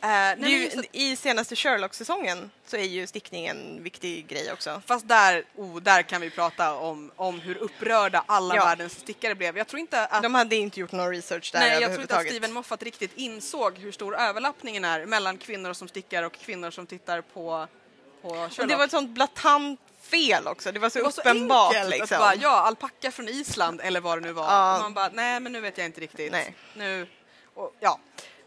Är 0.00 0.36
ju, 0.48 0.66
att, 0.78 0.84
I 0.92 1.16
senaste 1.16 1.56
Sherlock-säsongen 1.56 2.50
så 2.66 2.76
är 2.76 2.84
ju 2.84 3.06
stickning 3.06 3.46
en 3.46 3.82
viktig 3.82 4.26
grej 4.26 4.52
också. 4.52 4.82
fast 4.86 5.08
där, 5.08 5.44
oh, 5.56 5.80
där 5.80 6.02
kan 6.02 6.20
vi 6.20 6.30
prata 6.30 6.74
om, 6.74 7.10
om 7.16 7.40
hur 7.40 7.56
upprörda 7.58 8.24
alla 8.26 8.56
Ja. 8.56 8.64
världens 8.64 8.92
stickare 8.92 9.34
blev. 9.34 9.58
Jag 9.58 9.68
tror 9.68 9.80
inte 9.80 10.06
att 10.06 10.22
De 10.22 10.34
hade 10.34 10.56
inte 10.56 10.80
gjort 10.80 10.92
någon 10.92 11.10
research 11.10 11.50
där 11.52 11.60
Nej, 11.60 11.80
jag 11.80 11.90
tror 11.90 12.00
inte 12.02 12.16
att. 12.16 12.26
Steven 12.26 12.52
Moffat 12.52 12.82
riktigt 12.82 13.12
insåg 13.14 13.78
hur 13.78 13.92
stor 13.92 14.16
överlappningen 14.16 14.84
är 14.84 15.06
mellan 15.06 15.38
kvinnor 15.38 15.72
som 15.72 15.88
stickar 15.88 16.22
och 16.22 16.32
kvinnor 16.32 16.70
som 16.70 16.86
tittar 16.86 17.20
på, 17.20 17.66
på 18.22 18.28
Sherlock. 18.28 18.58
och 18.58 18.66
det 18.66 18.76
var 18.76 18.84
ett 18.84 18.90
sånt 18.90 19.10
blatant 19.10 19.80
fel 20.02 20.46
också. 20.46 20.72
Det 20.72 20.78
var 20.80 20.90
så 20.90 20.98
Det 20.98 21.04
var 21.04 21.10
så 21.10 21.20
uppenbart 21.20 21.74
enkelt 21.74 21.90
liksom. 21.90 22.14
att 22.14 22.20
bara, 22.20 22.34
ja, 22.34 22.60
alpacka 22.60 23.10
från 23.10 23.28
Island 23.28 23.80
eller 23.84 24.00
vad 24.00 24.18
det 24.22 24.26
nu 24.26 24.32
var. 24.32 24.44
Ja. 24.44 24.74
Och 24.76 24.82
man 24.82 24.94
bara, 24.94 25.10
nej 25.12 25.40
men 25.40 25.52
nu 25.52 25.60
vet 25.60 25.78
jag 25.78 25.84
inte 25.86 26.00
riktigt. 26.00 26.32
Nej. 26.32 26.54
Nu, 26.74 27.06
och, 27.54 27.74
ja, 27.80 27.98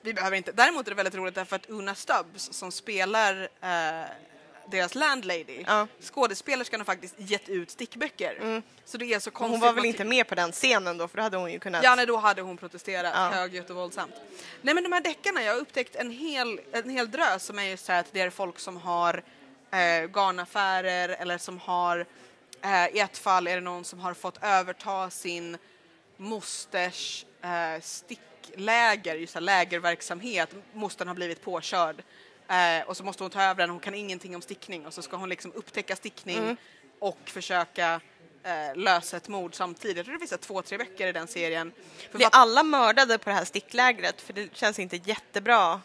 vi 0.04 0.14
behöver 0.14 0.38
inte. 0.38 0.52
Däremot 0.52 0.88
är 0.88 0.92
det 0.92 0.96
väldigt 0.96 1.16
roligt 1.16 1.36
därför 1.36 1.56
att 1.56 1.70
Una 1.70 1.96
Stubbs 1.96 2.54
som 2.54 2.72
spelar 2.72 3.42
eh, 3.62 4.10
deras 4.68 4.96
landlady. 4.96 5.64
Ja. 5.68 5.88
Skådespelerskan 6.02 6.80
har 6.80 6.86
faktiskt 6.86 7.16
gett 7.18 7.50
ut 7.50 7.72
stickböcker. 7.72 8.62
Så 8.86 8.98
det 8.98 9.14
är 9.14 9.20
så 9.20 9.32
konstigt. 9.32 9.52
Hon 9.52 9.68
var 9.68 9.74
väl 9.74 9.86
inte 9.86 10.04
med 10.04 10.28
på 10.28 10.36
den 10.36 10.52
scenen 10.52 10.98
då 10.98 11.08
för 11.08 11.18
då 11.18 11.24
hade 11.24 11.38
hon 11.38 11.52
ju 11.52 11.60
kunnat... 11.60 11.84
Ja, 11.84 11.96
nej, 11.96 12.06
då 12.06 12.18
hade 12.18 12.42
hon 12.42 12.58
protesterat 12.58 13.14
Ja. 13.16 13.30
högljutt 13.30 13.70
och 13.70 13.76
våldsamt. 13.76 14.14
Nej, 14.62 14.74
men 14.74 14.84
de 14.84 14.92
här 14.92 15.02
deckarna, 15.02 15.44
jag 15.44 15.54
har 15.54 15.60
upptäckt 15.60 15.96
en 15.96 16.12
hel, 16.12 16.62
en 16.72 16.90
hel 16.90 17.12
drös 17.12 17.44
som 17.46 17.60
är 17.60 17.64
just 17.64 17.86
så 17.86 17.92
här 17.92 18.00
att 18.00 18.14
det 18.14 18.22
är 18.22 18.30
folk 18.30 18.60
som 18.60 18.78
har 18.78 19.24
eh, 19.72 20.10
garnaffärer 20.14 21.10
eller 21.10 21.38
som 21.38 21.60
har, 21.60 22.06
eh, 22.62 22.88
i 22.96 23.00
ett 23.00 23.18
fall 23.18 23.48
är 23.48 23.56
det 23.56 23.62
någon 23.62 23.86
som 23.86 24.00
har 24.00 24.14
fått 24.14 24.44
överta 24.44 25.10
sin 25.10 25.58
mosters 26.18 27.26
eh, 27.42 27.82
stickläger, 28.48 29.16
just 29.16 29.34
här 29.34 29.42
lägerverksamhet. 29.42 30.50
Mostern 30.74 31.08
har 31.08 31.16
blivit 31.16 31.42
påkörd 31.42 32.04
eh, 32.50 32.88
och 32.88 32.98
så 32.98 33.04
måste 33.04 33.24
hon 33.24 33.30
ta 33.32 33.42
över 33.44 33.56
den, 33.64 33.70
hon 33.70 33.80
kan 33.80 33.94
ingenting 33.94 34.36
om 34.36 34.42
stickning 34.42 34.86
och 34.86 34.94
så 34.94 35.02
ska 35.02 35.18
hon 35.18 35.30
liksom 35.30 35.52
upptäcka 35.56 35.96
stickning 35.96 36.38
Mm. 36.38 36.58
och 37.00 37.18
försöka 37.26 38.02
eh, 38.44 38.76
lösa 38.76 39.18
ett 39.18 39.28
mord 39.28 39.56
samtidigt. 39.56 39.98
Jag 39.98 40.06
tror 40.06 40.14
det 40.20 40.28
finns 40.28 40.42
två, 40.42 40.62
tre 40.62 40.78
böcker 40.78 41.08
i 41.08 41.12
den 41.12 41.28
serien. 41.28 41.72
Blir 42.12 42.26
Författ- 42.26 42.30
alla 42.32 42.64
mördade 42.64 43.18
på 43.18 43.30
det 43.30 43.36
här 43.36 43.46
sticklägret? 43.46 44.22
För 44.22 44.34
det 44.34 44.56
känns 44.56 44.80
inte 44.80 44.96
jättebra. 44.98 45.82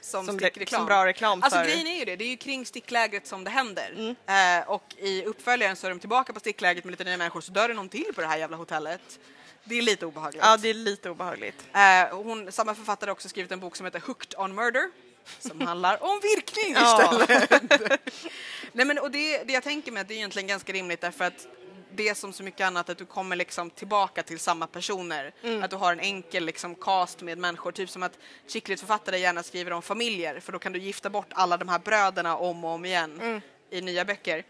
som, 0.00 0.26
som 0.26 0.38
stickreklam. 0.38 0.78
som 0.78 0.86
bra 0.86 1.06
reklam 1.06 1.42
Alltså 1.42 1.58
för- 1.58 1.64
grejen 1.64 1.86
är 1.86 1.98
ju 1.98 2.04
det, 2.04 2.16
det 2.16 2.24
är 2.24 2.28
ju 2.28 2.36
kring 2.36 2.66
sticklägret 2.66 3.26
som 3.26 3.44
det 3.44 3.50
händer. 3.50 3.94
Mm. 4.26 4.60
Eh, 4.62 4.68
och 4.70 4.94
i 4.98 5.24
uppföljaren 5.24 5.76
så 5.76 5.86
är 5.86 5.90
de 5.90 5.98
tillbaka 6.00 6.32
på 6.32 6.40
sticklägret 6.40 6.84
med 6.84 6.90
lite 6.90 7.04
nya 7.04 7.16
människor 7.16 7.40
så 7.40 7.52
dör 7.52 7.68
det 7.68 7.74
någon 7.74 7.88
till 7.88 8.12
på 8.14 8.20
det 8.20 8.26
här 8.26 8.36
jävla 8.38 8.56
hotellet. 8.56 9.18
Det 9.64 9.78
är 9.78 9.82
lite 9.82 10.06
obehagligt. 10.06 10.42
Ja, 10.44 10.56
det 10.56 10.68
är 10.70 10.74
lite 10.74 11.10
obehagligt. 11.10 11.64
Eh, 11.74 12.16
hon, 12.16 12.52
samma 12.52 12.74
författare 12.74 13.08
har 13.08 13.12
också 13.12 13.28
skrivit 13.28 13.52
en 13.52 13.60
bok 13.60 13.76
som 13.76 13.86
heter 13.86 14.00
Hooked 14.00 14.34
on 14.38 14.54
Murder 14.54 14.90
som 15.38 15.60
handlar 15.66 16.02
om 16.02 16.20
virkning 16.22 16.76
istället. 16.76 18.00
Nej, 18.72 18.86
men, 18.86 18.98
och 18.98 19.10
det, 19.10 19.42
det 19.42 19.52
jag 19.52 19.62
tänker 19.62 19.92
mig 19.92 20.00
att 20.00 20.08
det 20.08 20.14
är 20.14 20.16
egentligen 20.16 20.48
ganska 20.48 20.72
rimligt 20.72 21.00
därför 21.00 21.24
att 21.24 21.46
det 21.94 22.08
är 22.08 22.14
som 22.14 22.32
så 22.32 22.42
mycket 22.42 22.66
annat 22.66 22.88
att 22.88 22.98
du 22.98 23.06
kommer 23.06 23.36
liksom 23.36 23.70
tillbaka 23.70 24.22
till 24.22 24.38
samma 24.38 24.66
personer. 24.66 25.32
Mm. 25.42 25.62
Att 25.62 25.70
du 25.70 25.76
har 25.76 25.92
en 25.92 26.00
enkel 26.00 26.44
liksom 26.44 26.74
cast 26.74 27.20
med 27.20 27.38
människor. 27.38 27.72
Typ 27.72 27.90
som 27.90 28.02
att 28.02 28.18
chicklit-författare 28.46 29.18
gärna 29.18 29.42
skriver 29.42 29.70
om 29.70 29.82
familjer 29.82 30.40
för 30.40 30.52
då 30.52 30.58
kan 30.58 30.72
du 30.72 30.78
gifta 30.78 31.10
bort 31.10 31.26
alla 31.30 31.56
de 31.56 31.68
här 31.68 31.78
bröderna 31.78 32.36
om 32.36 32.64
och 32.64 32.70
om 32.70 32.84
igen 32.84 33.20
Mm. 33.20 33.40
i 33.70 33.80
nya 33.80 34.04
böcker. 34.04 34.44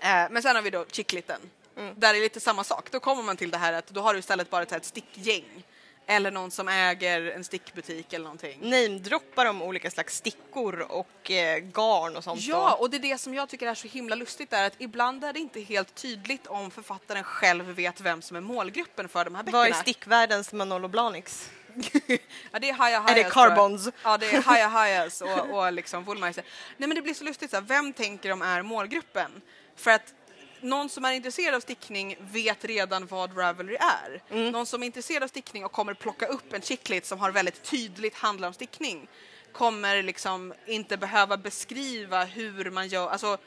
Eh, 0.00 0.26
men 0.30 0.42
sen 0.42 0.56
har 0.56 0.62
vi 0.62 0.70
då 0.70 0.84
chickliten. 0.92 1.40
Mm. 1.76 1.94
Där 1.96 2.10
är 2.10 2.14
det 2.14 2.20
lite 2.20 2.40
samma 2.40 2.64
sak. 2.64 2.90
Då 2.90 3.00
kommer 3.00 3.22
man 3.22 3.36
till 3.36 3.50
det 3.50 3.58
här 3.58 3.72
att 3.72 3.86
då 3.86 4.00
har 4.00 4.12
du 4.12 4.18
istället 4.18 4.50
bara 4.50 4.62
ett, 4.62 4.84
stickgäng. 4.84 5.64
Eller 6.08 6.30
någon 6.30 6.50
som 6.50 6.68
äger 6.68 7.30
en 7.30 7.44
stickbutik 7.44 8.12
eller 8.12 8.24
någonting. 8.24 8.58
Namedroppar 8.62 9.44
de 9.44 9.62
olika 9.62 9.90
slags 9.90 10.16
stickor 10.16 10.80
och 10.80 11.30
eh, 11.30 11.58
garn 11.58 12.16
och 12.16 12.24
sånt 12.24 12.42
Ja, 12.42 12.74
och 12.74 12.90
det 12.90 12.96
är 12.96 13.00
det 13.00 13.18
som 13.18 13.34
jag 13.34 13.48
tycker 13.48 13.66
är 13.66 13.74
så 13.74 13.88
himla 13.88 14.16
lustigt 14.16 14.52
är 14.52 14.66
att 14.66 14.72
ibland 14.78 15.24
är 15.24 15.32
det 15.32 15.40
inte 15.40 15.60
helt 15.60 15.94
tydligt 15.94 16.46
om 16.46 16.70
författaren 16.70 17.24
själv 17.24 17.64
vet 17.64 18.00
vem 18.00 18.22
som 18.22 18.36
är 18.36 18.40
målgruppen 18.40 19.08
för 19.08 19.24
de 19.24 19.34
här 19.34 19.42
böckerna. 19.42 19.58
Vad 19.58 19.68
är 19.68 19.72
stickvärldens 19.72 20.52
Manolo 20.52 20.88
Blahniks? 20.88 21.50
ja, 22.50 22.58
det 22.58 22.68
är 22.68 22.72
Haya 22.72 22.96
Är 22.96 23.00
Hayas. 23.00 23.06
det 23.06 23.14
tror 23.14 23.24
jag. 23.24 23.32
Carbons? 23.32 23.88
Ja, 24.02 24.18
det 24.18 24.34
är 24.34 24.42
Haya 24.42 24.68
Hayas 24.68 25.22
och, 25.22 25.50
och 25.50 25.72
liksom 25.72 26.04
Woolmeister. 26.04 26.44
Nej, 26.76 26.88
men 26.88 26.96
det 26.96 27.02
blir 27.02 27.14
så 27.14 27.24
lustigt. 27.24 27.50
Så 27.50 27.56
här, 27.56 27.62
vem 27.62 27.92
tänker 27.92 28.28
de 28.28 28.42
är 28.42 28.62
målgruppen? 28.62 29.42
För 29.76 29.90
att 29.90 30.14
någon 30.60 30.88
som 30.88 31.04
är 31.04 31.12
intresserad 31.12 31.54
av 31.54 31.60
stickning 31.60 32.16
vet 32.20 32.64
redan 32.64 33.06
vad 33.06 33.38
Ravelry 33.38 33.76
är. 33.76 34.22
Mm. 34.30 34.52
Någon 34.52 34.66
som 34.66 34.82
är 34.82 34.86
intresserad 34.86 35.22
av 35.22 35.28
stickning 35.28 35.64
och 35.64 35.72
kommer 35.72 35.94
plocka 35.94 36.26
upp 36.26 36.52
en 36.52 36.62
chicklit 36.62 37.06
som 37.06 37.18
har 37.18 37.30
väldigt 37.30 37.62
tydligt 37.62 38.14
handlar 38.14 38.48
om 38.48 38.54
stickning 38.54 39.08
kommer 39.52 40.02
liksom 40.02 40.54
inte 40.66 40.96
behöva 40.96 41.36
beskriva 41.36 42.24
hur 42.24 42.70
man 42.70 42.88
gör, 42.88 43.08
alltså 43.08 43.38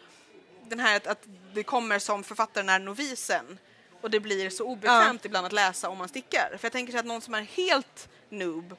den 0.69 0.79
här 0.79 0.97
att, 0.97 1.07
att 1.07 1.23
det 1.53 1.63
kommer 1.63 1.99
som 1.99 2.23
författaren 2.23 2.69
är 2.69 2.79
novisen 2.79 3.57
och 4.01 4.09
det 4.09 4.19
blir 4.19 4.49
så 4.49 4.65
obekvämt 4.65 5.25
ibland 5.25 5.45
att 5.45 5.51
läsa 5.51 5.89
om 5.89 5.97
man 5.97 6.09
stickar. 6.09 6.55
För 6.57 6.65
jag 6.65 6.71
tänker 6.71 6.93
så 6.93 6.99
att 6.99 7.05
någon 7.05 7.21
som 7.21 7.33
är 7.33 7.41
helt 7.41 8.09
noob 8.29 8.75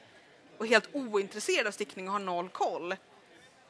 och 0.57 0.67
helt 0.67 0.89
ointresserad 0.93 1.67
av 1.67 1.71
stickning 1.71 2.07
och 2.07 2.13
har 2.13 2.19
noll 2.19 2.49
koll 2.49 2.95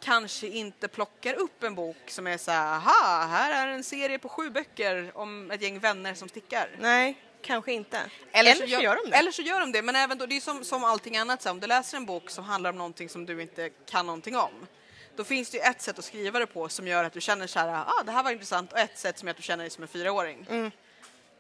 kanske 0.02 0.48
inte 0.48 0.88
plockar 0.88 1.34
upp 1.34 1.64
en 1.64 1.76
bok 1.76 1.98
som 2.08 2.28
är 2.28 2.38
så 2.38 2.52
här, 2.52 2.76
aha, 2.76 3.26
här 3.26 3.68
är 3.68 3.72
en 3.72 3.84
serie 3.84 4.20
på 4.20 4.30
sju 4.30 4.50
böcker 4.50 5.12
om 5.16 5.52
ett 5.52 5.62
gäng 5.62 5.80
vänner 5.80 6.14
som 6.14 6.30
stickar. 6.30 6.70
Nej, 6.80 7.18
kanske 7.42 7.74
inte. 7.74 8.02
Eller, 8.32 8.54
så 8.54 8.66
gör 8.66 8.96
de 8.96 9.10
det. 9.10 9.18
Eller 9.18 9.32
så 9.32 9.42
gör 9.42 9.60
de 9.60 9.72
det, 9.72 9.82
men 9.82 9.96
även 9.96 10.18
då, 10.18 10.26
det 10.26 10.38
är 10.38 10.42
som, 10.42 10.64
som 10.64 10.84
allting 10.84 11.18
annat, 11.18 11.42
så 11.42 11.52
om 11.52 11.60
du 11.60 11.68
läser 11.68 11.98
en 11.98 12.06
bok 12.06 12.30
som 12.30 12.44
handlar 12.44 12.70
om 12.70 12.78
någonting 12.78 13.10
som 13.10 13.26
du 13.26 13.42
inte 13.42 13.70
kan 13.70 14.06
någonting 14.06 14.38
om, 14.38 14.68
då 15.16 15.24
finns 15.24 15.50
det 15.50 15.58
ju 15.58 15.64
ett 15.64 15.82
sätt 15.82 16.00
att 16.00 16.06
skriva 16.06 16.40
det 16.40 16.46
på 16.48 16.70
som 16.70 16.88
gör 16.88 17.04
att 17.04 17.14
du 17.14 17.22
känner 17.22 17.48
så 17.48 17.60
här, 17.60 17.84
ah, 17.88 18.04
det 18.06 18.12
här 18.12 18.24
var 18.24 18.32
intressant, 18.32 18.74
och 18.74 18.80
ett 18.80 19.00
sätt 19.00 19.20
som 19.20 19.28
gör 19.28 19.32
att 19.32 19.38
du 19.38 19.44
känner 19.44 19.64
dig 19.64 19.72
som 19.72 19.84
en 19.84 19.88
fyraåring. 19.88 20.46
Mm. 20.50 20.72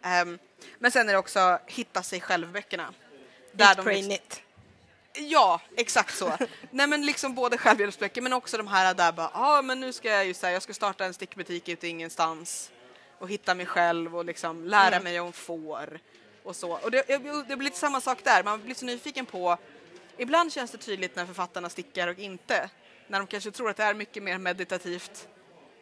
Ehm, 0.04 0.39
men 0.80 0.91
sen 0.91 1.10
är 1.10 1.13
det 1.13 1.19
också 1.19 1.60
hitta 1.67 2.04
sig 2.04 2.21
själv-böckerna. 2.21 2.93
Eat, 3.58 3.78
de 3.78 3.84
pray, 3.84 3.95
liksom- 3.95 4.10
knit. 4.10 4.41
Ja, 5.13 5.62
exakt 5.78 6.17
så. 6.17 6.38
Nej 6.71 6.88
men 6.88 7.06
liksom 7.06 7.36
både 7.36 7.58
självhjälpsböcker 7.58 8.21
men 8.21 8.34
också 8.34 8.58
de 8.58 8.67
här 8.67 8.93
där 8.93 9.12
bara, 9.12 9.32
ja 9.34 9.58
ah, 9.58 9.62
men 9.62 9.80
nu 9.80 9.93
ska 9.93 10.10
jag 10.10 10.26
ju 10.26 10.34
säga, 10.34 10.54
jag 10.54 10.62
ska 10.62 10.74
starta 10.74 11.06
en 11.06 11.13
stickbutik 11.13 11.69
ute 11.69 11.88
ingenstans 11.88 12.71
och 13.19 13.30
hitta 13.30 13.56
mig 13.56 13.65
själv 13.65 14.17
och 14.17 14.26
liksom 14.26 14.65
lära 14.65 14.95
Mm. 14.95 15.04
mig 15.04 15.19
om 15.19 15.34
får 15.34 16.00
och 16.43 16.56
så. 16.56 16.71
Och 16.71 16.91
det, 16.91 17.04
det 17.47 17.56
blir 17.58 17.63
lite 17.63 17.78
samma 17.78 18.02
sak 18.02 18.24
där, 18.24 18.43
man 18.43 18.62
blir 18.62 18.76
så 18.76 18.86
nyfiken 18.86 19.26
på, 19.26 19.58
ibland 20.17 20.54
känns 20.54 20.71
det 20.71 20.78
tydligt 20.78 21.15
när 21.15 21.26
författarna 21.26 21.69
stickar 21.69 22.08
och 22.08 22.19
inte, 22.19 22.69
när 23.08 23.19
de 23.19 23.28
kanske 23.28 23.52
tror 23.52 23.69
att 23.69 23.78
det 23.78 23.84
är 23.84 23.93
mycket 23.93 24.24
mer 24.24 24.38
meditativt 24.38 25.28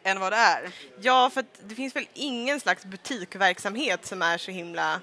än 0.02 0.20
vad 0.20 0.32
det 0.32 0.36
är. 0.36 0.72
Ja, 1.00 1.30
för 1.30 1.44
det 1.64 1.74
finns 1.74 1.96
väl 1.96 2.08
ingen 2.14 2.60
slags 2.60 2.84
butikverksamhet 2.84 4.06
som 4.06 4.22
är 4.22 4.38
så 4.38 4.50
himla, 4.50 5.00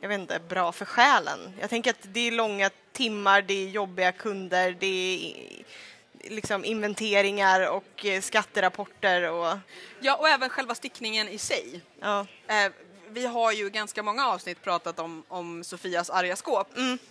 jag 0.00 0.08
vet 0.08 0.20
inte, 0.20 0.40
bra 0.48 0.72
för 0.72 0.84
själen. 0.84 1.52
Jag 1.60 1.70
tänker 1.70 1.90
att 1.90 1.98
det 2.02 2.20
är 2.28 2.32
långa 2.32 2.70
timmar, 2.92 3.42
det 3.42 3.54
är 3.54 3.68
jobbiga 3.68 4.12
kunder, 4.12 4.76
det 4.80 4.86
är 4.86 6.30
liksom 6.30 6.64
inventeringar 6.64 7.70
och 7.70 8.04
eh, 8.06 8.20
skatterapporter 8.20 9.30
och 9.30 9.58
Ja, 10.00 10.16
och 10.16 10.28
även 10.28 10.48
själva 10.48 10.74
stickningen 10.74 11.28
i 11.28 11.38
sig. 11.38 11.80
ja. 12.00 12.26
Eh, 12.46 12.72
vi 13.12 13.26
har 13.26 13.52
ju 13.52 13.70
ganska 13.70 14.02
många 14.02 14.26
avsnitt 14.26 14.62
pratat 14.62 14.98
om, 14.98 15.22
om 15.28 15.64
Sofias 15.64 16.10
arga 16.10 16.36
skåp 16.36 16.68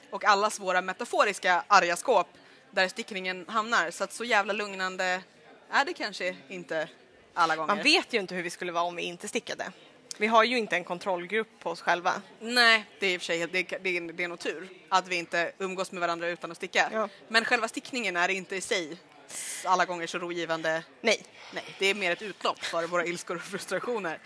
och 0.10 0.25
allas 0.25 0.60
våra 0.60 0.82
metaforiska 0.82 1.63
arga 1.67 1.95
skåp 1.95 2.28
där 2.71 2.88
stickningen 2.88 3.45
hamnar. 3.47 3.91
Så 3.91 4.04
att 4.04 4.13
så 4.13 4.23
jävla 4.23 4.54
lugnande 4.54 5.21
är 5.71 5.86
det 5.86 5.93
kanske 5.93 6.36
inte 6.47 6.89
alla 7.34 7.56
gånger. 7.56 7.75
Man 7.75 7.84
vet 7.84 8.13
ju 8.13 8.19
inte 8.19 8.36
hur 8.36 8.43
vi 8.43 8.49
skulle 8.49 8.71
vara 8.71 8.84
om 8.84 8.95
vi 8.95 9.04
inte 9.04 9.28
stickade. 9.28 9.71
Vi 10.20 10.28
har 10.28 10.44
ju 10.44 10.58
inte 10.58 10.76
en 10.76 10.84
kontrollgrupp 10.84 11.48
på 11.60 11.70
oss 11.70 11.82
själva. 11.82 12.22
Nej, 12.40 12.86
det 13.00 13.08
är 13.08 13.14
i 13.14 13.18
och 13.18 13.22
för 13.22 13.26
sig 13.26 13.40
det, 13.40 13.48
det, 13.48 13.98
är- 13.98 14.14
det 14.14 14.24
är 14.24 14.28
nog 14.28 14.40
tur 14.40 14.70
att 14.90 15.08
vi 15.08 15.16
inte 15.16 15.52
umgås 15.58 15.92
med 15.92 16.02
varandra 16.02 16.28
utan 16.28 16.52
att 16.52 16.58
sticka. 16.58 16.90
Ja. 16.94 17.10
Men 17.28 17.46
själva 17.46 17.68
stickningen 17.68 18.18
är 18.18 18.30
inte 18.30 18.56
i 18.56 18.62
sig 18.62 18.98
alla 19.66 19.86
gånger 19.86 20.08
så 20.08 20.20
rogivande. 20.20 20.84
Nej. 21.02 21.26
Nej, 21.54 21.64
det 21.80 21.86
är 21.86 21.96
mer 21.96 22.12
ett 22.12 22.22
utlopp 22.22 22.60
för 22.64 22.88
våra 22.88 23.06
ilskor 23.06 23.36
och 23.36 23.42
frustrationer. 23.42 24.20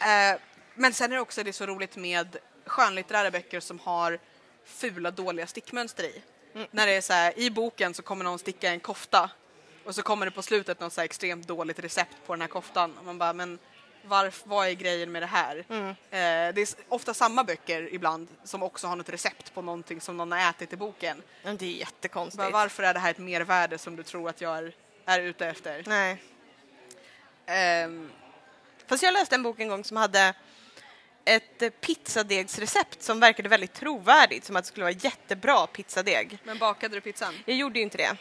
Eh, 0.00 0.40
men 0.74 0.92
sen 0.92 1.10
är 1.12 1.16
det 1.16 1.20
också 1.22 1.42
det 1.42 1.50
är 1.50 1.52
så 1.52 1.66
roligt 1.66 1.96
med 1.96 2.36
skönlitterära 2.66 3.30
böcker 3.30 3.60
som 3.60 3.78
har 3.78 4.18
fula, 4.64 5.10
dåliga 5.10 5.46
stickmönster 5.46 6.04
i. 6.04 6.22
När 6.70 6.86
det 6.86 6.92
är 6.92 7.00
så 7.00 7.12
här, 7.12 7.38
i 7.38 7.50
boken 7.50 7.94
så 7.94 8.02
kommer 8.02 8.24
någon 8.24 8.38
sticka 8.38 8.70
en 8.70 8.80
kofta 8.80 9.30
och 9.84 9.94
så 9.94 10.02
kommer 10.02 10.26
det 10.26 10.32
på 10.32 10.42
slutet 10.42 10.80
något 10.80 10.92
så 10.92 11.00
extremt 11.00 11.46
dåligt 11.48 11.78
recept 11.78 12.16
på 12.26 12.32
den 12.32 12.40
här 12.40 12.48
koftan. 12.48 12.98
Och 12.98 13.04
man 13.04 13.18
bara, 13.18 13.32
men 13.32 13.58
varf, 14.08 14.42
vad 14.44 14.68
är 14.68 14.72
grejen 14.72 15.12
med 15.12 15.22
det 15.22 15.26
här? 15.26 15.56
Eh, 15.56 15.64
det 16.10 16.60
är 16.60 16.68
ofta 16.88 17.14
samma 17.14 17.44
böcker 17.44 17.94
ibland 17.94 18.28
som 18.44 18.62
också 18.62 18.86
har 18.86 18.96
något 18.96 19.08
recept 19.08 19.54
på 19.54 19.62
någonting 19.62 20.00
som 20.00 20.16
någon 20.16 20.32
har 20.32 20.50
ätit 20.50 20.72
i 20.72 20.76
boken. 20.76 21.22
Men 21.42 21.56
det 21.56 21.66
är 21.66 21.78
jättekonstigt. 21.78 22.38
Bara, 22.42 22.50
varför 22.50 22.82
är 22.82 22.94
det 22.94 23.00
här 23.00 23.10
ett 23.10 23.18
mervärde 23.18 23.78
som 23.78 23.96
du 23.96 24.02
tror 24.02 24.28
att 24.28 24.40
jag 24.40 24.58
är, 24.58 24.72
är 25.04 25.20
ute 25.20 25.46
efter? 25.46 25.82
Nej. 25.86 26.22
Ehm, 27.46 28.10
Fast 28.86 29.02
jag 29.02 29.12
läste 29.12 29.34
en 29.34 29.42
bok 29.42 29.60
en 29.60 29.68
gång 29.68 29.84
som 29.84 29.96
hade 29.96 30.34
ett 31.24 31.62
eh, 31.62 31.70
pizzadegsrecept 31.70 33.02
som 33.02 33.20
verkade 33.20 33.48
väldigt 33.48 33.72
trovärdigt, 33.74 34.44
som 34.44 34.56
att 34.56 34.64
det 34.64 34.68
skulle 34.68 34.84
vara 34.84 34.94
jättebra 34.94 35.66
pizzadeg. 35.66 36.38
men 36.44 36.58
bakade 36.58 36.94
du 36.94 37.00
pizzan? 37.00 37.34
Jag 37.44 37.56
gjorde 37.56 37.78
ju 37.78 37.82
inte 37.82 37.98
det. 37.98 38.16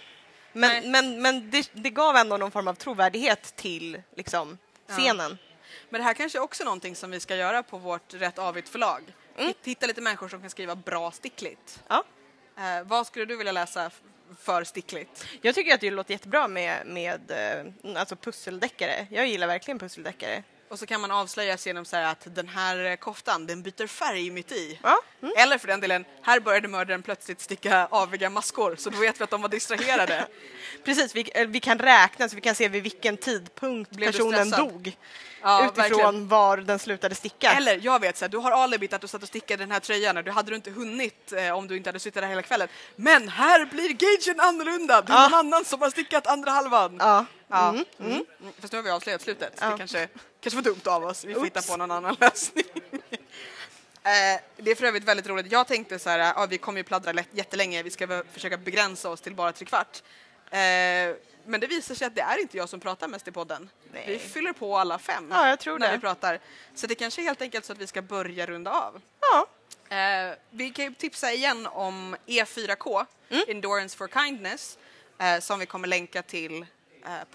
Nej. 0.54 0.82
Men, 0.82 0.92
men, 0.92 1.22
men 1.22 1.52
det, 1.52 1.70
det 1.74 1.90
gav 1.90 2.16
ändå 2.16 2.38
någon 2.38 2.52
form 2.52 2.68
av 2.68 2.74
trovärdighet 2.74 3.56
till 3.56 4.02
liksom, 4.16 4.58
scenen. 4.88 5.38
Men 5.90 6.02
det 6.02 6.06
här 6.06 6.14
kanske 6.14 6.38
är 6.38 6.42
också 6.42 6.64
någonting 6.64 6.96
som 6.96 7.12
vi 7.12 7.20
ska 7.20 7.36
göra 7.36 7.64
på 7.64 7.78
vårt 7.78 8.14
Rätt 8.14 8.40
Avigt 8.40 8.70
förlag. 8.70 9.02
Mm. 9.36 9.48
Hitt- 9.48 9.66
Hitta 9.66 9.86
lite 9.88 10.02
människor 10.02 10.30
som 10.30 10.42
kan 10.42 10.50
skriva 10.50 10.76
bra 10.76 11.12
stickligt. 11.12 11.84
Ja. 11.88 12.04
Eh, 12.58 12.84
vad 12.84 13.08
skulle 13.08 13.26
du 13.26 13.36
vilja 13.38 13.52
läsa 13.52 13.92
för 14.40 14.64
stickligt? 14.64 15.26
Jag 15.42 15.56
tycker 15.56 15.74
att 15.74 15.82
det 15.82 15.92
låter 15.92 16.12
jättebra 16.12 16.48
med, 16.48 16.88
med 16.88 17.32
eh, 17.32 17.98
alltså 18.00 18.16
pusseldeckare. 18.16 19.08
Jag 19.12 19.28
gillar 19.28 19.48
verkligen 19.48 19.80
pusseldeckare. 19.80 20.44
Och 20.70 20.80
så 20.80 20.86
kan 20.86 21.02
man 21.02 21.12
avslöjas 21.12 21.68
genom 21.68 21.86
så 21.86 21.96
här 21.96 22.04
att 22.12 22.36
den 22.36 22.48
här 22.48 22.86
eh, 22.86 22.96
koftan, 22.96 23.48
den 23.48 23.62
byter 23.62 23.88
färg 23.88 24.30
mitt 24.32 24.52
i. 24.52 24.80
Ja. 24.84 25.00
Mm. 25.22 25.34
Eller 25.38 25.58
för 25.58 25.68
den 25.68 25.80
delen, 25.80 26.06
här 26.22 26.40
började 26.40 26.68
mördaren 26.68 27.02
plötsligt 27.04 27.42
sticka 27.42 27.88
aviga 27.92 28.30
maskor, 28.30 28.76
så 28.76 28.90
då 28.90 28.98
vet 29.00 29.20
vi 29.20 29.24
att 29.24 29.30
de 29.30 29.42
var 29.42 29.50
distraherade. 29.50 30.28
Precis, 30.86 31.16
vi, 31.16 31.32
eh, 31.36 31.48
vi 31.48 31.60
kan 31.60 31.80
räkna 31.80 32.30
så 32.30 32.36
vi 32.36 32.42
kan 32.42 32.56
se 32.56 32.68
vid 32.68 32.84
vilken 32.84 33.18
tidpunkt 33.18 33.92
Blev 33.92 34.12
personen 34.12 34.50
dog. 34.50 34.98
Ja, 35.42 35.66
utifrån 35.66 35.76
verkligen. 35.90 36.28
var 36.28 36.58
den 36.58 36.80
slutade 36.80 37.16
sticka. 37.16 37.52
Eller 37.52 37.80
jag 37.84 38.02
vet, 38.02 38.18
så 38.18 38.26
här, 38.26 38.30
du 38.30 38.38
har 38.38 38.52
alibit 38.52 38.94
att 38.94 39.02
du 39.02 39.08
satt 39.08 39.22
och 39.22 39.28
stickade 39.28 39.64
den 39.64 39.72
här 39.72 39.80
tröjan 39.80 40.18
och 40.18 40.24
du 40.24 40.32
hade 40.32 40.52
du 40.52 40.56
inte 40.56 40.72
hunnit 40.72 41.34
eh, 41.34 41.52
om 41.58 41.68
du 41.68 41.78
inte 41.78 41.90
hade 41.90 42.00
suttit 42.00 42.22
där 42.22 42.28
hela 42.28 42.42
kvällen. 42.42 42.68
Men 42.96 43.30
här 43.30 43.66
blir 43.66 43.90
gagen 43.90 44.40
annorlunda, 44.40 45.02
det 45.02 45.12
är 45.14 45.16
Ja. 45.16 45.22
någon 45.30 45.40
annan 45.40 45.66
som 45.66 45.82
har 45.82 45.90
stickat 45.90 46.28
andra 46.28 46.52
halvan. 46.52 46.96
Ja. 47.00 47.26
Ja. 47.48 47.70
Mm. 47.70 47.86
Mm. 48.00 48.12
Mm. 48.12 48.54
Fast 48.60 48.74
nu 48.74 48.78
har 48.80 48.84
vi 48.84 48.90
avslöjat 48.90 49.22
slutet, 49.22 49.54
Ja. 49.62 49.70
det 49.70 49.78
kanske, 49.78 50.08
kanske 50.42 50.56
var 50.56 50.64
dumt 50.64 50.82
av 50.86 51.04
oss. 51.04 51.26
Vi 51.26 51.34
får 51.34 51.44
hitta 51.44 51.62
på 51.62 51.78
någon 51.78 51.92
annan 51.92 52.16
lösning. 52.20 52.64
Eh, 54.04 54.42
det 54.58 54.72
är 54.72 54.76
för 54.76 54.86
övrigt 54.86 55.04
väldigt 55.04 55.28
roligt. 55.28 55.52
Jag 55.52 55.68
tänkte 55.68 56.00
så 56.00 56.10
här, 56.10 56.20
ja, 56.20 56.46
vi 56.50 56.58
kommer 56.58 56.80
ju 56.80 56.84
pladdra 56.84 57.12
lätt, 57.12 57.28
jättelänge, 57.32 57.84
vi 57.84 57.90
ska 57.90 58.24
försöka 58.34 58.58
begränsa 58.58 59.10
oss 59.10 59.22
till 59.22 59.36
bara 59.36 59.52
tre 59.52 59.66
kvart. 59.66 60.04
Eh, 60.52 60.58
men 61.46 61.60
det 61.60 61.68
visar 61.68 61.96
sig 61.96 62.08
att 62.08 62.16
det 62.16 62.22
är 62.22 62.38
inte 62.42 62.58
jag 62.58 62.70
som 62.70 62.80
pratar 62.80 63.08
mest 63.08 63.28
i 63.28 63.32
podden. 63.32 63.70
Nej. 63.94 64.04
Vi 64.08 64.20
fyller 64.20 64.54
på 64.54 64.78
alla 64.78 65.00
fem 65.00 65.28
Ja, 65.32 65.50
jag 65.50 65.60
tror 65.60 65.80
när 65.80 65.88
det. 65.88 65.94
vi 65.96 66.00
pratar. 66.02 66.40
Så 66.76 66.88
det 66.88 66.96
kanske 66.96 67.22
är 67.22 67.24
helt 67.24 67.42
enkelt 67.42 67.66
så 67.66 67.74
att 67.74 67.80
vi 67.80 67.88
ska 67.88 68.02
börja 68.02 68.46
runda 68.46 68.72
av. 68.72 69.02
Ja. 69.22 69.48
Eh, 69.96 70.34
vi 70.50 70.70
kan 70.70 70.86
ju 70.86 70.94
tipsa 70.94 71.32
igen 71.34 71.68
om 71.68 72.16
E4K, 72.26 73.06
Mm. 73.30 73.44
Endurance 73.48 73.98
for 73.98 74.08
Kindness, 74.08 74.78
eh, 75.20 75.40
som 75.40 75.60
vi 75.60 75.66
kommer 75.66 75.88
länka 75.88 76.22
till 76.22 76.66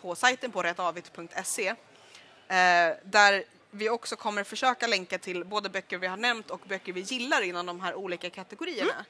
på 0.01 0.14
sajten 0.14 0.51
på 0.51 0.62
rättavit.se. 0.62 1.68
Eh, 1.68 2.97
där 3.05 3.45
vi 3.70 3.91
också 3.91 4.16
kommer 4.16 4.45
försöka 4.45 4.87
länka 4.87 5.18
till 5.18 5.45
både 5.45 5.68
böcker 5.68 5.99
vi 5.99 6.07
har 6.07 6.16
nämnt 6.16 6.51
och 6.51 6.61
böcker 6.68 6.93
vi 6.93 7.01
gillar 7.01 7.43
inom 7.43 7.66
de 7.66 7.81
här 7.81 7.95
olika 7.95 8.31
kategorierna. 8.31 9.05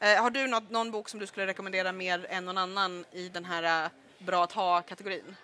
Mm. 0.00 0.16
Eh, 0.16 0.22
har 0.22 0.30
du 0.30 0.46
någon 0.46 0.90
bok 0.90 1.08
som 1.08 1.20
du 1.20 1.26
skulle 1.26 1.46
rekommendera 1.46 1.92
mer 1.92 2.26
än 2.28 2.44
någon 2.44 2.58
annan 2.58 3.04
i 3.12 3.28
den 3.28 3.44
här 3.44 3.84
eh, 3.84 3.90
bra 4.18 4.44
att 4.44 4.52
ha-kategorin? 4.52 5.36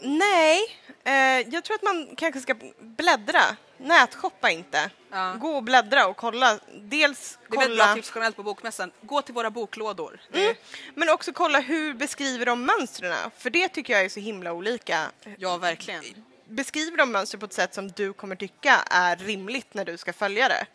Nej, 0.00 0.60
eh, 1.04 1.48
jag 1.54 1.64
tror 1.64 1.74
att 1.74 1.82
man 1.82 2.08
kanske 2.16 2.40
ska 2.40 2.54
bläddra. 2.80 3.40
Nätshoppa 3.76 4.50
inte. 4.50 4.90
Ja. 5.10 5.32
Gå 5.40 5.56
och 5.56 5.62
bläddra 5.62 6.06
och 6.06 6.16
kolla. 6.16 6.58
Dels 6.74 7.38
Det 7.50 7.56
är 7.56 7.60
väl 7.60 7.70
ett 7.70 7.76
bra 7.76 7.84
kolla, 7.86 7.94
tips 7.94 8.12
generellt 8.14 8.36
på 8.36 8.42
Bokmässan. 8.42 8.92
Gå 9.02 9.22
till 9.22 9.34
våra 9.34 9.50
boklådor. 9.50 10.20
Det- 10.32 10.44
mm, 10.44 10.56
men 10.94 11.08
också 11.08 11.32
kolla 11.32 11.60
hur 11.60 11.94
beskriver 11.94 12.46
de 12.46 12.62
mönstren. 12.66 13.30
För 13.38 13.50
det 13.50 13.68
tycker 13.68 13.92
jag 13.92 14.04
är 14.04 14.08
så 14.08 14.20
himla 14.20 14.52
olika. 14.52 15.10
Ja, 15.38 15.56
verkligen. 15.56 16.04
Beskriver 16.48 16.96
de 16.96 17.12
mönster 17.12 17.38
på 17.38 17.46
ett 17.46 17.52
sätt 17.52 17.74
som 17.74 17.88
du 17.90 18.12
kommer 18.12 18.36
tycka 18.36 18.76
är 18.90 19.16
rimligt 19.16 19.74
när 19.74 19.84
du 19.84 19.96
ska 19.96 20.12
följa 20.12 20.48
det? 20.48 20.66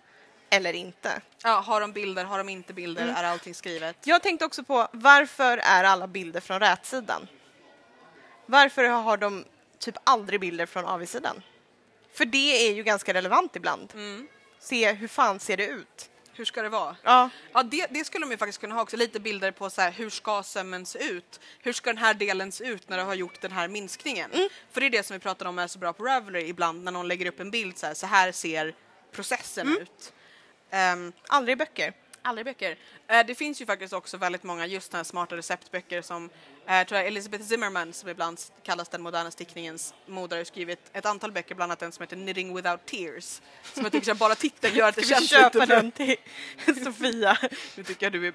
Eller 0.50 0.74
inte? 0.74 1.22
Ja, 1.44 1.60
har 1.60 1.82
de 1.82 1.92
bilder, 1.92 2.24
har 2.26 2.38
de 2.38 2.50
inte 2.50 2.74
bilder, 2.74 3.04
Mm. 3.04 3.16
är 3.16 3.24
allting 3.24 3.54
skrivet? 3.56 3.96
Jag 4.04 4.24
tänkte 4.24 4.46
också 4.46 4.64
på 4.64 4.88
varför 4.92 5.58
är 5.58 5.84
alla 5.84 6.08
bilder 6.08 6.40
från 6.40 6.60
rätsidan? 6.60 7.28
Varför 8.46 8.84
har 8.84 9.18
de 9.18 9.46
typ 9.80 9.96
aldrig 10.04 10.39
bilder 10.39 10.66
från 10.66 10.86
avsidan? 10.86 11.41
För 12.14 12.26
det 12.26 12.68
är 12.70 12.74
ju 12.74 12.84
ganska 12.84 13.14
relevant 13.14 13.56
ibland. 13.56 13.91
Mm. 13.93 14.28
Se 14.60 14.91
hur 14.91 15.08
fan 15.08 15.39
ser 15.39 15.58
det 15.58 15.68
ut? 15.68 16.10
Hur 16.34 16.46
ska 16.46 16.62
det 16.62 16.70
vara? 16.70 16.96
Ja, 17.04 17.30
Ja, 17.54 17.64
det, 17.64 17.88
det 17.89 18.06
skulle 18.06 18.26
de 18.26 18.32
ju 18.32 18.38
faktiskt 18.38 18.60
kunna 18.62 18.76
ha 18.76 18.82
också, 18.82 18.98
lite 18.98 19.20
bilder 19.20 19.52
på 19.52 19.70
så 19.70 19.82
här, 19.82 19.91
hur 19.91 20.10
ska 20.10 20.43
sömmen 20.43 20.86
se 20.86 21.00
ut? 21.04 21.39
Hur 21.60 21.74
ska 21.74 21.89
den 21.89 21.98
här 21.98 22.14
delen 22.14 22.52
se 22.52 22.64
ut 22.68 22.89
när 22.89 22.98
du 22.98 23.04
har 23.04 23.14
gjort 23.14 23.41
den 23.41 23.52
här 23.52 23.68
minskningen? 23.68 24.32
Mm. 24.32 24.50
För 24.72 24.82
det 24.82 24.88
är 24.88 24.89
det 24.89 25.04
som 25.04 25.14
vi 25.14 25.20
pratar 25.20 25.46
om 25.46 25.60
är 25.60 25.68
så 25.68 25.80
bra 25.80 25.93
på 25.93 26.04
Ravelry 26.04 26.41
ibland 26.48 26.84
när 26.84 26.91
någon 26.91 27.08
lägger 27.08 27.26
upp 27.26 27.39
en 27.39 27.52
bild 27.52 27.78
så 27.78 27.86
här, 27.88 27.93
så 27.93 28.06
här 28.08 28.32
ser 28.32 28.76
processen 29.12 29.68
Mm. 29.68 29.82
ut. 29.82 30.14
Um, 30.93 31.14
aldrig 31.28 31.58
böcker. 31.58 31.93
Aldrig 32.28 32.46
böcker. 32.46 32.78
Eh, 33.08 33.26
det 33.26 33.36
finns 33.36 33.62
ju 33.62 33.66
faktiskt 33.66 33.94
också 33.94 34.18
väldigt 34.18 34.44
många 34.44 34.66
just 34.66 34.94
här 34.94 35.04
smarta 35.04 35.38
receptböcker 35.38 36.02
som 36.02 36.30
eh, 36.68 36.88
tror 36.88 36.98
jag 36.98 37.08
Elizabeth 37.08 37.44
Zimmerman 37.44 37.94
som 37.94 38.10
ibland 38.10 38.40
kallas 38.64 38.90
den 38.90 39.02
moderna 39.02 39.32
stickningens 39.32 39.94
moder 40.08 40.38
har 40.38 40.44
skrivit 40.44 40.80
ett 40.94 41.06
antal 41.06 41.32
böcker, 41.32 41.56
bland 41.56 41.72
annat 41.72 41.82
en 41.82 41.92
som 41.92 42.04
heter 42.04 42.16
Knitting 42.16 42.56
without 42.56 42.86
tears. 42.86 43.42
Som 43.74 43.84
jag 43.84 43.92
tycker 43.92 44.14
bara 44.14 44.36
titeln 44.36 44.76
gör 44.76 44.90
att 44.90 44.96
det 44.96 45.02
Ska 45.02 45.16
vi 45.16 45.28
känns 45.28 45.44
köpa 45.44 45.60
lite 45.60 45.76
den 45.76 45.92
till 45.92 46.16
Sofia? 46.84 47.38
Nu 47.76 47.84
tycker 47.84 48.06
jag 48.06 48.14
du 48.14 48.28
är 48.28 48.34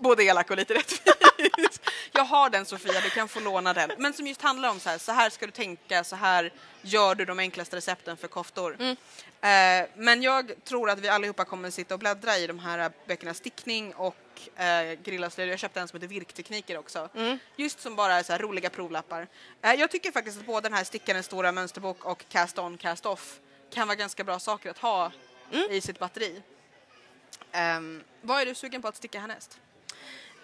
både 0.00 0.24
elak 0.24 0.50
och 0.50 0.56
lite 0.56 0.74
rättvis. 0.74 1.80
Jag 2.12 2.24
har 2.24 2.50
den 2.50 2.66
Sofia, 2.66 3.00
du 3.00 3.10
kan 3.10 3.28
få 3.28 3.40
låna 3.40 3.72
den. 3.72 3.90
Men 3.98 4.12
som 4.12 4.26
just 4.26 4.42
handlar 4.42 4.70
om 4.70 4.80
så 4.80 4.90
här, 4.90 4.98
så 4.98 5.12
här 5.12 5.30
ska 5.30 5.46
du 5.46 5.52
tänka, 5.52 6.04
så 6.04 6.16
här 6.16 6.52
gör 6.82 7.14
du 7.14 7.24
de 7.24 7.38
enklaste 7.38 7.76
recepten 7.76 8.16
för 8.16 8.28
koftor. 8.28 8.76
Eh, 8.80 9.88
men 9.96 10.22
jag 10.22 10.52
tror 10.64 10.90
att 10.90 10.98
vi 10.98 11.08
allihopa 11.08 11.44
kommer 11.44 11.70
sitta 11.70 11.94
och 11.94 12.00
bläddra 12.00 12.36
i 12.36 12.46
de 12.46 12.58
här 12.58 12.92
böckerna 13.06 13.34
Stickning 13.34 13.94
och 13.94 14.60
eh, 14.60 14.92
Grillaslöjd. 15.04 15.50
Jag 15.50 15.58
köpte 15.58 15.80
en 15.80 15.88
som 15.88 15.96
heter 15.96 16.08
Virktekniker 16.14 16.78
också. 16.78 17.08
Just 17.56 17.80
som 17.80 17.96
bara 17.96 18.14
är 18.14 18.22
så 18.22 18.32
här 18.32 18.38
roliga 18.38 18.70
provlappar. 18.70 19.28
Eh, 19.62 19.72
jag 19.72 19.90
tycker 19.90 20.12
faktiskt 20.12 20.38
att 20.38 20.46
både 20.46 20.68
den 20.68 20.76
här 20.76 20.84
Stickarens 20.84 21.26
stora 21.26 21.52
mönsterbok 21.52 22.04
och 22.04 22.24
Cast 22.28 22.58
On, 22.58 22.78
Cast 22.78 23.06
Off 23.06 23.38
kan 23.72 23.88
vara 23.88 23.96
ganska 23.96 24.24
bra 24.24 24.38
saker 24.38 24.70
att 24.70 24.78
ha 24.78 25.12
i 25.70 25.80
sitt 25.80 25.98
batteri. 25.98 26.42
Ehm, 27.52 28.02
vad 28.22 28.40
är 28.40 28.46
du 28.46 28.54
sugen 28.54 28.82
på 28.82 28.88
att 28.88 28.96
sticka 28.96 29.20
härnäst? 29.20 29.58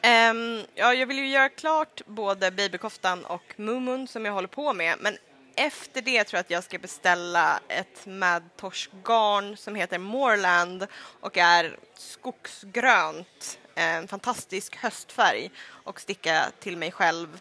Ehm, 0.07 0.63
ja, 0.75 0.95
jag 0.95 1.07
vill 1.07 1.19
ju 1.19 1.29
göra 1.29 1.49
klart 1.49 2.03
både 2.07 2.51
babykoftan 2.51 3.25
och 3.25 3.55
mumun 3.57 4.09
som 4.09 4.25
jag 4.25 4.33
håller 4.33 4.49
på 4.49 4.73
med, 4.73 4.97
men 5.01 5.19
efter 5.55 6.03
det 6.03 6.25
tror 6.25 6.37
jag 6.39 6.41
att 6.41 6.51
jag 6.51 6.65
ska 6.65 6.79
beställa 6.79 7.61
ett 7.69 8.07
madtorskgarn 8.07 9.57
som 9.57 9.75
heter 9.75 9.99
Moreland 9.99 10.87
och 11.21 11.37
är 11.37 11.77
skogsgrönt, 11.97 13.59
en 13.75 14.09
fantastisk 14.09 14.77
höstfärg 14.77 15.51
och 15.69 16.01
sticka 16.01 16.45
till 16.61 16.77
mig 16.77 16.93
själv 16.93 17.41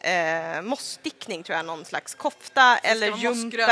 eh, 0.00 0.62
mossstickning 0.62 1.42
tror 1.42 1.56
jag, 1.56 1.66
någon 1.66 1.84
slags 1.84 2.14
kofta 2.14 2.78
eller 2.78 3.06
jumper. 3.16 3.66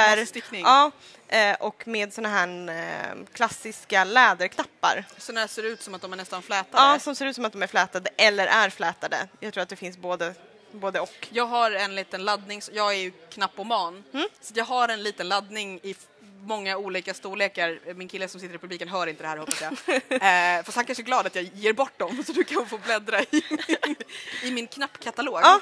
Ja, 0.64 0.90
eh, 1.34 1.54
och 1.60 1.88
med 1.88 2.12
såna 2.12 2.28
här 2.28 2.68
eh, 2.68 3.24
klassiska 3.32 4.04
läderknappar. 4.04 5.04
Så 5.18 5.32
när 5.32 5.42
det 5.42 5.48
ser 5.48 5.62
ut 5.62 5.82
som 5.82 5.94
att 5.94 6.02
de 6.02 6.12
är 6.12 6.16
nästan 6.16 6.42
flätade. 6.42 6.92
Ja, 6.92 6.98
som 6.98 7.14
ser 7.14 7.26
ut 7.26 7.34
som 7.34 7.44
att 7.44 7.52
de 7.52 7.62
är 7.62 7.66
flätade 7.66 8.10
eller 8.16 8.46
är 8.46 8.70
flätade. 8.70 9.28
Jag 9.40 9.52
tror 9.54 9.62
att 9.62 9.68
det 9.68 9.76
finns 9.76 9.96
både, 9.98 10.34
både 10.72 11.00
och. 11.00 11.28
Jag 11.30 11.46
har 11.46 11.70
en 11.70 11.94
liten 11.94 12.24
laddning, 12.24 12.60
jag 12.72 12.92
är 12.94 12.98
ju 12.98 13.10
knappoman, 13.10 14.04
Mm. 14.12 14.28
så 14.40 14.52
jag 14.56 14.64
har 14.64 14.88
en 14.88 15.02
liten 15.02 15.28
laddning 15.28 15.80
i 15.82 15.94
många 16.40 16.76
olika 16.76 17.14
storlekar. 17.14 17.94
Min 17.94 18.08
kille 18.08 18.28
som 18.28 18.40
sitter 18.40 18.54
i 18.54 18.58
publiken 18.58 18.88
hör 18.88 19.06
inte 19.06 19.22
det 19.22 19.28
här 19.28 19.36
hoppas 19.36 19.60
jag. 19.60 19.72
eh, 20.08 20.62
fast 20.64 20.76
han 20.76 20.84
kanske 20.84 21.02
är 21.02 21.04
glad 21.04 21.26
att 21.26 21.34
jag 21.34 21.44
ger 21.54 21.72
bort 21.72 21.98
dem 21.98 22.24
så 22.26 22.32
du 22.32 22.44
kan 22.44 22.66
få 22.66 22.78
bläddra 22.78 23.20
i 23.22 23.26
min, 23.50 23.96
i 24.42 24.50
min 24.50 24.66
knappkatalog. 24.66 25.40
Ja. 25.42 25.60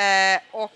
Eh, 0.00 0.40
och 0.50 0.72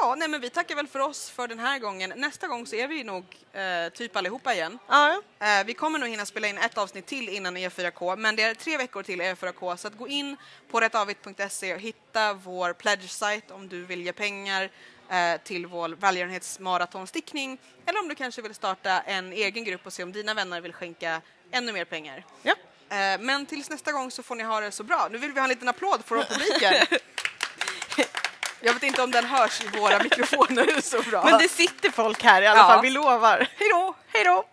ja, 0.00 0.14
nej 0.18 0.28
men 0.28 0.40
vi 0.40 0.50
tackar 0.50 0.74
väl 0.74 0.88
för 0.88 0.98
oss 0.98 1.30
för 1.30 1.48
den 1.48 1.58
här 1.58 1.78
gången. 1.78 2.12
Nästa 2.16 2.46
gång 2.48 2.66
så 2.66 2.76
är 2.76 2.88
vi 2.88 3.04
nog 3.04 3.24
eh, 3.52 3.92
typ 3.92 4.16
allihopa 4.16 4.54
igen. 4.54 4.78
Ja, 4.88 5.22
Eh, 5.38 5.64
vi 5.64 5.74
kommer 5.74 5.98
nog 5.98 6.08
hinna 6.08 6.26
spela 6.26 6.48
in 6.48 6.58
ett 6.58 6.78
avsnitt 6.78 7.06
till 7.06 7.28
innan 7.28 7.56
E4K, 7.56 8.16
men 8.16 8.36
det 8.36 8.42
är 8.42 8.54
tre 8.54 8.76
veckor 8.76 9.02
till 9.02 9.20
E4K, 9.22 9.76
så 9.76 9.88
att 9.88 9.98
gå 9.98 10.08
in 10.08 10.36
på 10.70 10.80
rättavit.se 10.80 11.74
och 11.74 11.80
hitta 11.80 12.32
vår 12.34 12.72
pledge-site 12.72 13.54
om 13.54 13.68
du 13.68 13.84
vill 13.84 14.02
ge 14.02 14.12
pengar 14.12 14.70
eh, 15.10 15.40
till 15.44 15.66
vår 15.66 15.88
välgörenhetsmaratonstickning, 15.88 17.58
eller 17.86 18.00
om 18.00 18.08
du 18.08 18.14
kanske 18.14 18.42
vill 18.42 18.54
starta 18.54 19.00
en 19.00 19.32
egen 19.32 19.64
grupp 19.64 19.86
och 19.86 19.92
se 19.92 20.02
om 20.02 20.12
dina 20.12 20.34
vänner 20.34 20.60
vill 20.60 20.72
skänka 20.72 21.20
ännu 21.50 21.72
mer 21.72 21.84
pengar. 21.84 22.24
ja. 22.42 22.54
Eh, 22.90 23.20
men 23.20 23.46
tills 23.46 23.70
nästa 23.70 23.92
gång 23.92 24.10
så 24.10 24.22
får 24.22 24.36
ni 24.36 24.44
ha 24.44 24.60
det 24.60 24.70
så 24.70 24.82
bra. 24.84 25.08
Nu 25.10 25.18
vill 25.18 25.32
vi 25.32 25.40
ha 25.40 25.44
en 25.44 25.48
liten 25.50 25.68
applåd 25.68 26.04
från 26.04 26.24
publiken. 26.24 26.86
Jag 28.64 28.72
vet 28.74 28.82
inte 28.82 29.02
om 29.02 29.10
den 29.10 29.24
hörs 29.24 29.60
i 29.64 29.78
våra 29.78 29.98
mikrofoner 30.02 30.80
så 30.80 31.02
bra. 31.10 31.24
Men 31.24 31.38
det 31.38 31.48
sitter 31.48 31.90
folk 31.90 32.22
här 32.22 32.42
i 32.42 32.46
alla 32.46 32.58
Ja. 32.60 32.66
fall, 32.66 32.82
vi 32.82 32.90
lovar. 32.90 33.48
Hej 33.58 33.68
då! 33.70 33.94
Hej 34.12 34.24
då! 34.24 34.44